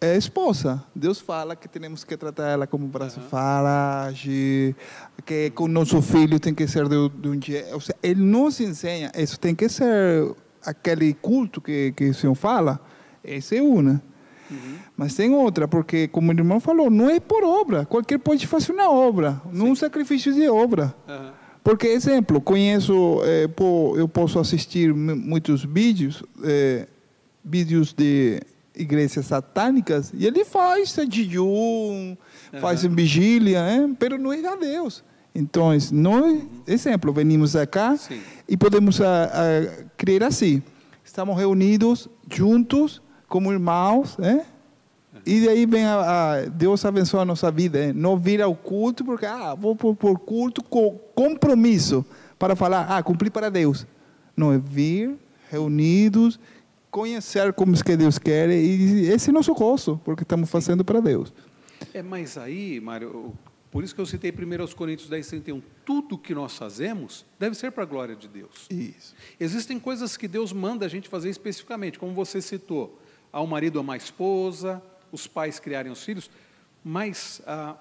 É 0.00 0.12
a 0.12 0.16
esposa. 0.16 0.84
Deus 0.94 1.18
fala 1.18 1.56
que 1.56 1.66
temos 1.66 2.04
que 2.04 2.16
tratar 2.16 2.50
ela 2.50 2.68
como 2.68 2.86
braço 2.86 3.18
uhum. 3.18 3.28
fala, 3.28 4.04
agir, 4.04 4.76
que 5.24 5.50
com 5.50 5.66
nosso 5.66 6.00
filho 6.00 6.38
tem 6.38 6.54
que 6.54 6.68
ser 6.68 6.88
de, 6.88 7.08
de 7.08 7.28
um 7.28 7.36
dia. 7.36 7.66
Ou 7.72 7.80
seja, 7.80 7.96
ele 8.00 8.22
nos 8.22 8.60
ensina, 8.60 9.10
isso 9.16 9.40
tem 9.40 9.56
que 9.56 9.68
ser 9.68 10.36
aquele 10.66 11.14
culto 11.14 11.60
que, 11.60 11.92
que 11.96 12.10
o 12.10 12.14
Senhor 12.14 12.34
fala, 12.34 12.80
esse 13.24 13.56
é 13.56 13.62
uma. 13.62 14.02
Uhum. 14.50 14.76
Mas 14.96 15.14
tem 15.14 15.30
outra, 15.30 15.66
porque, 15.66 16.08
como 16.08 16.30
o 16.30 16.34
irmão 16.34 16.60
falou, 16.60 16.90
não 16.90 17.10
é 17.10 17.18
por 17.20 17.44
obra. 17.44 17.84
Qualquer 17.84 18.18
pode 18.18 18.46
fazer 18.46 18.72
uma 18.72 18.90
obra, 18.90 19.40
Sim. 19.44 19.58
não 19.58 19.70
um 19.70 19.76
sacrifício 19.76 20.32
de 20.32 20.48
obra. 20.48 20.94
Uhum. 21.08 21.30
Porque, 21.64 21.88
exemplo, 21.88 22.40
conheço, 22.40 23.20
é, 23.24 23.48
eu 23.96 24.08
posso 24.08 24.38
assistir 24.38 24.94
muitos 24.94 25.64
vídeos, 25.64 26.22
é, 26.44 26.86
vídeos 27.44 27.92
de 27.92 28.40
igrejas 28.74 29.26
satânicas, 29.26 30.12
e 30.14 30.26
ele 30.26 30.44
faz 30.44 30.94
jejum, 31.10 32.16
uhum. 32.16 32.60
faz 32.60 32.84
vigília, 32.84 33.64
né? 33.64 33.96
mas 33.98 34.20
não 34.20 34.32
é 34.32 34.46
a 34.46 34.54
Deus. 34.54 35.02
Então, 35.38 35.68
nós, 35.92 36.42
exemplo, 36.66 37.12
venimos 37.12 37.54
cá 37.70 37.94
Sim. 37.94 38.20
e 38.48 38.56
podemos 38.56 39.02
a, 39.02 39.24
a, 39.24 39.84
crer 39.94 40.22
assim. 40.22 40.62
Estamos 41.04 41.36
reunidos 41.36 42.08
juntos 42.30 43.02
como 43.28 43.52
irmãos, 43.52 44.16
né? 44.16 44.46
E 45.26 45.44
daí 45.44 45.66
vem 45.66 45.84
a, 45.84 45.96
a, 46.00 46.40
Deus 46.46 46.84
abençoa 46.86 47.20
a 47.20 47.24
nossa 47.24 47.50
vida, 47.50 47.88
né? 47.88 47.92
não 47.92 48.16
vir 48.16 48.40
ao 48.40 48.54
culto 48.54 49.04
porque 49.04 49.26
ah, 49.26 49.54
vou 49.54 49.76
por, 49.76 49.94
por 49.94 50.18
culto 50.20 50.62
com 50.62 50.98
compromisso 51.14 52.04
para 52.38 52.56
falar, 52.56 52.86
ah, 52.88 53.02
cumprir 53.02 53.30
para 53.30 53.50
Deus. 53.50 53.86
Não 54.34 54.52
é 54.52 54.58
vir 54.58 55.16
reunidos, 55.50 56.40
conhecer 56.90 57.52
como 57.52 57.74
é 57.74 57.82
que 57.82 57.96
Deus 57.96 58.18
quer 58.18 58.48
e 58.50 59.08
esse 59.08 59.28
é 59.28 59.32
nosso 59.32 59.52
gosto, 59.52 60.00
porque 60.02 60.22
estamos 60.22 60.48
fazendo 60.48 60.82
para 60.82 61.00
Deus. 61.00 61.32
É, 61.92 62.02
mas 62.02 62.38
aí, 62.38 62.80
Mário, 62.80 63.34
por 63.70 63.82
isso 63.84 63.94
que 63.94 64.00
eu 64.00 64.06
citei 64.06 64.32
primeiro 64.32 64.62
aos 64.62 64.72
Coríntios 64.72 65.08
10, 65.08 65.28
31. 65.28 65.62
Tudo 65.84 66.16
que 66.16 66.34
nós 66.34 66.56
fazemos 66.56 67.24
deve 67.38 67.54
ser 67.54 67.72
para 67.72 67.82
a 67.82 67.86
glória 67.86 68.16
de 68.16 68.28
Deus. 68.28 68.66
Isso. 68.70 69.14
Existem 69.38 69.78
coisas 69.78 70.16
que 70.16 70.28
Deus 70.28 70.52
manda 70.52 70.86
a 70.86 70.88
gente 70.88 71.08
fazer 71.08 71.28
especificamente, 71.28 71.98
como 71.98 72.12
você 72.14 72.40
citou, 72.40 72.98
ao 73.32 73.46
marido 73.46 73.78
amar 73.78 73.94
a 73.94 73.96
esposa, 73.98 74.82
os 75.10 75.26
pais 75.26 75.58
criarem 75.58 75.90
os 75.90 76.02
filhos, 76.02 76.30
mas 76.82 77.42
a, 77.46 77.76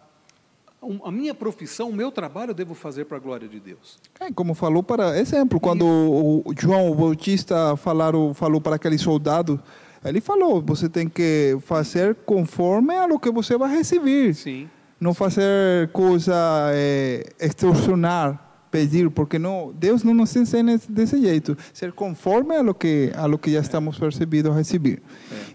a 1.04 1.12
minha 1.12 1.34
profissão, 1.34 1.90
o 1.90 1.94
meu 1.94 2.12
trabalho 2.12 2.52
eu 2.52 2.56
devo 2.56 2.74
fazer 2.74 3.06
para 3.06 3.18
a 3.18 3.20
glória 3.20 3.48
de 3.48 3.60
Deus. 3.60 3.98
É, 4.20 4.32
como 4.32 4.54
falou 4.54 4.84
para 4.84 5.18
exemplo, 5.18 5.60
quando 5.60 5.86
o 5.86 6.44
João 6.60 6.94
Bautista 6.96 7.78
falaram, 7.78 8.34
falou 8.34 8.60
para 8.60 8.76
aquele 8.76 8.98
soldado, 8.98 9.62
Ele 10.04 10.22
falou, 10.22 10.62
você 10.62 10.90
tem 10.90 11.08
que 11.08 11.58
fazer 11.62 12.16
conforme 12.26 12.96
a 12.96 13.06
lo 13.06 13.20
que 13.20 13.32
você 13.32 13.58
vai 13.58 13.76
receber. 13.76 14.34
Sim. 14.34 14.70
Não 15.00 15.14
fazer 15.14 15.90
coisa 15.92 16.34
é, 16.74 17.26
extorsionar, 17.40 18.46
pedir, 18.76 19.10
porque 19.10 19.40
não, 19.40 19.74
Deus 19.74 20.04
não 20.04 20.14
nos 20.14 20.36
ensina 20.36 20.78
desse 20.90 21.22
jeito. 21.22 21.58
Ser 21.74 21.94
conforme 21.94 22.58
a 22.58 22.62
lo 22.62 22.74
que 22.74 23.10
a 23.16 23.26
lo 23.26 23.38
que 23.38 23.52
já 23.52 23.62
estamos 23.62 23.98
percebidos 23.98 24.52
a 24.52 24.56
receber. 24.56 25.02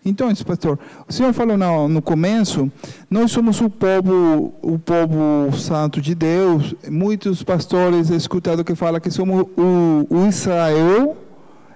Então, 0.05 0.35
pastor, 0.47 0.79
o 1.07 1.13
senhor 1.13 1.35
falou 1.35 1.59
no, 1.59 1.89
no 1.89 2.01
começo, 2.01 2.73
nós 3.11 3.31
somos 3.31 3.61
o 3.61 3.69
povo, 3.69 4.55
o 4.63 4.79
povo 4.79 5.55
santo 5.57 6.01
de 6.01 6.15
Deus. 6.15 6.75
Muitos 6.89 7.43
pastores 7.43 8.09
escutado 8.09 8.65
que 8.65 8.75
fala 8.75 8.99
que 8.99 9.11
somos 9.11 9.47
o, 9.55 10.07
o 10.09 10.27
Israel 10.27 11.17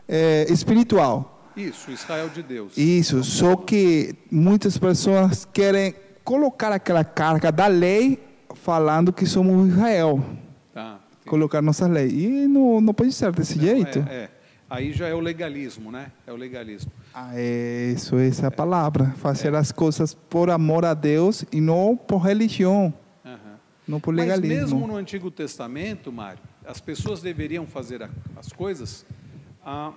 é, 0.09 0.47
espiritual. 0.51 1.51
Isso, 1.55 1.91
Israel 1.91 2.31
de 2.35 2.43
Deus. 2.43 2.77
Isso, 2.77 3.23
só 3.23 3.55
que 3.55 4.15
muitas 4.31 4.77
pessoas 4.77 5.47
querem 5.53 5.95
colocar 6.25 6.72
aquela 6.72 7.05
carga 7.05 7.53
da 7.53 7.66
lei 7.66 8.18
falando 8.55 9.12
que 9.12 9.27
somos 9.27 9.68
Israel. 9.68 10.25
Tá. 10.72 10.99
Colocar 11.27 11.62
nossas 11.62 11.89
leis. 11.89 12.12
E 12.12 12.49
não, 12.49 12.81
não 12.81 12.95
pode 12.95 13.12
ser 13.12 13.31
desse 13.33 13.57
Não, 13.57 13.64
jeito. 13.64 13.99
É, 14.09 14.14
é. 14.14 14.31
Aí 14.68 14.93
já 14.93 15.07
é 15.07 15.14
o 15.14 15.20
legalismo, 15.20 15.93
né? 15.93 16.11
É 16.27 16.33
o 16.33 16.37
legalismo. 16.37 16.91
Ah, 17.12 17.31
é, 17.35 17.93
isso, 17.95 18.16
essa 18.16 18.47
é 18.47 18.49
a 18.49 18.51
palavra. 18.51 19.12
Fazer 19.18 19.55
as 19.55 19.70
coisas 19.70 20.14
por 20.14 20.51
amor 20.51 20.85
a 20.85 20.95
Deus 20.95 21.45
e 21.53 21.61
não 21.61 21.97
por 21.97 22.18
religião, 22.18 22.93
Aham. 23.25 23.37
não 23.87 24.01
por 24.01 24.14
Mas 24.14 24.25
legalismo. 24.25 24.57
mesmo 24.57 24.87
no 24.87 24.97
Antigo 24.97 25.31
Testamento, 25.31 26.11
Mário, 26.11 26.41
as 26.66 26.81
pessoas 26.81 27.20
deveriam 27.22 27.66
fazer 27.66 28.09
as 28.37 28.49
coisas 28.53 29.07
ah, 29.64 29.93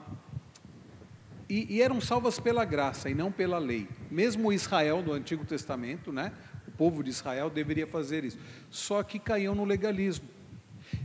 e, 1.50 1.76
e 1.76 1.82
eram 1.82 2.02
salvas 2.02 2.40
pela 2.40 2.66
graça 2.66 3.10
e 3.10 3.14
não 3.14 3.32
pela 3.32 3.58
lei. 3.58 3.88
Mesmo 4.12 4.52
Israel 4.52 5.02
do 5.02 5.14
Antigo 5.14 5.46
Testamento, 5.46 6.12
né? 6.12 6.32
O 6.68 6.72
povo 6.72 7.04
de 7.04 7.10
Israel 7.10 7.50
deveria 7.50 7.88
fazer 7.88 8.24
isso. 8.24 8.38
Só 8.70 9.02
que 9.04 9.18
caíam 9.18 9.56
no 9.56 9.64
legalismo. 9.64 10.28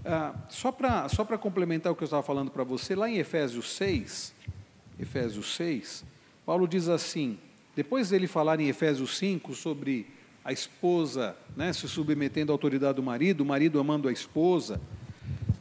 Ah, 0.05 0.35
só 0.49 0.71
para 0.71 1.09
só 1.09 1.25
complementar 1.25 1.93
o 1.93 1.97
que 1.97 2.03
eu 2.03 2.07
estava 2.07 2.23
falando 2.23 2.51
para 2.51 2.65
você, 2.65 2.95
lá 2.95 3.09
em 3.09 3.19
Efésios 3.19 3.73
6, 3.75 4.35
Efésios 4.99 5.55
6, 5.57 6.05
Paulo 6.45 6.69
diz 6.69 6.89
assim, 6.89 7.39
depois 7.75 8.11
dele 8.11 8.27
falar 8.27 8.61
em 8.61 8.69
Efésios 8.69 9.17
5 9.19 9.55
sobre 9.55 10.07
a 10.45 10.53
esposa 10.53 11.37
né, 11.57 11.73
se 11.73 11.89
submetendo 11.89 12.53
à 12.53 12.55
autoridade 12.55 12.97
do 12.97 13.03
marido, 13.03 13.43
o 13.43 13.47
marido 13.47 13.79
amando 13.79 14.09
a 14.09 14.13
esposa, 14.13 14.81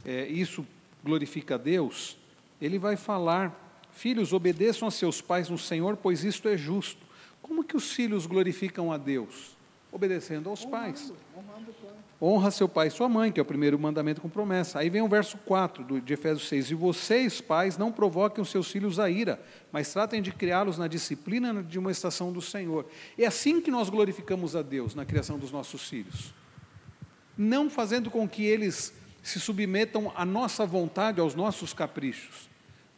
é, 0.04 0.28
isso 0.28 0.66
glorifica 1.04 1.56
a 1.56 1.58
Deus, 1.58 2.18
ele 2.62 2.78
vai 2.78 2.96
falar, 2.96 3.71
filhos, 3.94 4.34
obedeçam 4.34 4.88
a 4.88 4.92
seus 4.92 5.22
pais 5.22 5.50
no 5.50 5.58
Senhor, 5.58 5.98
pois 5.98 6.24
isto 6.24 6.48
é 6.48 6.58
justo. 6.58 7.06
Como 7.42 7.64
que 7.64 7.76
os 7.76 7.92
filhos 7.92 8.26
glorificam 8.26 8.92
a 8.92 8.98
Deus? 8.98 9.58
Obedecendo 9.92 10.50
aos 10.50 10.64
pais. 10.64 11.12
Honra 12.22 12.52
seu 12.52 12.70
pai 12.70 12.88
e 12.88 12.92
sua 12.92 13.10
mãe, 13.10 13.32
que 13.32 13.40
é 13.40 13.44
o 13.44 13.46
primeiro 13.46 13.80
mandamento 13.80 14.22
com 14.22 14.30
promessa. 14.30 14.78
Aí 14.78 14.92
vem 14.92 15.02
o 15.02 15.08
verso 15.08 15.40
4 15.40 15.84
do, 15.84 16.00
de 16.00 16.14
Efésios 16.14 16.48
6. 16.48 16.70
E 16.70 16.76
vocês, 16.76 17.42
pais, 17.42 17.80
não 17.80 17.92
provoquem 17.92 18.44
os 18.44 18.50
seus 18.52 18.72
filhos 18.72 19.00
a 19.00 19.10
ira, 19.10 19.42
mas 19.72 19.92
tratem 19.92 20.22
de 20.22 20.32
criá-los 20.32 20.78
na 20.78 20.88
disciplina 20.88 21.64
de 21.64 21.80
uma 21.80 21.92
estação 21.92 22.32
do 22.32 22.40
Senhor. 22.40 22.86
É 23.18 23.26
assim 23.26 23.60
que 23.60 23.72
nós 23.72 23.90
glorificamos 23.90 24.56
a 24.56 24.62
Deus 24.62 24.94
na 24.94 25.04
criação 25.04 25.40
dos 25.40 25.52
nossos 25.52 25.90
filhos. 25.90 26.32
Não 27.36 27.72
fazendo 27.72 28.12
com 28.12 28.30
que 28.30 28.46
eles 28.46 28.94
se 29.24 29.40
submetam 29.40 30.12
à 30.16 30.24
nossa 30.24 30.64
vontade, 30.64 31.20
aos 31.20 31.34
nossos 31.34 31.74
caprichos, 31.74 32.51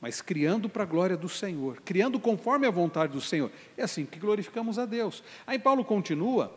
mas 0.04 0.22
criando 0.22 0.68
para 0.68 0.84
a 0.84 0.86
glória 0.86 1.16
do 1.16 1.30
Senhor, 1.30 1.82
criando 1.86 2.20
conforme 2.20 2.68
a 2.68 2.70
vontade 2.70 3.14
do 3.14 3.22
Senhor. 3.22 3.50
É 3.78 3.84
assim 3.84 4.06
que 4.06 4.20
glorificamos 4.20 4.78
a 4.78 4.86
Deus. 4.86 5.24
Aí 5.48 5.58
Paulo 5.58 5.86
continua, 5.86 6.54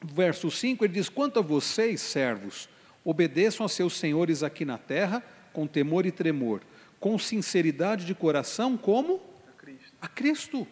verso 0.00 0.48
5, 0.48 0.84
ele 0.84 0.92
diz: 0.92 1.08
Quanto 1.08 1.40
a 1.40 1.42
vocês, 1.42 2.00
servos, 2.00 2.68
obedeçam 3.04 3.66
a 3.66 3.68
seus 3.68 3.94
senhores 3.94 4.44
aqui 4.44 4.64
na 4.64 4.78
terra, 4.78 5.24
com 5.52 5.66
temor 5.66 6.06
e 6.06 6.12
tremor, 6.12 6.60
com 7.00 7.18
sinceridade 7.18 8.06
de 8.06 8.14
coração, 8.14 8.76
como? 8.76 9.20
A 10.00 10.06
Cristo. 10.06 10.64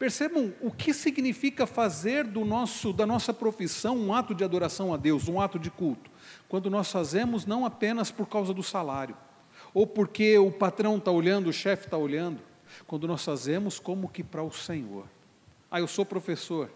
Percebam 0.00 0.52
o 0.60 0.72
que 0.72 0.92
significa 0.92 1.68
fazer 1.68 2.24
do 2.24 2.44
nosso, 2.44 2.92
da 2.92 3.06
nossa 3.06 3.32
profissão 3.32 3.96
um 3.96 4.12
ato 4.12 4.34
de 4.34 4.42
adoração 4.42 4.92
a 4.92 4.96
Deus, 4.96 5.28
um 5.28 5.40
ato 5.40 5.56
de 5.56 5.70
culto. 5.70 6.10
Quando 6.48 6.68
nós 6.68 6.90
fazemos 6.90 7.46
não 7.46 7.64
apenas 7.64 8.10
por 8.10 8.26
causa 8.26 8.52
do 8.52 8.64
salário, 8.64 9.16
ou 9.74 9.86
porque 9.86 10.38
o 10.38 10.50
patrão 10.50 10.96
está 10.96 11.10
olhando, 11.10 11.48
o 11.48 11.52
chefe 11.52 11.86
está 11.86 11.96
olhando, 11.96 12.40
quando 12.86 13.06
nós 13.06 13.24
fazemos 13.24 13.78
como 13.78 14.08
que 14.08 14.22
para 14.22 14.42
o 14.42 14.52
Senhor. 14.52 15.06
Ah, 15.70 15.80
eu 15.80 15.86
sou 15.86 16.04
professor. 16.04 16.70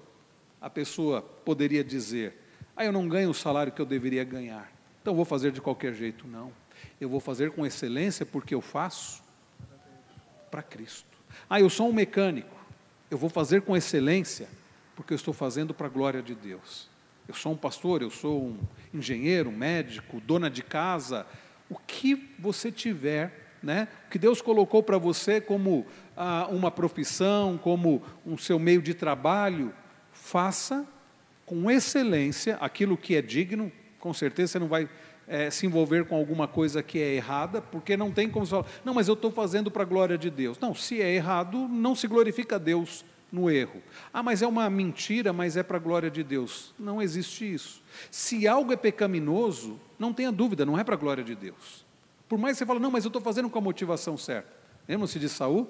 A 0.61 0.70
pessoa 0.70 1.20
poderia 1.20 1.84
dizer: 1.84 2.34
Ah, 2.76 2.84
eu 2.84 2.92
não 2.92 3.09
ganho 3.09 3.30
o 3.30 3.34
salário 3.34 3.72
que 3.72 3.80
eu 3.80 3.86
deveria 3.86 4.24
ganhar, 4.24 4.72
então 5.03 5.14
vou 5.14 5.24
fazer 5.24 5.53
de 5.53 5.61
qualquer 5.61 5.94
jeito. 5.94 6.26
Não. 6.26 6.51
Eu 7.01 7.09
vou 7.09 7.20
fazer 7.20 7.51
com 7.51 7.64
excelência 7.64 8.24
porque 8.24 8.55
eu 8.55 8.61
faço 8.61 9.22
para 10.51 10.62
Cristo. 10.62 11.16
Ah, 11.49 11.61
eu 11.61 11.70
sou 11.70 11.88
um 11.88 11.92
mecânico. 11.92 12.57
Eu 13.11 13.18
vou 13.18 13.30
fazer 13.30 13.62
com 13.62 13.76
excelência 13.76 14.49
porque 14.94 15.12
eu 15.12 15.16
estou 15.16 15.34
fazendo 15.34 15.74
para 15.74 15.86
a 15.86 15.90
glória 15.90 16.22
de 16.22 16.34
Deus. 16.34 16.88
Eu 17.28 17.34
sou 17.34 17.53
um 17.53 17.57
pastor, 17.57 18.03
eu 18.03 18.11
sou 18.11 18.47
um 18.47 18.59
engenheiro, 18.94 19.51
um 19.51 19.57
médico, 19.57 20.20
dona 20.20 20.49
de 20.49 20.62
casa, 20.62 21.26
o 21.68 21.76
que 21.86 22.34
você 22.38 22.70
tiver, 22.70 23.56
né? 23.62 23.88
O 24.06 24.10
que 24.10 24.18
Deus 24.18 24.40
colocou 24.40 24.82
para 24.82 24.98
você 24.98 25.40
como 25.40 25.86
ah, 26.16 26.46
uma 26.50 26.70
profissão, 26.70 27.58
como 27.58 28.02
um 28.24 28.38
seu 28.38 28.58
meio 28.58 28.80
de 28.80 28.94
trabalho, 28.94 29.72
faça 30.12 30.86
com 31.44 31.70
excelência 31.70 32.56
aquilo 32.60 32.96
que 32.96 33.16
é 33.16 33.22
digno. 33.22 33.70
Com 33.98 34.12
certeza 34.12 34.52
você 34.52 34.58
não 34.58 34.68
vai 34.68 34.88
eh, 35.28 35.50
se 35.50 35.66
envolver 35.66 36.04
com 36.04 36.16
alguma 36.16 36.46
coisa 36.46 36.82
que 36.82 36.98
é 36.98 37.14
errada, 37.14 37.60
porque 37.60 37.96
não 37.96 38.10
tem 38.10 38.28
como 38.28 38.46
você 38.46 38.50
falar, 38.50 38.66
não, 38.84 38.94
mas 38.94 39.08
eu 39.08 39.14
estou 39.14 39.30
fazendo 39.30 39.70
para 39.70 39.82
a 39.82 39.86
glória 39.86 40.16
de 40.16 40.30
Deus. 40.30 40.58
Não, 40.58 40.74
se 40.74 41.00
é 41.00 41.14
errado, 41.14 41.68
não 41.68 41.94
se 41.94 42.06
glorifica 42.06 42.56
a 42.56 42.58
Deus 42.58 43.04
no 43.30 43.50
erro. 43.50 43.82
Ah, 44.12 44.22
mas 44.22 44.42
é 44.42 44.46
uma 44.46 44.68
mentira, 44.70 45.32
mas 45.32 45.56
é 45.56 45.62
para 45.62 45.76
a 45.76 45.80
glória 45.80 46.10
de 46.10 46.22
Deus. 46.22 46.74
Não 46.78 47.02
existe 47.02 47.52
isso. 47.52 47.82
Se 48.10 48.46
algo 48.46 48.72
é 48.72 48.76
pecaminoso, 48.76 49.78
não 49.98 50.12
tenha 50.12 50.32
dúvida, 50.32 50.64
não 50.64 50.78
é 50.78 50.84
para 50.84 50.94
a 50.94 50.98
glória 50.98 51.24
de 51.24 51.34
Deus. 51.34 51.84
Por 52.28 52.38
mais 52.38 52.54
que 52.54 52.58
você 52.58 52.66
fale, 52.66 52.80
não, 52.80 52.90
mas 52.90 53.04
eu 53.04 53.08
estou 53.08 53.22
fazendo 53.22 53.48
com 53.48 53.58
a 53.58 53.62
motivação 53.62 54.16
certa. 54.16 54.50
Lembram-se 54.88 55.18
de 55.18 55.28
Saul? 55.28 55.68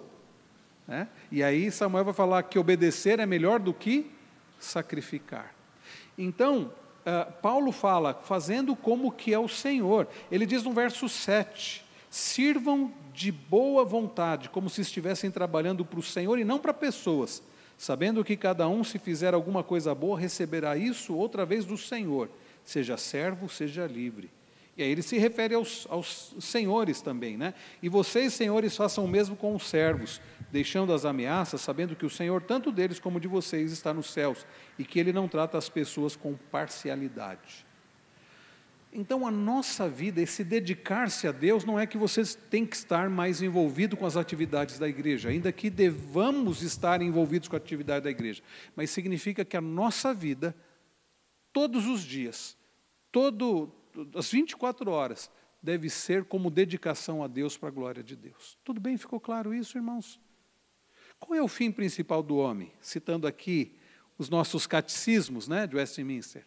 Né? 0.86 1.08
E 1.30 1.42
aí 1.42 1.70
Samuel 1.70 2.04
vai 2.04 2.14
falar 2.14 2.42
que 2.44 2.58
obedecer 2.58 3.18
é 3.18 3.26
melhor 3.26 3.58
do 3.58 3.74
que 3.74 4.10
sacrificar. 4.58 5.54
Então, 6.16 6.72
uh, 7.04 7.32
Paulo 7.42 7.72
fala, 7.72 8.14
fazendo 8.14 8.74
como 8.74 9.12
que 9.12 9.34
é 9.34 9.38
o 9.38 9.48
Senhor. 9.48 10.08
Ele 10.30 10.46
diz 10.46 10.62
no 10.62 10.72
verso 10.72 11.08
7, 11.08 11.84
sirvam 12.08 12.92
de 13.16 13.32
boa 13.32 13.82
vontade, 13.82 14.50
como 14.50 14.68
se 14.68 14.82
estivessem 14.82 15.30
trabalhando 15.30 15.86
para 15.86 15.98
o 15.98 16.02
Senhor 16.02 16.38
e 16.38 16.44
não 16.44 16.58
para 16.58 16.74
pessoas, 16.74 17.42
sabendo 17.78 18.22
que 18.22 18.36
cada 18.36 18.68
um, 18.68 18.84
se 18.84 18.98
fizer 18.98 19.32
alguma 19.32 19.64
coisa 19.64 19.94
boa, 19.94 20.20
receberá 20.20 20.76
isso 20.76 21.14
outra 21.14 21.46
vez 21.46 21.64
do 21.64 21.78
Senhor, 21.78 22.28
seja 22.62 22.98
servo, 22.98 23.48
seja 23.48 23.86
livre. 23.86 24.30
E 24.76 24.82
aí 24.82 24.90
ele 24.90 25.00
se 25.00 25.16
refere 25.16 25.54
aos, 25.54 25.86
aos 25.88 26.34
senhores 26.38 27.00
também, 27.00 27.38
né? 27.38 27.54
E 27.82 27.88
vocês, 27.88 28.34
senhores, 28.34 28.76
façam 28.76 29.06
o 29.06 29.08
mesmo 29.08 29.34
com 29.34 29.54
os 29.54 29.66
servos, 29.66 30.20
deixando 30.52 30.92
as 30.92 31.06
ameaças, 31.06 31.62
sabendo 31.62 31.96
que 31.96 32.04
o 32.04 32.10
Senhor, 32.10 32.42
tanto 32.42 32.70
deles 32.70 33.00
como 33.00 33.18
de 33.18 33.26
vocês, 33.26 33.72
está 33.72 33.94
nos 33.94 34.10
céus, 34.10 34.46
e 34.78 34.84
que 34.84 35.00
Ele 35.00 35.14
não 35.14 35.26
trata 35.26 35.56
as 35.56 35.70
pessoas 35.70 36.14
com 36.14 36.34
parcialidade. 36.50 37.64
Então, 38.92 39.26
a 39.26 39.30
nossa 39.30 39.88
vida, 39.88 40.22
esse 40.22 40.42
dedicar-se 40.42 41.28
a 41.28 41.32
Deus, 41.32 41.64
não 41.64 41.78
é 41.78 41.86
que 41.86 41.98
você 41.98 42.22
tem 42.48 42.64
que 42.64 42.76
estar 42.76 43.10
mais 43.10 43.42
envolvido 43.42 43.96
com 43.96 44.06
as 44.06 44.16
atividades 44.16 44.78
da 44.78 44.88
igreja, 44.88 45.28
ainda 45.28 45.52
que 45.52 45.68
devamos 45.68 46.62
estar 46.62 47.02
envolvidos 47.02 47.48
com 47.48 47.56
a 47.56 47.58
atividade 47.58 48.04
da 48.04 48.10
igreja, 48.10 48.42
mas 48.74 48.90
significa 48.90 49.44
que 49.44 49.56
a 49.56 49.60
nossa 49.60 50.14
vida, 50.14 50.56
todos 51.52 51.86
os 51.86 52.02
dias, 52.02 52.56
todo, 53.12 53.70
as 54.14 54.30
24 54.30 54.90
horas, 54.90 55.30
deve 55.62 55.90
ser 55.90 56.24
como 56.24 56.50
dedicação 56.50 57.22
a 57.22 57.26
Deus 57.26 57.56
para 57.56 57.68
a 57.68 57.72
glória 57.72 58.02
de 58.02 58.14
Deus. 58.14 58.56
Tudo 58.64 58.80
bem? 58.80 58.96
Ficou 58.96 59.20
claro 59.20 59.52
isso, 59.52 59.76
irmãos? 59.76 60.20
Qual 61.18 61.36
é 61.36 61.42
o 61.42 61.48
fim 61.48 61.72
principal 61.72 62.22
do 62.22 62.36
homem? 62.36 62.72
Citando 62.80 63.26
aqui 63.26 63.74
os 64.16 64.30
nossos 64.30 64.66
catecismos 64.66 65.48
né, 65.48 65.66
de 65.66 65.76
Westminster 65.76 66.46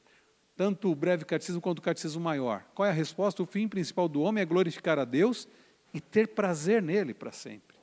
tanto 0.60 0.91
o 0.91 0.95
breve 0.95 1.24
catecismo 1.24 1.62
quanto 1.62 1.80
o 1.80 1.82
catecismo 1.82 2.20
maior. 2.20 2.66
Qual 2.76 2.86
é 2.86 2.89
a 2.89 2.93
resposta? 2.93 3.41
O 3.41 3.45
fim 3.45 3.66
principal 3.66 4.10
do 4.10 4.20
homem 4.20 4.41
é 4.41 4.45
glorificar 4.45 4.99
a 4.99 5.05
Deus 5.05 5.47
e 5.93 6.01
ter 6.01 6.28
prazer 6.28 6.84
nele 6.84 7.14
para 7.14 7.32
sempre. 7.32 7.78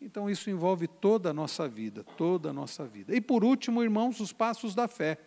Então 0.00 0.30
isso 0.30 0.48
envolve 0.48 0.86
toda 0.86 1.30
a 1.30 1.32
nossa 1.32 1.66
vida, 1.66 2.04
toda 2.16 2.50
a 2.50 2.52
nossa 2.52 2.86
vida. 2.86 3.16
E 3.16 3.20
por 3.20 3.42
último, 3.42 3.82
irmãos, 3.82 4.20
os 4.20 4.32
passos 4.32 4.76
da 4.76 4.86
fé. 4.86 5.18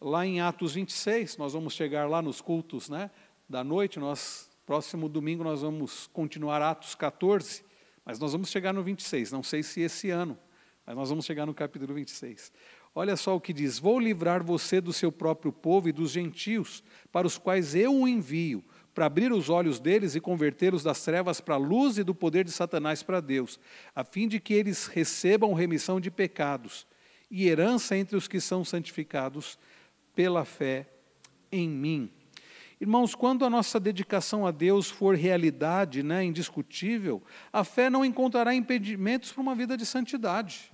Lá 0.00 0.24
em 0.24 0.40
Atos 0.40 0.72
26, 0.72 1.36
nós 1.36 1.52
vamos 1.52 1.74
chegar 1.74 2.08
lá 2.08 2.22
nos 2.22 2.40
cultos, 2.40 2.88
né, 2.88 3.10
da 3.46 3.62
noite, 3.62 3.98
nós 3.98 4.48
próximo 4.64 5.10
domingo 5.10 5.44
nós 5.44 5.60
vamos 5.60 6.06
continuar 6.06 6.62
Atos 6.62 6.94
14, 6.94 7.62
mas 8.02 8.18
nós 8.18 8.32
vamos 8.32 8.48
chegar 8.48 8.72
no 8.72 8.82
26, 8.82 9.30
não 9.30 9.42
sei 9.42 9.62
se 9.62 9.82
esse 9.82 10.08
ano, 10.08 10.38
Mas 10.86 10.96
nós 10.96 11.10
vamos 11.10 11.26
chegar 11.26 11.44
no 11.44 11.52
capítulo 11.52 11.92
26. 11.92 12.50
Olha 12.94 13.16
só 13.16 13.34
o 13.34 13.40
que 13.40 13.52
diz: 13.52 13.78
Vou 13.78 13.98
livrar 13.98 14.42
você 14.44 14.80
do 14.80 14.92
seu 14.92 15.10
próprio 15.10 15.52
povo 15.52 15.88
e 15.88 15.92
dos 15.92 16.10
gentios, 16.10 16.82
para 17.10 17.26
os 17.26 17.38
quais 17.38 17.74
eu 17.74 17.94
o 17.94 18.06
envio, 18.06 18.62
para 18.94 19.06
abrir 19.06 19.32
os 19.32 19.48
olhos 19.48 19.80
deles 19.80 20.14
e 20.14 20.20
convertê-los 20.20 20.82
das 20.82 21.02
trevas 21.02 21.40
para 21.40 21.54
a 21.54 21.58
luz 21.58 21.96
e 21.96 22.04
do 22.04 22.14
poder 22.14 22.44
de 22.44 22.52
Satanás 22.52 23.02
para 23.02 23.20
Deus, 23.20 23.58
a 23.94 24.04
fim 24.04 24.28
de 24.28 24.38
que 24.38 24.52
eles 24.52 24.86
recebam 24.86 25.54
remissão 25.54 25.98
de 25.98 26.10
pecados 26.10 26.86
e 27.30 27.48
herança 27.48 27.96
entre 27.96 28.14
os 28.16 28.28
que 28.28 28.40
são 28.40 28.62
santificados 28.62 29.58
pela 30.14 30.44
fé 30.44 30.86
em 31.50 31.68
mim. 31.68 32.10
Irmãos, 32.78 33.14
quando 33.14 33.44
a 33.44 33.50
nossa 33.50 33.78
dedicação 33.80 34.46
a 34.46 34.50
Deus 34.50 34.90
for 34.90 35.14
realidade, 35.14 36.02
né, 36.02 36.24
indiscutível, 36.24 37.22
a 37.52 37.64
fé 37.64 37.88
não 37.88 38.04
encontrará 38.04 38.54
impedimentos 38.54 39.32
para 39.32 39.40
uma 39.40 39.54
vida 39.54 39.76
de 39.76 39.86
santidade. 39.86 40.72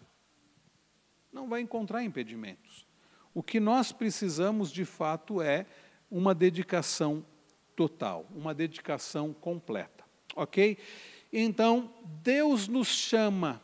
Não 1.39 1.47
vai 1.47 1.61
encontrar 1.61 2.03
impedimentos. 2.03 2.85
O 3.33 3.45
que 3.45 3.61
nós 3.61 3.93
precisamos 3.93 4.73
de 4.73 4.85
fato 4.85 5.41
é 5.41 5.67
uma 6.11 6.35
dedicação 6.35 7.25
total, 7.77 8.27
uma 8.35 8.53
dedicação 8.53 9.33
completa. 9.33 10.05
Ok? 10.35 10.77
Então, 11.33 11.95
Deus 12.25 12.67
nos 12.67 12.89
chama 12.89 13.63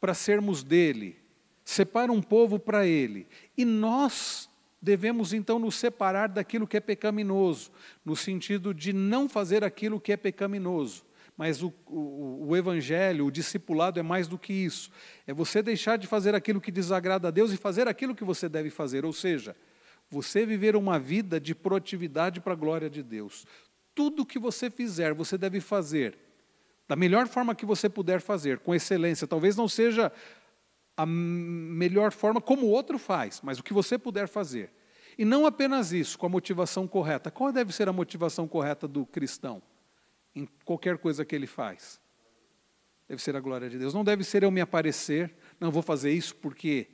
para 0.00 0.14
sermos 0.14 0.64
dele, 0.64 1.18
separa 1.62 2.10
um 2.10 2.22
povo 2.22 2.58
para 2.58 2.86
ele, 2.86 3.28
e 3.58 3.64
nós 3.66 4.48
devemos 4.80 5.34
então 5.34 5.58
nos 5.58 5.74
separar 5.74 6.30
daquilo 6.30 6.66
que 6.66 6.78
é 6.78 6.80
pecaminoso, 6.80 7.70
no 8.02 8.16
sentido 8.16 8.72
de 8.72 8.94
não 8.94 9.28
fazer 9.28 9.62
aquilo 9.62 10.00
que 10.00 10.12
é 10.12 10.16
pecaminoso. 10.16 11.04
Mas 11.42 11.60
o, 11.60 11.74
o, 11.88 12.50
o, 12.50 12.56
evangelho, 12.56 13.26
o 13.26 13.30
discipulado 13.32 13.98
é 13.98 14.02
mais 14.02 14.28
do 14.28 14.38
que 14.38 14.52
isso. 14.52 14.92
É 15.26 15.34
você 15.34 15.60
deixar 15.60 15.96
de 15.98 16.06
fazer 16.06 16.36
aquilo 16.36 16.60
que 16.60 16.70
desagrada 16.70 17.26
a 17.26 17.30
Deus 17.32 17.50
e 17.50 17.56
fazer 17.56 17.88
aquilo 17.88 18.14
que 18.14 18.22
você 18.22 18.48
deve 18.48 18.70
fazer. 18.70 19.04
Ou 19.04 19.12
seja, 19.12 19.56
você 20.08 20.46
viver 20.46 20.76
uma 20.76 21.00
vida 21.00 21.40
de 21.40 21.52
proatividade 21.52 22.40
para 22.40 22.52
a 22.52 22.54
glória 22.54 22.88
de 22.88 23.02
Deus. 23.02 23.44
Tudo 23.92 24.24
que 24.24 24.38
você 24.38 24.70
fizer, 24.70 25.12
você 25.14 25.36
deve 25.36 25.60
fazer 25.60 26.16
da 26.86 26.94
melhor 26.94 27.26
forma 27.26 27.56
que 27.56 27.66
você 27.66 27.88
puder 27.88 28.20
fazer, 28.20 28.60
com 28.60 28.72
excelência. 28.72 29.26
Talvez 29.26 29.56
não 29.56 29.66
seja 29.66 30.12
a 30.96 31.04
melhor 31.04 32.12
forma 32.12 32.40
como 32.40 32.66
o 32.66 32.70
outro 32.70 33.00
faz, 33.00 33.40
mas 33.42 33.58
o 33.58 33.64
que 33.64 33.72
você 33.72 33.98
puder 33.98 34.28
fazer. 34.28 34.70
E 35.18 35.24
não 35.24 35.44
apenas 35.44 35.92
isso, 35.92 36.16
com 36.16 36.26
a 36.26 36.28
motivação 36.28 36.86
correta. 36.86 37.32
Qual 37.32 37.50
deve 37.50 37.72
ser 37.72 37.88
a 37.88 37.92
motivação 37.92 38.46
correta 38.46 38.86
do 38.86 39.04
cristão 39.04 39.60
em 40.34 40.46
qualquer 40.64 40.98
coisa 40.98 41.24
que 41.24 41.34
ele 41.34 41.46
faz? 41.46 42.00
Deve 43.08 43.22
ser 43.22 43.36
a 43.36 43.40
glória 43.40 43.68
de 43.68 43.78
Deus. 43.78 43.92
Não 43.92 44.04
deve 44.04 44.24
ser 44.24 44.42
eu 44.42 44.50
me 44.50 44.60
aparecer, 44.60 45.34
não 45.60 45.70
vou 45.70 45.82
fazer 45.82 46.12
isso 46.12 46.34
porque 46.36 46.88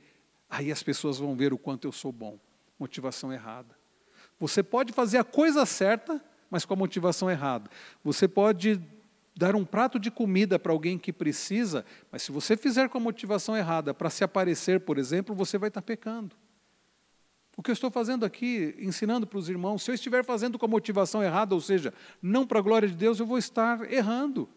aí 0.49 0.73
as 0.73 0.83
pessoas 0.83 1.19
vão 1.19 1.37
ver 1.37 1.53
o 1.53 1.59
quanto 1.59 1.87
eu 1.87 1.93
sou 1.93 2.11
bom 2.11 2.39
motivação 2.79 3.33
errada. 3.33 3.77
Você 4.39 4.63
pode 4.63 4.93
fazer 4.93 5.19
a 5.19 5.25
coisa 5.25 5.67
certa, 5.67 6.23
mas 6.51 6.65
com 6.65 6.75
a 6.75 6.77
motivação 6.77 7.31
errada. 7.31 7.69
Você 8.05 8.29
pode 8.29 8.81
dar 9.37 9.55
um 9.55 9.65
prato 9.65 9.99
de 9.99 10.11
comida 10.11 10.59
para 10.59 10.73
alguém 10.73 10.99
que 10.99 11.13
precisa, 11.13 11.85
mas 12.11 12.23
se 12.23 12.33
você 12.33 12.57
fizer 12.57 12.89
com 12.89 12.99
a 12.99 13.01
motivação 13.01 13.57
errada 13.57 13.93
para 13.93 14.11
se 14.11 14.25
aparecer, 14.25 14.81
por 14.81 14.99
exemplo, 14.99 15.35
você 15.35 15.59
vai 15.59 15.69
estar 15.69 15.83
pecando. 15.83 16.35
O 17.59 17.63
que 17.63 17.71
eu 17.71 17.75
estou 17.75 17.91
fazendo 17.91 18.25
aqui, 18.25 18.73
ensinando 18.79 19.27
para 19.27 19.39
os 19.39 19.49
irmãos, 19.49 19.83
se 19.83 19.91
eu 19.91 19.95
estiver 19.95 20.25
fazendo 20.25 20.57
com 20.57 20.65
a 20.65 20.69
motivação 20.69 21.23
errada, 21.23 21.55
ou 21.55 21.61
seja, 21.61 21.93
não 22.23 22.47
para 22.47 22.61
a 22.61 22.63
glória 22.63 22.89
de 22.89 22.95
Deus, 22.95 23.19
eu 23.19 23.27
vou 23.27 23.37
estar 23.37 23.93
errando. 23.93 24.49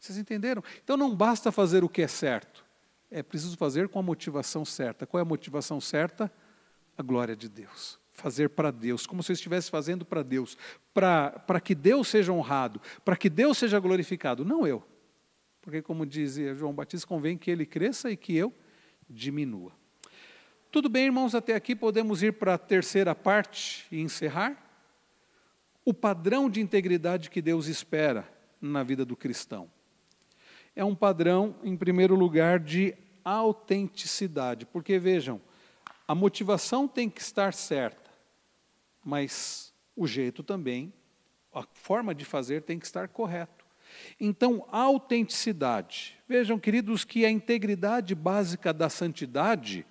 Vocês 0.00 0.16
entenderam? 0.16 0.64
Então 0.82 0.96
não 0.96 1.14
basta 1.14 1.52
fazer 1.52 1.84
o 1.84 1.88
que 1.88 2.00
é 2.00 2.08
certo, 2.08 2.64
é 3.10 3.22
preciso 3.22 3.56
fazer 3.56 3.88
com 3.88 3.98
a 3.98 4.02
motivação 4.02 4.64
certa. 4.64 5.06
Qual 5.06 5.18
é 5.18 5.22
a 5.22 5.24
motivação 5.26 5.80
certa? 5.80 6.32
a 6.96 7.02
glória 7.02 7.36
de 7.36 7.48
Deus. 7.48 7.98
Fazer 8.12 8.48
para 8.48 8.70
Deus, 8.70 9.06
como 9.06 9.22
se 9.22 9.30
eu 9.30 9.34
estivesse 9.34 9.70
fazendo 9.70 10.04
para 10.04 10.22
Deus, 10.22 10.56
para 10.94 11.60
que 11.62 11.74
Deus 11.74 12.08
seja 12.08 12.32
honrado, 12.32 12.80
para 13.04 13.14
que 13.14 13.28
Deus 13.28 13.58
seja 13.58 13.78
glorificado, 13.78 14.42
não 14.44 14.66
eu. 14.66 14.82
Porque, 15.60 15.82
como 15.82 16.06
dizia 16.06 16.54
João 16.54 16.72
Batista, 16.72 17.06
convém 17.06 17.36
que 17.36 17.50
ele 17.50 17.66
cresça 17.66 18.10
e 18.10 18.16
que 18.16 18.34
eu 18.34 18.54
diminua. 19.08 19.72
Tudo 20.70 20.88
bem, 20.88 21.06
irmãos, 21.06 21.34
até 21.34 21.54
aqui 21.54 21.74
podemos 21.74 22.22
ir 22.22 22.34
para 22.34 22.54
a 22.54 22.58
terceira 22.58 23.14
parte 23.14 23.86
e 23.90 24.00
encerrar? 24.00 24.62
O 25.84 25.94
padrão 25.94 26.50
de 26.50 26.60
integridade 26.60 27.30
que 27.30 27.40
Deus 27.40 27.66
espera 27.66 28.28
na 28.60 28.82
vida 28.82 29.04
do 29.04 29.16
cristão. 29.16 29.70
É 30.74 30.84
um 30.84 30.94
padrão, 30.94 31.54
em 31.62 31.76
primeiro 31.76 32.14
lugar, 32.14 32.58
de 32.58 32.94
autenticidade, 33.24 34.66
porque 34.66 34.98
vejam, 34.98 35.40
a 36.06 36.14
motivação 36.14 36.86
tem 36.86 37.08
que 37.08 37.20
estar 37.20 37.54
certa, 37.54 38.10
mas 39.04 39.72
o 39.94 40.06
jeito 40.06 40.42
também, 40.42 40.92
a 41.54 41.62
forma 41.72 42.14
de 42.14 42.24
fazer 42.24 42.62
tem 42.62 42.78
que 42.78 42.86
estar 42.86 43.08
correto. 43.08 43.64
Então, 44.20 44.66
autenticidade. 44.70 46.18
Vejam, 46.28 46.58
queridos, 46.58 47.04
que 47.04 47.24
a 47.24 47.30
integridade 47.30 48.14
básica 48.14 48.72
da 48.72 48.90
santidade 48.90 49.86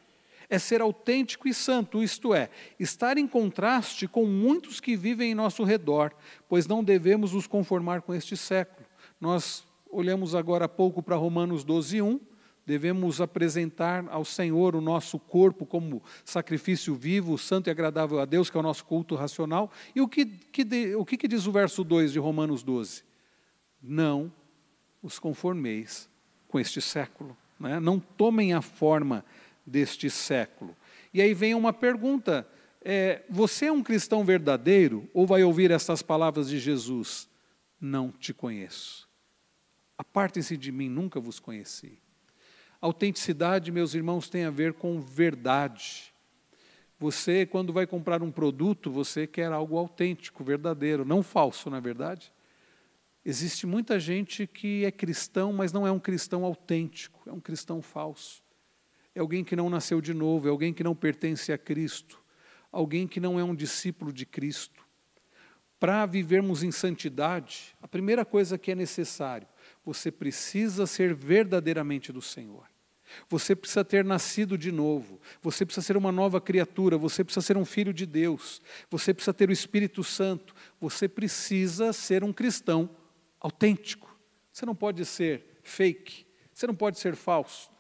é 0.50 0.60
ser 0.60 0.82
autêntico 0.82 1.48
e 1.48 1.54
santo, 1.54 2.04
isto 2.04 2.34
é, 2.34 2.50
estar 2.80 3.18
em 3.18 3.28
contraste 3.28 4.08
com 4.08 4.26
muitos 4.26 4.80
que 4.80 4.96
vivem 4.96 5.32
em 5.32 5.36
nosso 5.36 5.64
redor, 5.64 6.14
pois 6.48 6.68
não 6.68 6.84
devemos 6.84 7.34
nos 7.34 7.48
conformar 7.48 8.02
com 8.02 8.14
este 8.14 8.36
século. 8.38 8.86
Nós 9.20 9.66
olhamos 9.90 10.36
agora 10.36 10.66
há 10.66 10.70
pouco 10.70 11.02
para 11.02 11.16
Romanos 11.16 11.64
12, 11.64 12.02
1, 12.02 12.20
Devemos 12.66 13.22
apresentar 13.22 14.06
ao 14.10 14.26
Senhor 14.26 14.76
o 14.76 14.82
nosso 14.82 15.20
corpo 15.20 15.68
como 15.68 16.02
sacrifício 16.24 16.96
vivo, 16.96 17.38
santo 17.38 17.68
e 17.68 17.70
agradável 17.70 18.20
a 18.20 18.26
Deus, 18.26 18.50
que 18.50 18.58
é 18.58 18.60
o 18.60 18.64
nosso 18.64 18.84
culto 18.86 19.14
racional. 19.14 19.72
E 19.94 20.02
o 20.02 20.08
que, 20.08 20.26
que, 20.26 20.96
o 20.96 21.06
que, 21.06 21.16
que 21.16 21.28
diz 21.28 21.46
o 21.46 21.52
verso 21.52 21.84
2 21.84 22.14
de 22.14 22.18
Romanos 22.18 22.64
12? 22.64 23.04
Não 23.80 24.34
os 25.04 25.20
conformeis 25.20 26.10
com 26.48 26.60
este 26.60 26.82
século. 26.82 27.38
Né? 27.60 27.80
Não 27.80 28.00
tomem 28.00 28.54
a 28.54 28.64
forma 28.64 29.24
deste 29.66 30.10
século. 30.10 30.76
E 31.14 31.22
aí 31.22 31.34
vem 31.34 31.56
uma 31.56 31.74
pergunta: 31.74 32.48
é, 32.82 33.24
você 33.30 33.66
é 33.66 33.72
um 33.72 33.82
cristão 33.82 34.24
verdadeiro 34.24 35.10
ou 35.14 35.26
vai 35.26 35.44
ouvir 35.44 35.72
essas 35.72 36.02
palavras 36.02 36.50
de 36.50 36.60
Jesus? 36.60 37.28
Não 37.80 38.12
te 38.12 38.34
conheço. 38.34 39.10
Apartem-se 39.98 40.58
de 40.58 40.72
mim, 40.72 40.90
nunca 40.90 41.20
vos 41.20 41.40
conheci. 41.40 41.98
Autenticidade, 42.82 43.72
meus 43.72 43.96
irmãos, 43.96 44.30
tem 44.30 44.44
a 44.44 44.52
ver 44.52 44.74
com 44.74 45.00
verdade. 45.00 46.14
Você, 47.00 47.46
quando 47.46 47.74
vai 47.74 47.88
comprar 47.88 48.22
um 48.22 48.32
produto, 48.32 48.92
você 48.92 49.26
quer 49.26 49.52
algo 49.52 49.78
autêntico, 49.78 50.44
verdadeiro, 50.44 51.04
não 51.04 51.24
falso, 51.24 51.70
na 51.70 51.78
é 51.78 51.82
verdade? 51.82 52.32
Existe 53.24 53.66
muita 53.66 54.00
gente 54.00 54.46
que 54.46 54.86
é 54.86 54.92
cristão, 54.92 55.52
mas 55.52 55.74
não 55.74 55.88
é 55.88 55.92
um 55.92 56.00
cristão 56.00 56.46
autêntico, 56.46 57.28
é 57.28 57.34
um 57.34 57.40
cristão 57.40 57.82
falso. 57.82 58.45
É 59.16 59.22
alguém 59.22 59.46
que 59.46 59.56
não 59.56 59.70
nasceu 59.70 60.02
de 60.02 60.14
novo, 60.14 60.48
é 60.48 60.52
alguém 60.52 60.74
que 60.74 60.84
não 60.84 60.94
pertence 60.94 61.54
a 61.54 61.58
Cristo, 61.58 62.22
alguém 62.70 63.08
que 63.08 63.22
não 63.22 63.40
é 63.40 63.44
um 63.44 63.56
discípulo 63.56 64.12
de 64.12 64.26
Cristo. 64.26 64.86
Para 65.80 66.06
vivermos 66.06 66.64
em 66.64 66.72
santidade, 66.72 67.76
a 67.82 67.88
primeira 67.88 68.26
coisa 68.26 68.58
que 68.58 68.72
é 68.72 68.76
necessário, 68.76 69.48
você 69.86 70.12
precisa 70.12 70.86
ser 70.86 71.14
verdadeiramente 71.14 72.12
do 72.12 72.22
Senhor. 72.22 72.66
Você 73.30 73.56
precisa 73.56 73.86
ter 73.86 74.04
nascido 74.04 74.58
de 74.58 74.72
novo, 74.72 75.22
você 75.42 75.66
precisa 75.66 75.86
ser 75.86 75.96
uma 75.96 76.12
nova 76.12 76.42
criatura, 76.42 76.98
você 76.98 77.24
precisa 77.24 77.46
ser 77.46 77.56
um 77.56 77.64
filho 77.64 77.94
de 77.94 78.06
Deus, 78.06 78.62
você 78.90 79.14
precisa 79.14 79.34
ter 79.34 79.48
o 79.48 79.54
Espírito 79.54 80.04
Santo, 80.04 80.54
você 80.80 81.08
precisa 81.08 81.94
ser 81.94 82.24
um 82.24 82.34
cristão 82.34 82.90
autêntico. 83.40 84.14
Você 84.52 84.66
não 84.66 84.76
pode 84.76 85.06
ser 85.06 85.60
fake, 85.64 86.26
você 86.52 86.66
não 86.66 86.76
pode 86.76 87.00
ser 87.00 87.16
falso. 87.16 87.75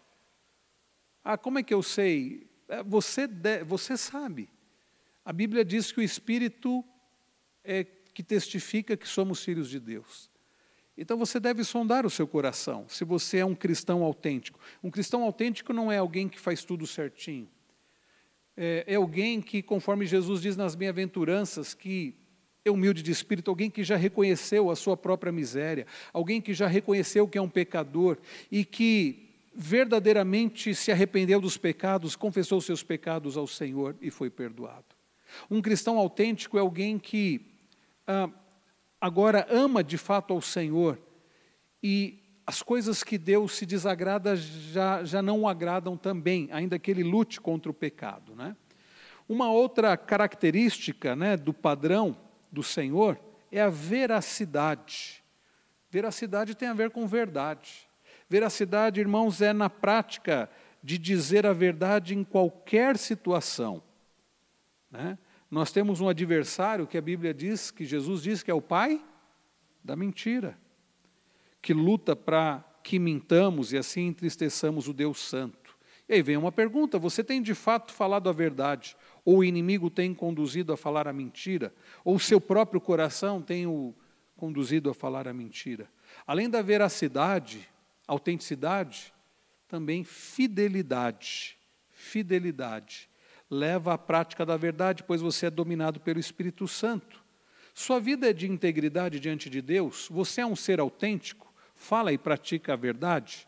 Ah, 1.27 1.39
como 1.39 1.57
é 1.57 1.63
que 1.63 1.73
eu 1.73 1.81
sei? 1.81 2.45
É, 2.69 2.83
você, 2.83 3.25
de, 3.25 3.63
você 3.63 3.97
sabe. 3.97 4.47
A 5.25 5.33
Bíblia 5.33 5.65
diz 5.65 5.91
que 5.91 5.99
o 5.99 6.03
Espírito 6.03 6.85
é 7.63 7.83
que 7.83 8.21
testifica 8.21 8.95
que 8.95 9.07
somos 9.07 9.43
filhos 9.43 9.67
de 9.67 9.79
Deus. 9.79 10.29
Então 10.95 11.17
você 11.17 11.39
deve 11.39 11.63
sondar 11.63 12.05
o 12.05 12.11
seu 12.11 12.27
coração, 12.27 12.85
se 12.87 13.03
você 13.03 13.39
é 13.39 13.45
um 13.45 13.55
cristão 13.55 14.03
autêntico. 14.03 14.59
Um 14.83 14.91
cristão 14.91 15.23
autêntico 15.23 15.73
não 15.73 15.91
é 15.91 15.97
alguém 15.97 16.29
que 16.29 16.39
faz 16.39 16.63
tudo 16.63 16.85
certinho. 16.85 17.49
É, 18.55 18.85
é 18.87 18.95
alguém 18.95 19.41
que, 19.41 19.63
conforme 19.63 20.05
Jesus 20.05 20.43
diz 20.43 20.55
nas 20.55 20.75
bem-aventuranças, 20.75 21.73
que 21.73 22.15
é 22.63 22.69
humilde 22.69 23.01
de 23.01 23.11
espírito, 23.11 23.49
alguém 23.49 23.69
que 23.69 23.83
já 23.83 23.95
reconheceu 23.95 24.69
a 24.69 24.75
sua 24.75 24.95
própria 24.95 25.31
miséria, 25.31 25.87
alguém 26.13 26.39
que 26.39 26.53
já 26.53 26.67
reconheceu 26.67 27.27
que 27.27 27.37
é 27.37 27.41
um 27.41 27.49
pecador 27.49 28.19
e 28.51 28.63
que 28.63 29.24
verdadeiramente 29.55 30.75
se 30.75 30.91
arrependeu 30.91 31.39
dos 31.39 31.57
pecados, 31.57 32.15
confessou 32.15 32.59
seus 32.59 32.83
pecados 32.83 33.37
ao 33.37 33.47
Senhor 33.47 33.95
e 34.01 34.11
foi 34.11 34.29
perdoado. 34.29 34.95
Um 35.49 35.61
cristão 35.61 35.97
autêntico 35.97 36.57
é 36.57 36.61
alguém 36.61 36.99
que 36.99 37.41
ah, 38.05 38.29
agora 38.99 39.47
ama 39.49 39.83
de 39.83 39.97
fato 39.97 40.33
ao 40.33 40.41
Senhor 40.41 40.99
e 41.81 42.21
as 42.45 42.61
coisas 42.61 43.03
que 43.03 43.17
Deus 43.17 43.53
se 43.53 43.65
desagrada 43.65 44.35
já, 44.35 45.03
já 45.03 45.21
não 45.21 45.41
o 45.41 45.47
agradam 45.47 45.97
também, 45.97 46.47
ainda 46.51 46.77
que 46.77 46.91
ele 46.91 47.03
lute 47.03 47.41
contra 47.41 47.71
o 47.71 47.73
pecado. 47.73 48.35
Né? 48.35 48.55
Uma 49.27 49.49
outra 49.49 49.97
característica 49.97 51.15
né, 51.15 51.35
do 51.35 51.53
padrão 51.53 52.15
do 52.51 52.61
Senhor 52.61 53.19
é 53.51 53.61
a 53.61 53.69
veracidade. 53.69 55.23
Veracidade 55.89 56.55
tem 56.55 56.67
a 56.67 56.73
ver 56.73 56.91
com 56.91 57.07
verdade. 57.07 57.87
Veracidade, 58.29 58.99
irmãos, 58.99 59.41
é 59.41 59.53
na 59.53 59.69
prática 59.69 60.49
de 60.81 60.97
dizer 60.97 61.45
a 61.45 61.53
verdade 61.53 62.15
em 62.15 62.23
qualquer 62.23 62.97
situação. 62.97 63.81
Né? 64.89 65.17
Nós 65.49 65.71
temos 65.71 66.01
um 66.01 66.09
adversário 66.09 66.87
que 66.87 66.97
a 66.97 67.01
Bíblia 67.01 67.33
diz, 67.33 67.71
que 67.71 67.85
Jesus 67.85 68.21
diz 68.21 68.43
que 68.43 68.51
é 68.51 68.53
o 68.53 68.61
pai 68.61 69.03
da 69.83 69.95
mentira, 69.95 70.57
que 71.61 71.73
luta 71.73 72.15
para 72.15 72.63
que 72.83 72.99
mintamos 72.99 73.73
e 73.73 73.77
assim 73.77 74.07
entristeçamos 74.07 74.87
o 74.87 74.93
Deus 74.93 75.19
Santo. 75.19 75.75
E 76.07 76.13
aí 76.13 76.21
vem 76.21 76.37
uma 76.37 76.51
pergunta: 76.51 76.99
você 76.99 77.23
tem 77.23 77.41
de 77.41 77.55
fato 77.55 77.93
falado 77.93 78.29
a 78.29 78.31
verdade? 78.31 78.95
Ou 79.23 79.37
o 79.37 79.43
inimigo 79.43 79.89
tem 79.89 80.13
conduzido 80.13 80.71
a 80.71 80.77
falar 80.77 81.07
a 81.07 81.13
mentira? 81.13 81.73
Ou 82.03 82.15
o 82.15 82.19
seu 82.19 82.39
próprio 82.39 82.79
coração 82.79 83.41
tem 83.41 83.65
o 83.65 83.93
conduzido 84.37 84.89
a 84.89 84.93
falar 84.93 85.27
a 85.27 85.33
mentira? 85.33 85.89
Além 86.27 86.49
da 86.49 86.61
veracidade, 86.61 87.67
autenticidade, 88.07 89.13
também 89.67 90.03
fidelidade. 90.03 91.57
Fidelidade. 91.89 93.09
Leva 93.49 93.93
à 93.93 93.97
prática 93.97 94.45
da 94.45 94.57
verdade, 94.57 95.03
pois 95.03 95.21
você 95.21 95.47
é 95.47 95.49
dominado 95.49 95.99
pelo 95.99 96.19
Espírito 96.19 96.67
Santo. 96.67 97.23
Sua 97.73 97.99
vida 97.99 98.29
é 98.29 98.33
de 98.33 98.49
integridade 98.49 99.19
diante 99.19 99.49
de 99.49 99.61
Deus? 99.61 100.07
Você 100.09 100.41
é 100.41 100.45
um 100.45 100.55
ser 100.55 100.79
autêntico? 100.79 101.53
Fala 101.75 102.13
e 102.13 102.17
pratica 102.17 102.73
a 102.73 102.77
verdade? 102.77 103.47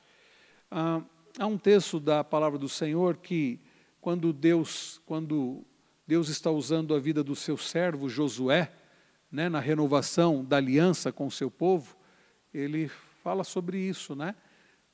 Ah, 0.70 1.02
há 1.40 1.48
um 1.48 1.58
texto 1.58 2.00
da 2.00 2.24
palavra 2.24 2.60
do 2.60 2.68
Senhor 2.68 3.18
que, 3.18 3.60
quando 4.02 4.34
Deus, 4.34 5.02
quando 5.06 5.64
Deus 6.06 6.30
está 6.30 6.52
usando 6.52 6.94
a 6.94 7.00
vida 7.00 7.24
do 7.24 7.36
seu 7.36 7.58
servo 7.58 8.10
Josué, 8.10 8.72
né, 9.32 9.50
na 9.50 9.60
renovação 9.60 10.44
da 10.44 10.58
aliança 10.58 11.12
com 11.12 11.28
o 11.28 11.32
seu 11.32 11.50
povo, 11.50 11.96
ele 12.54 12.90
fala 13.24 13.44
sobre 13.44 13.78
isso, 13.78 14.16
né? 14.16 14.36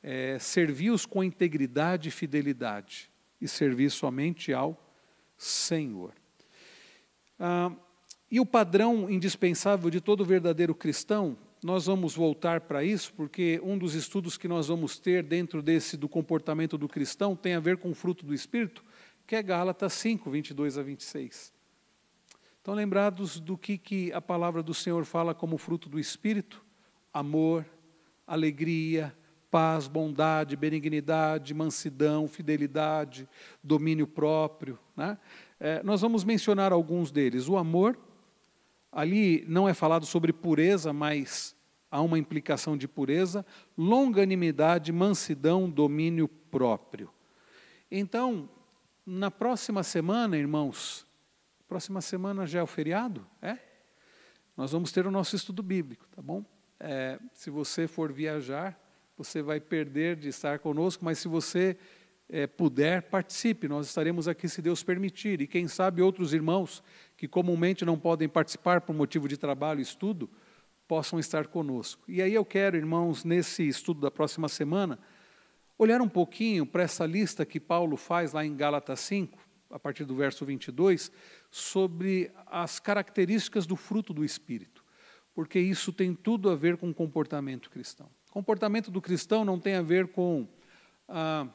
É, 0.03 0.37
servir-os 0.37 1.05
com 1.05 1.23
integridade 1.23 2.09
e 2.09 2.11
fidelidade 2.11 3.09
e 3.39 3.47
servir 3.47 3.89
somente 3.89 4.53
ao 4.53 4.77
Senhor. 5.37 6.13
Ah, 7.39 7.71
e 8.29 8.39
o 8.39 8.45
padrão 8.45 9.09
indispensável 9.09 9.89
de 9.89 10.01
todo 10.01 10.25
verdadeiro 10.25 10.75
cristão, 10.75 11.37
nós 11.63 11.85
vamos 11.85 12.15
voltar 12.15 12.61
para 12.61 12.83
isso, 12.83 13.13
porque 13.13 13.59
um 13.63 13.77
dos 13.77 13.93
estudos 13.93 14.37
que 14.37 14.47
nós 14.47 14.67
vamos 14.67 14.99
ter 14.99 15.23
dentro 15.23 15.61
desse 15.61 15.95
do 15.95 16.09
comportamento 16.09 16.77
do 16.77 16.89
cristão 16.89 17.35
tem 17.35 17.53
a 17.53 17.59
ver 17.59 17.77
com 17.77 17.91
o 17.91 17.95
fruto 17.95 18.25
do 18.25 18.33
Espírito, 18.33 18.83
que 19.25 19.35
é 19.35 19.41
Gálatas 19.41 19.93
5, 19.93 20.29
22 20.29 20.77
a 20.77 20.83
26. 20.83 21.53
Estão 22.57 22.73
lembrados 22.73 23.39
do 23.39 23.57
que, 23.57 23.77
que 23.77 24.11
a 24.13 24.21
palavra 24.21 24.63
do 24.63 24.73
Senhor 24.73 25.05
fala 25.05 25.33
como 25.33 25.57
fruto 25.57 25.87
do 25.87 25.99
Espírito? 25.99 26.63
Amor, 27.13 27.65
alegria, 28.25 29.15
paz, 29.53 29.87
bondade, 29.87 30.55
benignidade, 30.55 31.53
mansidão, 31.53 32.27
fidelidade, 32.27 33.29
domínio 33.63 34.07
próprio. 34.07 34.79
Né? 34.97 35.15
É, 35.59 35.83
nós 35.83 36.01
vamos 36.01 36.23
mencionar 36.23 36.73
alguns 36.73 37.11
deles. 37.11 37.47
O 37.47 37.55
amor, 37.55 37.95
ali 38.91 39.45
não 39.47 39.69
é 39.69 39.73
falado 39.75 40.07
sobre 40.07 40.33
pureza, 40.33 40.91
mas 40.91 41.55
há 41.91 42.01
uma 42.01 42.17
implicação 42.17 42.75
de 42.75 42.87
pureza. 42.87 43.45
Longanimidade, 43.77 44.91
mansidão, 44.91 45.69
domínio 45.69 46.27
próprio. 46.27 47.11
Então, 47.91 48.49
na 49.05 49.29
próxima 49.29 49.83
semana, 49.83 50.35
irmãos, 50.35 51.05
próxima 51.67 52.01
semana 52.01 52.47
já 52.47 52.61
é 52.61 52.63
o 52.63 52.67
feriado? 52.67 53.23
É? 53.39 53.59
Nós 54.57 54.71
vamos 54.71 54.91
ter 54.91 55.05
o 55.05 55.11
nosso 55.11 55.35
estudo 55.35 55.61
bíblico, 55.61 56.07
tá 56.07 56.23
bom? 56.23 56.43
É, 56.79 57.19
se 57.35 57.51
você 57.51 57.87
for 57.87 58.11
viajar, 58.11 58.82
você 59.17 59.41
vai 59.41 59.59
perder 59.59 60.15
de 60.15 60.29
estar 60.29 60.59
conosco, 60.59 61.05
mas 61.05 61.19
se 61.19 61.27
você 61.27 61.77
é, 62.29 62.47
puder, 62.47 63.03
participe. 63.03 63.67
Nós 63.67 63.87
estaremos 63.87 64.27
aqui 64.27 64.47
se 64.49 64.61
Deus 64.61 64.83
permitir. 64.83 65.41
E 65.41 65.47
quem 65.47 65.67
sabe 65.67 66.01
outros 66.01 66.33
irmãos 66.33 66.83
que 67.15 67.27
comumente 67.27 67.85
não 67.85 67.97
podem 67.97 68.27
participar 68.27 68.81
por 68.81 68.95
motivo 68.95 69.27
de 69.27 69.37
trabalho 69.37 69.79
e 69.79 69.83
estudo, 69.83 70.29
possam 70.87 71.19
estar 71.19 71.47
conosco. 71.47 72.03
E 72.07 72.21
aí 72.21 72.33
eu 72.33 72.43
quero, 72.43 72.75
irmãos, 72.75 73.23
nesse 73.23 73.67
estudo 73.67 74.01
da 74.01 74.11
próxima 74.11 74.49
semana, 74.49 74.99
olhar 75.77 76.01
um 76.01 76.09
pouquinho 76.09 76.65
para 76.65 76.83
essa 76.83 77.05
lista 77.05 77.45
que 77.45 77.59
Paulo 77.59 77.97
faz 77.97 78.33
lá 78.33 78.45
em 78.45 78.55
Gálatas 78.55 78.99
5, 79.01 79.37
a 79.69 79.79
partir 79.79 80.05
do 80.05 80.15
verso 80.15 80.45
22, 80.45 81.11
sobre 81.49 82.31
as 82.45 82.79
características 82.79 83.65
do 83.65 83.75
fruto 83.75 84.13
do 84.13 84.23
Espírito, 84.23 84.83
porque 85.33 85.59
isso 85.59 85.91
tem 85.91 86.13
tudo 86.13 86.49
a 86.49 86.55
ver 86.55 86.77
com 86.77 86.89
o 86.89 86.93
comportamento 86.93 87.69
cristão. 87.69 88.09
Comportamento 88.33 88.89
do 88.89 88.99
cristão 88.99 89.45
não 89.45 89.59
tem 89.59 89.75
a 89.75 89.83
ver 89.83 90.07
com 90.07 90.47
ah, 91.07 91.47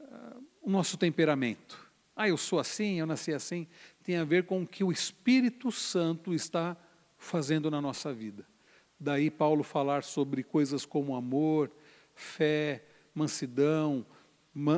ah, 0.00 0.36
o 0.62 0.70
nosso 0.70 0.96
temperamento. 0.96 1.78
Ah, 2.16 2.26
eu 2.26 2.38
sou 2.38 2.58
assim, 2.58 2.98
eu 2.98 3.04
nasci 3.04 3.30
assim. 3.30 3.66
Tem 4.02 4.16
a 4.16 4.24
ver 4.24 4.46
com 4.46 4.62
o 4.62 4.66
que 4.66 4.82
o 4.82 4.90
Espírito 4.90 5.70
Santo 5.70 6.32
está 6.32 6.74
fazendo 7.18 7.70
na 7.70 7.78
nossa 7.78 8.10
vida. 8.10 8.46
Daí 8.98 9.30
Paulo 9.30 9.62
falar 9.62 10.02
sobre 10.02 10.42
coisas 10.42 10.86
como 10.86 11.14
amor, 11.14 11.70
fé, 12.14 12.82
mansidão, 13.14 14.06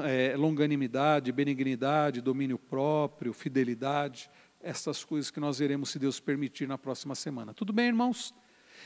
é, 0.04 0.34
longanimidade, 0.36 1.30
benignidade, 1.30 2.20
domínio 2.20 2.58
próprio, 2.58 3.32
fidelidade, 3.32 4.28
essas 4.60 5.04
coisas 5.04 5.30
que 5.30 5.38
nós 5.38 5.60
veremos, 5.60 5.90
se 5.90 5.98
Deus 6.00 6.18
permitir, 6.18 6.66
na 6.66 6.76
próxima 6.76 7.14
semana. 7.14 7.54
Tudo 7.54 7.72
bem, 7.72 7.86
irmãos? 7.86 8.34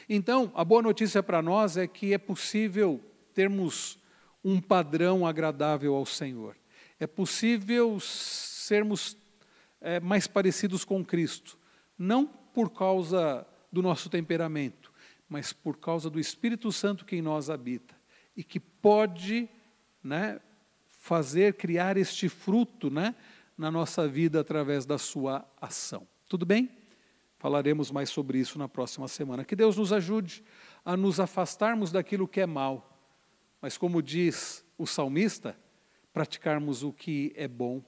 Então, 0.08 0.52
a 0.54 0.64
boa 0.64 0.82
notícia 0.82 1.22
para 1.22 1.42
nós 1.42 1.76
é 1.76 1.86
que 1.86 2.12
é 2.14 2.18
possível 2.18 3.00
termos 3.34 3.98
um 4.44 4.60
padrão 4.60 5.26
agradável 5.26 5.94
ao 5.94 6.06
Senhor. 6.06 6.56
É 7.00 7.06
possível 7.06 7.98
sermos 7.98 9.16
é, 9.80 9.98
mais 9.98 10.28
parecidos 10.28 10.84
com 10.84 11.04
Cristo, 11.04 11.58
não 11.98 12.26
por 12.26 12.70
causa 12.70 13.44
do 13.72 13.82
nosso 13.82 14.08
temperamento, 14.08 14.92
mas 15.28 15.52
por 15.52 15.76
causa 15.78 16.08
do 16.08 16.20
Espírito 16.20 16.70
Santo 16.70 17.04
que 17.04 17.16
em 17.16 17.22
nós 17.22 17.50
habita 17.50 17.94
e 18.36 18.44
que 18.44 18.60
pode 18.60 19.48
né, 20.02 20.40
fazer, 20.86 21.54
criar 21.54 21.96
este 21.96 22.28
fruto 22.28 22.90
né, 22.90 23.14
na 23.58 23.70
nossa 23.70 24.06
vida 24.06 24.40
através 24.40 24.86
da 24.86 24.98
sua 24.98 25.44
ação. 25.60 26.06
Tudo 26.28 26.46
bem? 26.46 26.70
Falaremos 27.46 27.92
mais 27.92 28.10
sobre 28.10 28.40
isso 28.40 28.58
na 28.58 28.68
próxima 28.68 29.06
semana. 29.06 29.44
Que 29.44 29.54
Deus 29.54 29.76
nos 29.76 29.92
ajude 29.92 30.42
a 30.84 30.96
nos 30.96 31.20
afastarmos 31.20 31.92
daquilo 31.92 32.26
que 32.26 32.40
é 32.40 32.46
mal, 32.46 32.98
mas, 33.62 33.78
como 33.78 34.02
diz 34.02 34.64
o 34.76 34.84
salmista, 34.84 35.56
praticarmos 36.12 36.82
o 36.82 36.92
que 36.92 37.32
é 37.36 37.46
bom. 37.46 37.84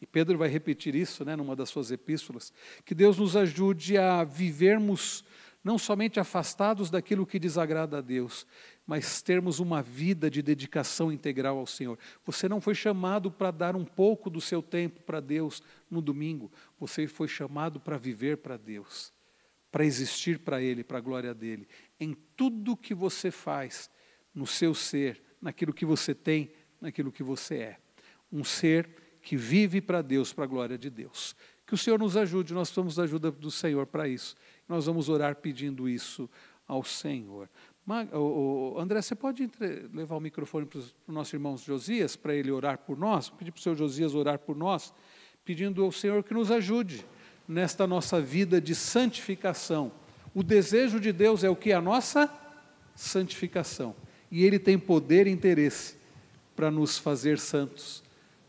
E 0.00 0.06
Pedro 0.06 0.38
vai 0.38 0.48
repetir 0.48 0.94
isso 0.94 1.24
né, 1.24 1.34
numa 1.34 1.56
das 1.56 1.70
suas 1.70 1.90
epístolas. 1.90 2.52
Que 2.84 2.94
Deus 2.94 3.18
nos 3.18 3.34
ajude 3.34 3.98
a 3.98 4.22
vivermos 4.22 5.24
não 5.64 5.78
somente 5.78 6.20
afastados 6.20 6.90
daquilo 6.90 7.26
que 7.26 7.38
desagrada 7.38 7.98
a 7.98 8.00
Deus, 8.02 8.46
mas 8.86 9.22
termos 9.22 9.58
uma 9.58 9.82
vida 9.82 10.30
de 10.30 10.42
dedicação 10.42 11.10
integral 11.10 11.56
ao 11.56 11.66
Senhor. 11.66 11.98
Você 12.26 12.46
não 12.46 12.60
foi 12.60 12.74
chamado 12.74 13.30
para 13.30 13.50
dar 13.50 13.74
um 13.74 13.84
pouco 13.84 14.28
do 14.28 14.42
seu 14.42 14.62
tempo 14.62 15.02
para 15.02 15.20
Deus 15.20 15.62
no 15.90 16.02
domingo, 16.02 16.52
você 16.78 17.08
foi 17.08 17.26
chamado 17.26 17.80
para 17.80 17.96
viver 17.96 18.36
para 18.36 18.58
Deus, 18.58 19.10
para 19.72 19.86
existir 19.86 20.38
para 20.38 20.60
Ele, 20.60 20.84
para 20.84 20.98
a 20.98 21.00
glória 21.00 21.32
dele. 21.32 21.66
Em 21.98 22.14
tudo 22.36 22.76
que 22.76 22.94
você 22.94 23.30
faz, 23.30 23.90
no 24.34 24.46
seu 24.46 24.74
ser, 24.74 25.22
naquilo 25.40 25.72
que 25.72 25.86
você 25.86 26.14
tem, 26.14 26.52
naquilo 26.78 27.10
que 27.10 27.22
você 27.22 27.56
é. 27.56 27.78
Um 28.30 28.44
ser 28.44 28.88
que 29.22 29.36
vive 29.36 29.80
para 29.80 30.02
Deus, 30.02 30.32
para 30.32 30.44
a 30.44 30.46
glória 30.46 30.76
de 30.76 30.90
Deus. 30.90 31.34
Que 31.66 31.72
o 31.74 31.78
Senhor 31.78 31.98
nos 31.98 32.16
ajude, 32.16 32.52
nós 32.52 32.68
precisamos 32.68 32.96
da 32.96 33.04
ajuda 33.04 33.30
do 33.30 33.50
Senhor 33.50 33.86
para 33.86 34.06
isso. 34.06 34.36
Nós 34.68 34.86
vamos 34.86 35.08
orar 35.08 35.36
pedindo 35.36 35.88
isso 35.88 36.28
ao 36.66 36.82
Senhor. 36.82 37.48
André, 38.78 39.02
você 39.02 39.14
pode 39.14 39.50
levar 39.92 40.16
o 40.16 40.20
microfone 40.20 40.64
para 40.64 40.80
o 41.06 41.12
nosso 41.12 41.36
irmão 41.36 41.56
Josias, 41.58 42.16
para 42.16 42.34
ele 42.34 42.50
orar 42.50 42.78
por 42.78 42.98
nós? 42.98 43.28
Pedir 43.28 43.52
para 43.52 43.58
o 43.58 43.62
senhor 43.62 43.76
Josias 43.76 44.14
orar 44.14 44.38
por 44.38 44.56
nós, 44.56 44.94
pedindo 45.44 45.84
ao 45.84 45.92
Senhor 45.92 46.24
que 46.24 46.32
nos 46.32 46.50
ajude 46.50 47.04
nesta 47.46 47.86
nossa 47.86 48.20
vida 48.22 48.58
de 48.58 48.74
santificação. 48.74 49.92
O 50.34 50.42
desejo 50.42 50.98
de 50.98 51.12
Deus 51.12 51.44
é 51.44 51.50
o 51.50 51.54
que? 51.54 51.72
A 51.72 51.80
nossa 51.80 52.32
santificação. 52.94 53.94
E 54.30 54.44
Ele 54.44 54.58
tem 54.58 54.78
poder 54.78 55.26
e 55.26 55.30
interesse 55.30 55.96
para 56.56 56.70
nos 56.70 56.96
fazer 56.96 57.38
santos, 57.38 58.02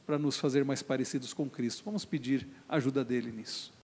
para 0.05 0.17
nos 0.17 0.37
fazer 0.37 0.63
mais 0.63 0.81
parecidos 0.81 1.33
com 1.33 1.49
Cristo. 1.49 1.83
Vamos 1.83 2.05
pedir 2.05 2.47
ajuda 2.69 3.03
dele 3.03 3.31
nisso. 3.31 3.73